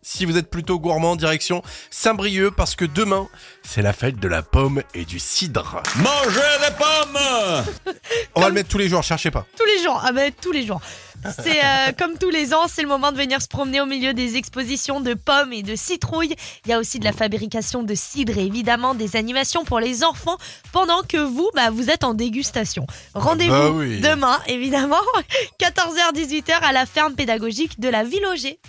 Si 0.02 0.26
vous 0.26 0.38
êtes 0.38 0.50
plutôt 0.50 0.80
gourmand, 0.80 1.16
direction 1.16 1.64
Saint-Brieuc, 1.90 2.56
parce 2.56 2.76
que 2.76 2.84
demain, 2.86 3.28
c'est 3.64 3.82
la 3.82 3.94
fête 3.94 4.20
de 4.20 4.28
la 4.28 4.42
pomme 4.42 4.84
et 4.94 5.06
du 5.06 5.20
cidre. 5.20 5.82
Mangez 5.98 6.40
des 6.68 6.76
pommes 6.78 7.94
On 8.36 8.42
va 8.42 8.48
le 8.50 8.54
mettre 8.54 8.70
tous 8.70 8.78
les 8.78 8.90
jours, 8.90 9.02
cherchez 9.02 9.32
pas. 9.32 9.46
Tous 9.58 9.66
les 9.66 9.82
jours, 9.82 10.02
ah 10.04 10.12
ben 10.12 10.32
tous 10.42 10.52
les 10.52 10.66
jours. 10.66 10.82
C'est 11.42 11.64
euh, 11.64 11.92
comme 11.98 12.18
tous 12.18 12.30
les 12.30 12.54
ans, 12.54 12.68
c'est 12.68 12.82
le 12.82 12.88
moment 12.88 13.12
de 13.12 13.18
venir 13.18 13.42
se 13.42 13.48
promener 13.48 13.80
au 13.82 13.86
milieu 13.86 14.14
des 14.14 14.36
expositions 14.36 15.00
de 15.02 15.14
pommes 15.14 15.54
et 15.54 15.64
de 15.64 15.76
citrouilles. 15.76 16.36
Il 16.66 16.70
y 16.70 16.74
a 16.74 16.80
aussi 16.80 17.00
de 17.00 17.06
la 17.06 17.14
fabrication 17.14 17.84
de 17.84 17.96
cidre 17.96 18.38
et 18.38 18.46
évidemment 18.46 18.94
des 18.96 19.16
animations 19.16 19.64
pour 19.64 19.80
les 19.80 20.04
enfants 20.04 20.38
pendant 20.72 21.02
que 21.04 21.18
vous, 21.18 21.50
bah, 21.56 21.70
vous 21.70 21.90
êtes 21.90 22.04
en 22.04 22.14
dégustation. 22.14 22.86
Rendez-vous 23.14 23.52
bah 23.52 23.70
oui. 23.72 24.02
demain, 24.02 24.40
évidemment, 24.48 24.98
14h-18h 25.62 26.54
à 26.62 26.72
la 26.72 26.86
ferme 26.86 27.14
pédagogique 27.16 27.80
de 27.80 27.90
la 27.90 28.04
Ville 28.04 28.26
Auger. 28.26 28.60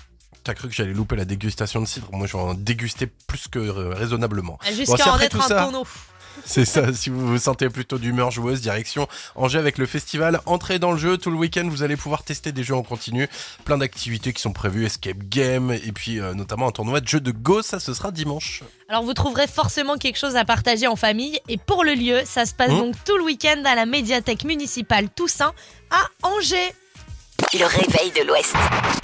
T'as 0.44 0.52
cru 0.54 0.68
que 0.68 0.74
j'allais 0.74 0.92
louper 0.92 1.16
la 1.16 1.24
dégustation 1.24 1.80
de 1.80 1.86
cidre? 1.86 2.08
Moi, 2.12 2.26
je 2.26 2.34
vais 2.36 2.42
en 2.42 2.52
déguster 2.54 3.06
plus 3.06 3.48
que 3.48 3.58
euh, 3.58 3.94
raisonnablement. 3.94 4.58
Bon, 4.62 4.74
Jusqu'à 4.76 4.96
si 4.98 5.08
en 5.08 5.18
être 5.18 5.40
un 5.42 5.48
ça- 5.48 5.64
tonneau. 5.64 5.86
C'est 6.44 6.64
ça, 6.64 6.92
si 6.92 7.10
vous 7.10 7.26
vous 7.26 7.38
sentez 7.38 7.68
plutôt 7.68 7.98
d'humeur 7.98 8.30
joueuse, 8.30 8.60
direction 8.60 9.08
Angers 9.34 9.58
avec 9.58 9.78
le 9.78 9.86
festival. 9.86 10.40
Entrez 10.46 10.78
dans 10.78 10.92
le 10.92 10.98
jeu, 10.98 11.16
tout 11.16 11.30
le 11.30 11.36
week-end 11.36 11.66
vous 11.70 11.82
allez 11.82 11.96
pouvoir 11.96 12.22
tester 12.24 12.52
des 12.52 12.64
jeux 12.64 12.74
en 12.74 12.82
continu, 12.82 13.28
plein 13.64 13.78
d'activités 13.78 14.32
qui 14.32 14.42
sont 14.42 14.52
prévues, 14.52 14.84
escape 14.84 15.18
game, 15.28 15.70
et 15.70 15.92
puis 15.92 16.20
euh, 16.20 16.34
notamment 16.34 16.68
un 16.68 16.72
tournoi 16.72 17.00
de 17.00 17.08
jeux 17.08 17.20
de 17.20 17.30
Go, 17.30 17.62
ça 17.62 17.80
ce 17.80 17.94
sera 17.94 18.10
dimanche. 18.10 18.62
Alors 18.88 19.02
vous 19.04 19.14
trouverez 19.14 19.46
forcément 19.46 19.96
quelque 19.96 20.18
chose 20.18 20.36
à 20.36 20.44
partager 20.44 20.86
en 20.86 20.96
famille. 20.96 21.38
Et 21.48 21.56
pour 21.56 21.84
le 21.84 21.94
lieu, 21.94 22.20
ça 22.24 22.44
se 22.44 22.52
passe 22.52 22.64
Mmh. 22.64 22.78
donc 22.78 22.94
tout 23.04 23.16
le 23.18 23.24
week-end 23.24 23.62
à 23.66 23.74
la 23.74 23.84
médiathèque 23.86 24.44
municipale 24.44 25.08
Toussaint 25.10 25.52
à 25.90 26.26
Angers. 26.26 26.72
Le 27.52 27.66
réveil 27.66 28.10
de 28.12 28.26
l'Ouest. 28.26 28.54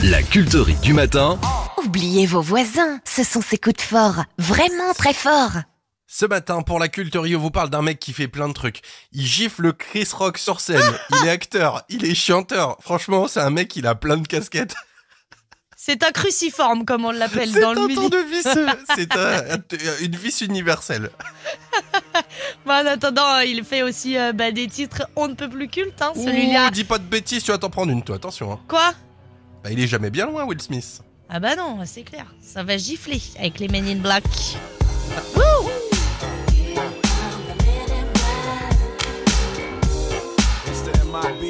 La 0.02 0.22
culterie 0.22 0.74
du 0.82 0.92
matin, 0.94 1.38
Oubliez 1.84 2.26
vos 2.26 2.40
voisins, 2.42 3.00
ce 3.04 3.22
sont 3.22 3.40
ces 3.42 3.58
coups 3.58 3.76
de 3.76 3.80
fort, 3.82 4.24
vraiment 4.38 4.92
très 4.96 5.14
forts. 5.14 5.58
Ce 6.12 6.26
matin, 6.26 6.62
pour 6.62 6.80
la 6.80 6.88
culture, 6.88 7.22
on 7.24 7.38
vous 7.38 7.52
parle 7.52 7.70
d'un 7.70 7.82
mec 7.82 8.00
qui 8.00 8.12
fait 8.12 8.26
plein 8.26 8.48
de 8.48 8.52
trucs. 8.52 8.80
Il 9.12 9.24
gifle 9.24 9.72
Chris 9.72 10.08
Rock 10.12 10.38
sur 10.38 10.60
scène. 10.60 10.82
il 11.22 11.26
est 11.28 11.30
acteur, 11.30 11.84
il 11.88 12.04
est 12.04 12.16
chanteur. 12.16 12.76
Franchement, 12.80 13.28
c'est 13.28 13.38
un 13.38 13.50
mec, 13.50 13.76
il 13.76 13.86
a 13.86 13.94
plein 13.94 14.16
de 14.16 14.26
casquettes. 14.26 14.74
C'est 15.76 16.02
un 16.02 16.10
cruciforme, 16.10 16.84
comme 16.84 17.04
on 17.04 17.12
l'appelle 17.12 17.50
C'est 17.52 17.60
dans 17.60 17.72
le 17.74 17.82
un 17.82 17.86
milieu. 17.86 18.00
tour 18.00 18.10
de 18.10 18.16
vis, 18.18 18.44
euh, 18.44 18.66
c'est 18.96 19.16
un- 19.16 19.58
une 20.04 20.16
vis 20.16 20.40
universelle. 20.40 21.10
Bon, 22.66 22.72
en 22.72 22.86
attendant, 22.86 23.38
il 23.38 23.64
fait 23.64 23.82
aussi 23.82 24.18
euh, 24.18 24.32
bah, 24.32 24.50
des 24.50 24.66
titres 24.66 25.04
on 25.16 25.28
ne 25.28 25.34
peut 25.34 25.48
plus 25.48 25.68
cultes. 25.68 26.02
Hein, 26.02 26.12
Celui-là. 26.16 26.70
Dis 26.72 26.84
pas 26.84 26.98
de 26.98 27.04
bêtises, 27.04 27.44
tu 27.44 27.52
vas 27.52 27.58
t'en 27.58 27.70
prendre 27.70 27.92
une, 27.92 28.02
toi, 28.02 28.16
attention. 28.16 28.52
hein. 28.52 28.60
Quoi? 28.68 28.92
Bah, 29.62 29.70
il 29.70 29.80
est 29.80 29.86
jamais 29.86 30.10
bien 30.10 30.26
loin, 30.26 30.44
Will 30.44 30.60
Smith. 30.60 31.00
Ah 31.28 31.38
bah 31.38 31.54
non, 31.54 31.78
c'est 31.86 32.02
clair. 32.02 32.26
Ça 32.42 32.64
va 32.64 32.76
gifler 32.76 33.22
avec 33.38 33.60
les 33.60 33.68
Men 33.68 33.86
in 33.86 33.96
Black. 34.00 34.24
It's 41.22 41.38
the 41.38 41.49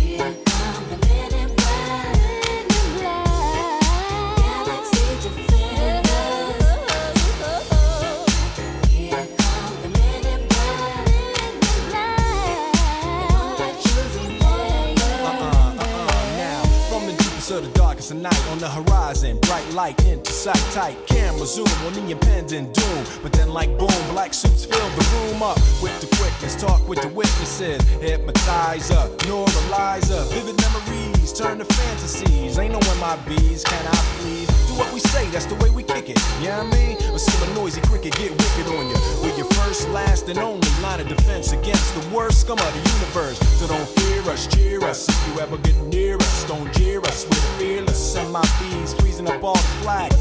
Of 18.11 18.17
night 18.17 18.47
on 18.49 18.59
the 18.59 18.69
horizon, 18.69 19.39
bright 19.41 19.67
light 19.71 20.05
into 20.05 20.31
sight 20.31 20.63
tight. 20.71 20.97
Camera 21.07 21.45
zoom 21.45 21.67
on 21.85 21.93
the 21.93 22.11
impending 22.11 22.71
doom. 22.71 23.05
But 23.23 23.31
then, 23.31 23.49
like 23.49 23.69
boom, 23.77 24.01
black 24.09 24.33
suits 24.33 24.65
fill 24.65 24.89
the 24.89 25.05
room 25.15 25.41
up 25.41 25.57
with 25.81 25.99
the 26.01 26.07
quickness. 26.17 26.55
Talk 26.55 26.87
with 26.87 27.01
the 27.01 27.07
witnesses, 27.09 27.81
hypnotizer, 27.99 29.07
neuralizer. 29.25 30.27
Vivid 30.31 30.59
memories 30.61 31.33
turn 31.33 31.59
to 31.59 31.65
fantasies. 31.65 32.57
Ain't 32.59 32.73
no 32.73 32.79
MIBs, 32.79 33.63
can 33.63 33.87
I 33.87 33.97
please? 34.19 34.60
What 34.81 34.93
we 34.93 34.99
say, 34.99 35.27
that's 35.27 35.45
the 35.45 35.53
way 35.61 35.69
we 35.69 35.83
kick 35.83 36.09
it. 36.09 36.17
You 36.41 36.47
know 36.47 36.61
I 36.61 36.71
mean? 36.73 36.97
Or 37.13 37.19
see 37.19 37.37
a 37.45 37.53
noisy 37.53 37.81
cricket 37.81 38.15
get 38.15 38.31
wicked 38.31 38.65
on 38.73 38.89
you. 38.89 38.95
We're 39.21 39.37
your 39.37 39.45
first, 39.53 39.87
last, 39.89 40.27
and 40.27 40.39
only 40.39 40.67
line 40.81 40.99
of 40.99 41.07
defense 41.07 41.51
against 41.51 41.93
the 41.93 42.03
worst 42.09 42.41
scum 42.41 42.57
of 42.57 42.73
the 42.73 42.89
universe. 42.89 43.37
So 43.59 43.67
don't 43.67 43.87
fear 43.99 44.23
us, 44.33 44.47
cheer 44.47 44.83
us. 44.83 45.07
If 45.07 45.27
you 45.27 45.39
ever 45.39 45.57
get 45.59 45.77
near 45.93 46.15
us, 46.15 46.45
don't 46.45 46.73
jeer 46.73 46.99
us. 47.01 47.25
We're 47.25 47.59
fearless. 47.59 48.17
MIBs 48.17 48.99
freezing 48.99 49.29
up 49.29 49.43
all 49.43 49.53
the 49.53 49.75
flag. 49.83 50.11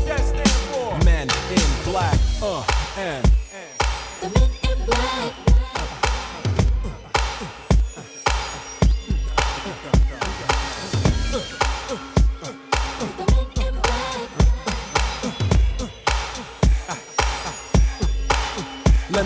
Men 1.06 1.28
in 1.50 1.90
black. 1.90 2.18
Uh, 2.42 2.62
and. 2.98 3.30
Let 4.22 5.49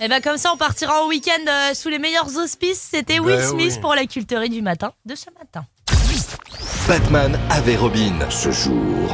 Et 0.00 0.08
ben 0.08 0.20
comme 0.20 0.36
ça, 0.36 0.52
on 0.52 0.56
partira 0.56 1.02
au 1.04 1.08
week-end 1.08 1.44
euh, 1.48 1.74
sous 1.74 1.88
les 1.88 1.98
meilleurs 1.98 2.36
auspices. 2.36 2.88
C'était 2.92 3.18
Will 3.18 3.36
Ben 3.36 3.48
Smith 3.48 3.72
oui. 3.74 3.80
pour 3.80 3.94
la 3.94 4.06
culterie 4.06 4.48
du 4.48 4.62
matin 4.62 4.92
de 5.04 5.14
ce 5.16 5.26
matin. 5.38 5.66
Batman 6.86 7.38
avait 7.50 7.76
Robin. 7.76 8.18
Ce 8.30 8.50
jour 8.52 9.10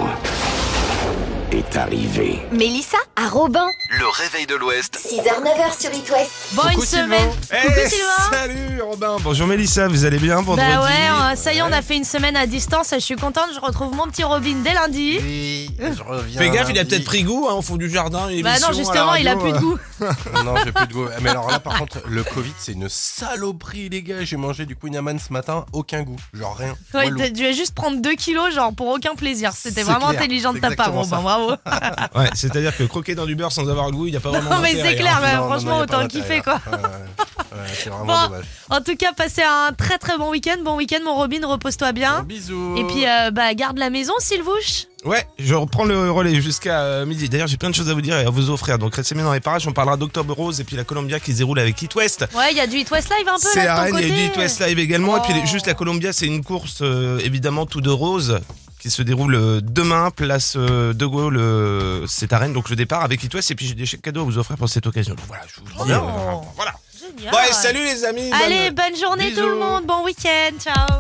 est 1.55 1.77
arrivé. 1.77 2.41
Mélissa 2.51 2.99
à 3.15 3.29
Robin. 3.29 3.67
Le 3.91 4.09
réveil 4.09 4.47
de 4.47 4.57
l'Ouest. 4.57 4.99
6h, 4.99 5.23
9h 5.23 5.81
sur 5.81 5.95
It 5.95 6.11
West. 6.11 6.31
Bonne 6.53 6.75
Coucou, 6.75 6.85
semaine. 6.85 7.31
Eh, 7.53 7.67
Coucou 7.67 7.81
Sylvain. 7.89 8.31
Salut 8.31 8.83
Robin, 8.83 9.17
bonjour 9.23 9.47
Mélissa, 9.47 9.87
vous 9.87 10.05
allez 10.05 10.19
bien 10.19 10.41
vendredi 10.43 10.67
Bah 10.69 10.83
ouais, 10.83 11.37
ça 11.37 11.53
y 11.53 11.59
est, 11.59 11.63
on 11.63 11.73
a 11.73 11.81
fait 11.83 11.97
une 11.97 12.05
semaine 12.05 12.37
à 12.37 12.47
distance. 12.47 12.91
Je 12.93 12.99
suis 12.99 13.15
contente. 13.15 13.51
Je 13.55 13.61
retrouve 13.61 13.95
mon 13.95 14.07
petit 14.07 14.25
Robin 14.25 14.57
dès 14.65 14.75
lundi. 14.75 15.19
je 15.79 16.03
reviens. 16.03 16.41
Fais 16.41 16.51
gaffe, 16.51 16.71
il 16.71 16.79
a 16.79 16.85
peut-être 16.85 17.05
pris 17.05 17.23
goût 17.23 17.47
hein, 17.49 17.55
au 17.55 17.63
fond 17.63 17.77
du 17.77 17.89
jardin. 17.89 18.29
une 18.31 18.43
Bah 18.43 18.59
non, 18.61 18.73
justement, 18.73 19.15
il 19.15 19.29
a 19.29 19.37
plus 19.37 19.53
de 19.53 19.57
euh. 19.57 19.61
goût. 19.61 19.79
non, 20.45 20.55
j'ai 20.65 20.73
plus 20.73 20.87
de 20.89 20.93
goût. 20.93 21.07
Mais 21.23 21.31
alors 21.31 21.49
là, 21.49 21.61
par 21.61 21.79
contre, 21.79 21.99
le 22.09 22.25
Covid, 22.25 22.53
c'est 22.59 22.73
une 22.73 22.89
saloperie, 22.89 23.89
les 23.89 24.03
gars. 24.03 24.25
J'ai 24.25 24.37
mangé 24.37 24.67
du 24.67 24.75
Queen 24.75 24.97
Amman 24.97 25.19
ce 25.19 25.33
matin, 25.33 25.67
aucun 25.73 26.03
goût. 26.03 26.17
Genre 26.33 26.57
rien. 26.57 26.75
Ouais, 26.95 27.11
t'as 27.17 27.31
dû 27.31 27.53
juste 27.53 27.75
prendre 27.75 28.01
2 28.01 28.15
kilos, 28.15 28.53
genre 28.53 28.75
pour 28.75 28.89
aucun 28.89 29.15
plaisir. 29.15 29.53
C'était 29.55 29.83
vraiment 29.83 30.09
clair, 30.09 30.23
intelligent 30.23 30.53
de 30.53 30.59
ta 30.59 30.73
part, 30.73 30.93
Robin. 30.93 31.09
ça. 31.09 31.44
Ouais, 32.15 32.29
c'est-à-dire 32.35 32.77
que 32.77 32.85
croquer 32.85 33.15
dans 33.15 33.27
du 33.27 33.35
beurre 33.35 33.53
sans 33.53 33.69
avoir 33.69 33.87
le 33.87 33.93
goût, 33.93 34.07
il 34.07 34.11
n'y 34.13 34.17
a 34.17 34.21
pas 34.21 34.31
vraiment 34.31 34.51
Non, 34.51 34.61
mais 34.61 34.73
c'est 34.75 34.97
clair, 34.97 35.17
hein. 35.17 35.21
mais 35.23 35.35
Non, 35.35 35.41
non, 35.43 35.47
franchement, 35.51 35.77
non, 35.79 35.83
autant 35.85 36.01
le 36.03 36.09
kiffer, 36.09 36.41
quoi. 36.43 36.61
là. 36.71 36.79
Ouais, 36.79 36.79
ouais. 36.79 36.89
Ouais, 37.53 37.61
c'est 37.73 37.89
vraiment 37.91 38.05
Bon, 38.07 38.23
dommage. 38.25 38.45
en 38.71 38.81
tout 38.81 38.97
cas, 38.97 39.13
passez 39.17 39.43
un 39.43 39.73
très 39.73 39.99
très 39.99 40.19
bon 40.19 40.31
week-end. 40.31 40.57
Bon 40.65 40.77
week-end, 40.77 40.99
mon 41.05 41.15
Robin, 41.15 41.47
repose-toi 41.47 41.93
bien. 41.93 42.23
Bisous. 42.25 42.77
Et 42.77 42.85
puis, 42.85 43.07
euh, 43.07 43.31
bah, 43.31 43.55
garde 43.55 43.79
la 43.79 43.91
maison, 43.91 44.13
Sylvouche. 44.19 44.87
Ouais, 45.05 45.25
je 45.39 45.55
reprends 45.55 45.85
le 45.85 46.11
relais 46.11 46.41
jusqu'à 46.41 46.81
euh, 46.81 47.07
midi. 47.07 47.29
D'ailleurs, 47.29 47.47
j'ai 47.47 47.59
plein 47.59 47.69
de 47.71 47.75
choses 47.75 47.91
à 47.91 47.95
vous 47.95 48.01
dire 48.01 48.17
et 48.19 48.25
à 48.25 48.31
vous 48.31 48.51
offrir. 48.51 48.79
Donc, 48.79 48.95
restez 48.97 49.15
bien 49.15 49.23
dans 49.25 49.33
les 49.35 49.41
parages. 49.41 49.69
On 49.69 49.73
parlera 49.73 49.97
d'Octobre 49.97 50.35
Rose 50.35 50.61
et 50.61 50.65
puis 50.65 50.77
la 50.77 50.85
Columbia 50.85 51.21
qui 51.21 51.33
se 51.33 51.39
déroule 51.39 51.59
avec 51.59 51.81
Hit 51.81 51.95
West. 51.95 52.27
Ouais, 52.35 52.51
il 52.53 52.57
y 52.57 52.61
a 52.61 52.67
du 52.67 52.79
Hit 52.79 52.91
West 52.91 53.11
Live 53.17 53.29
un 53.29 53.35
peu 53.35 53.39
C'est 53.53 53.67
à 53.67 53.83
Rennes, 53.83 53.97
il 54.01 54.09
y 54.09 54.11
a 54.11 54.15
du 54.15 54.23
Hit 54.23 54.37
West 54.37 54.61
Live 54.67 54.79
également. 54.79 55.17
Et 55.19 55.21
puis, 55.21 55.33
Oh. 55.37 55.47
juste 55.47 55.67
la 55.67 55.75
Columbia, 55.75 56.13
c'est 56.13 56.27
une 56.27 56.43
course 56.43 56.79
euh, 56.81 57.19
évidemment 57.23 57.67
tout 57.67 57.81
de 57.83 57.91
rose 57.91 58.41
qui 58.85 58.91
se 58.91 59.01
déroule 59.01 59.35
euh, 59.35 59.61
demain, 59.63 60.11
place 60.11 60.57
euh, 60.59 60.93
de 60.93 61.07
Gaulle. 61.07 61.39
euh, 61.39 62.07
c'est 62.07 62.35
à 62.35 62.39
Rennes, 62.39 62.53
donc 62.53 62.69
le 62.69 62.77
départ 62.77 63.03
avec 63.03 63.23
West. 63.33 63.51
Et 63.51 63.55
puis, 63.55 63.67
j'ai 63.67 63.73
des 63.73 63.87
chèques 63.87 64.03
cadeaux 64.03 64.21
à 64.21 64.25
vous 64.25 64.37
offrir 64.37 64.59
pour 64.59 64.69
cette 64.69 64.87
occasion. 64.87 65.15
Donc, 65.15 65.25
voilà, 65.27 65.43
je 65.49 65.61
vous 65.61 65.87
dis. 65.87 65.93
Oh. 65.95 66.43
voilà. 66.55 66.75
Génial. 67.01 67.35
Ouais, 67.35 67.51
salut 67.53 67.83
les 67.83 68.05
amis. 68.05 68.31
Allez, 68.45 68.71
bonne 68.73 68.95
journée 68.95 69.33
tout 69.33 69.41
le 69.41 69.57
monde, 69.57 69.87
bon 69.87 70.05
week-end, 70.05 70.51
ciao. 70.59 70.99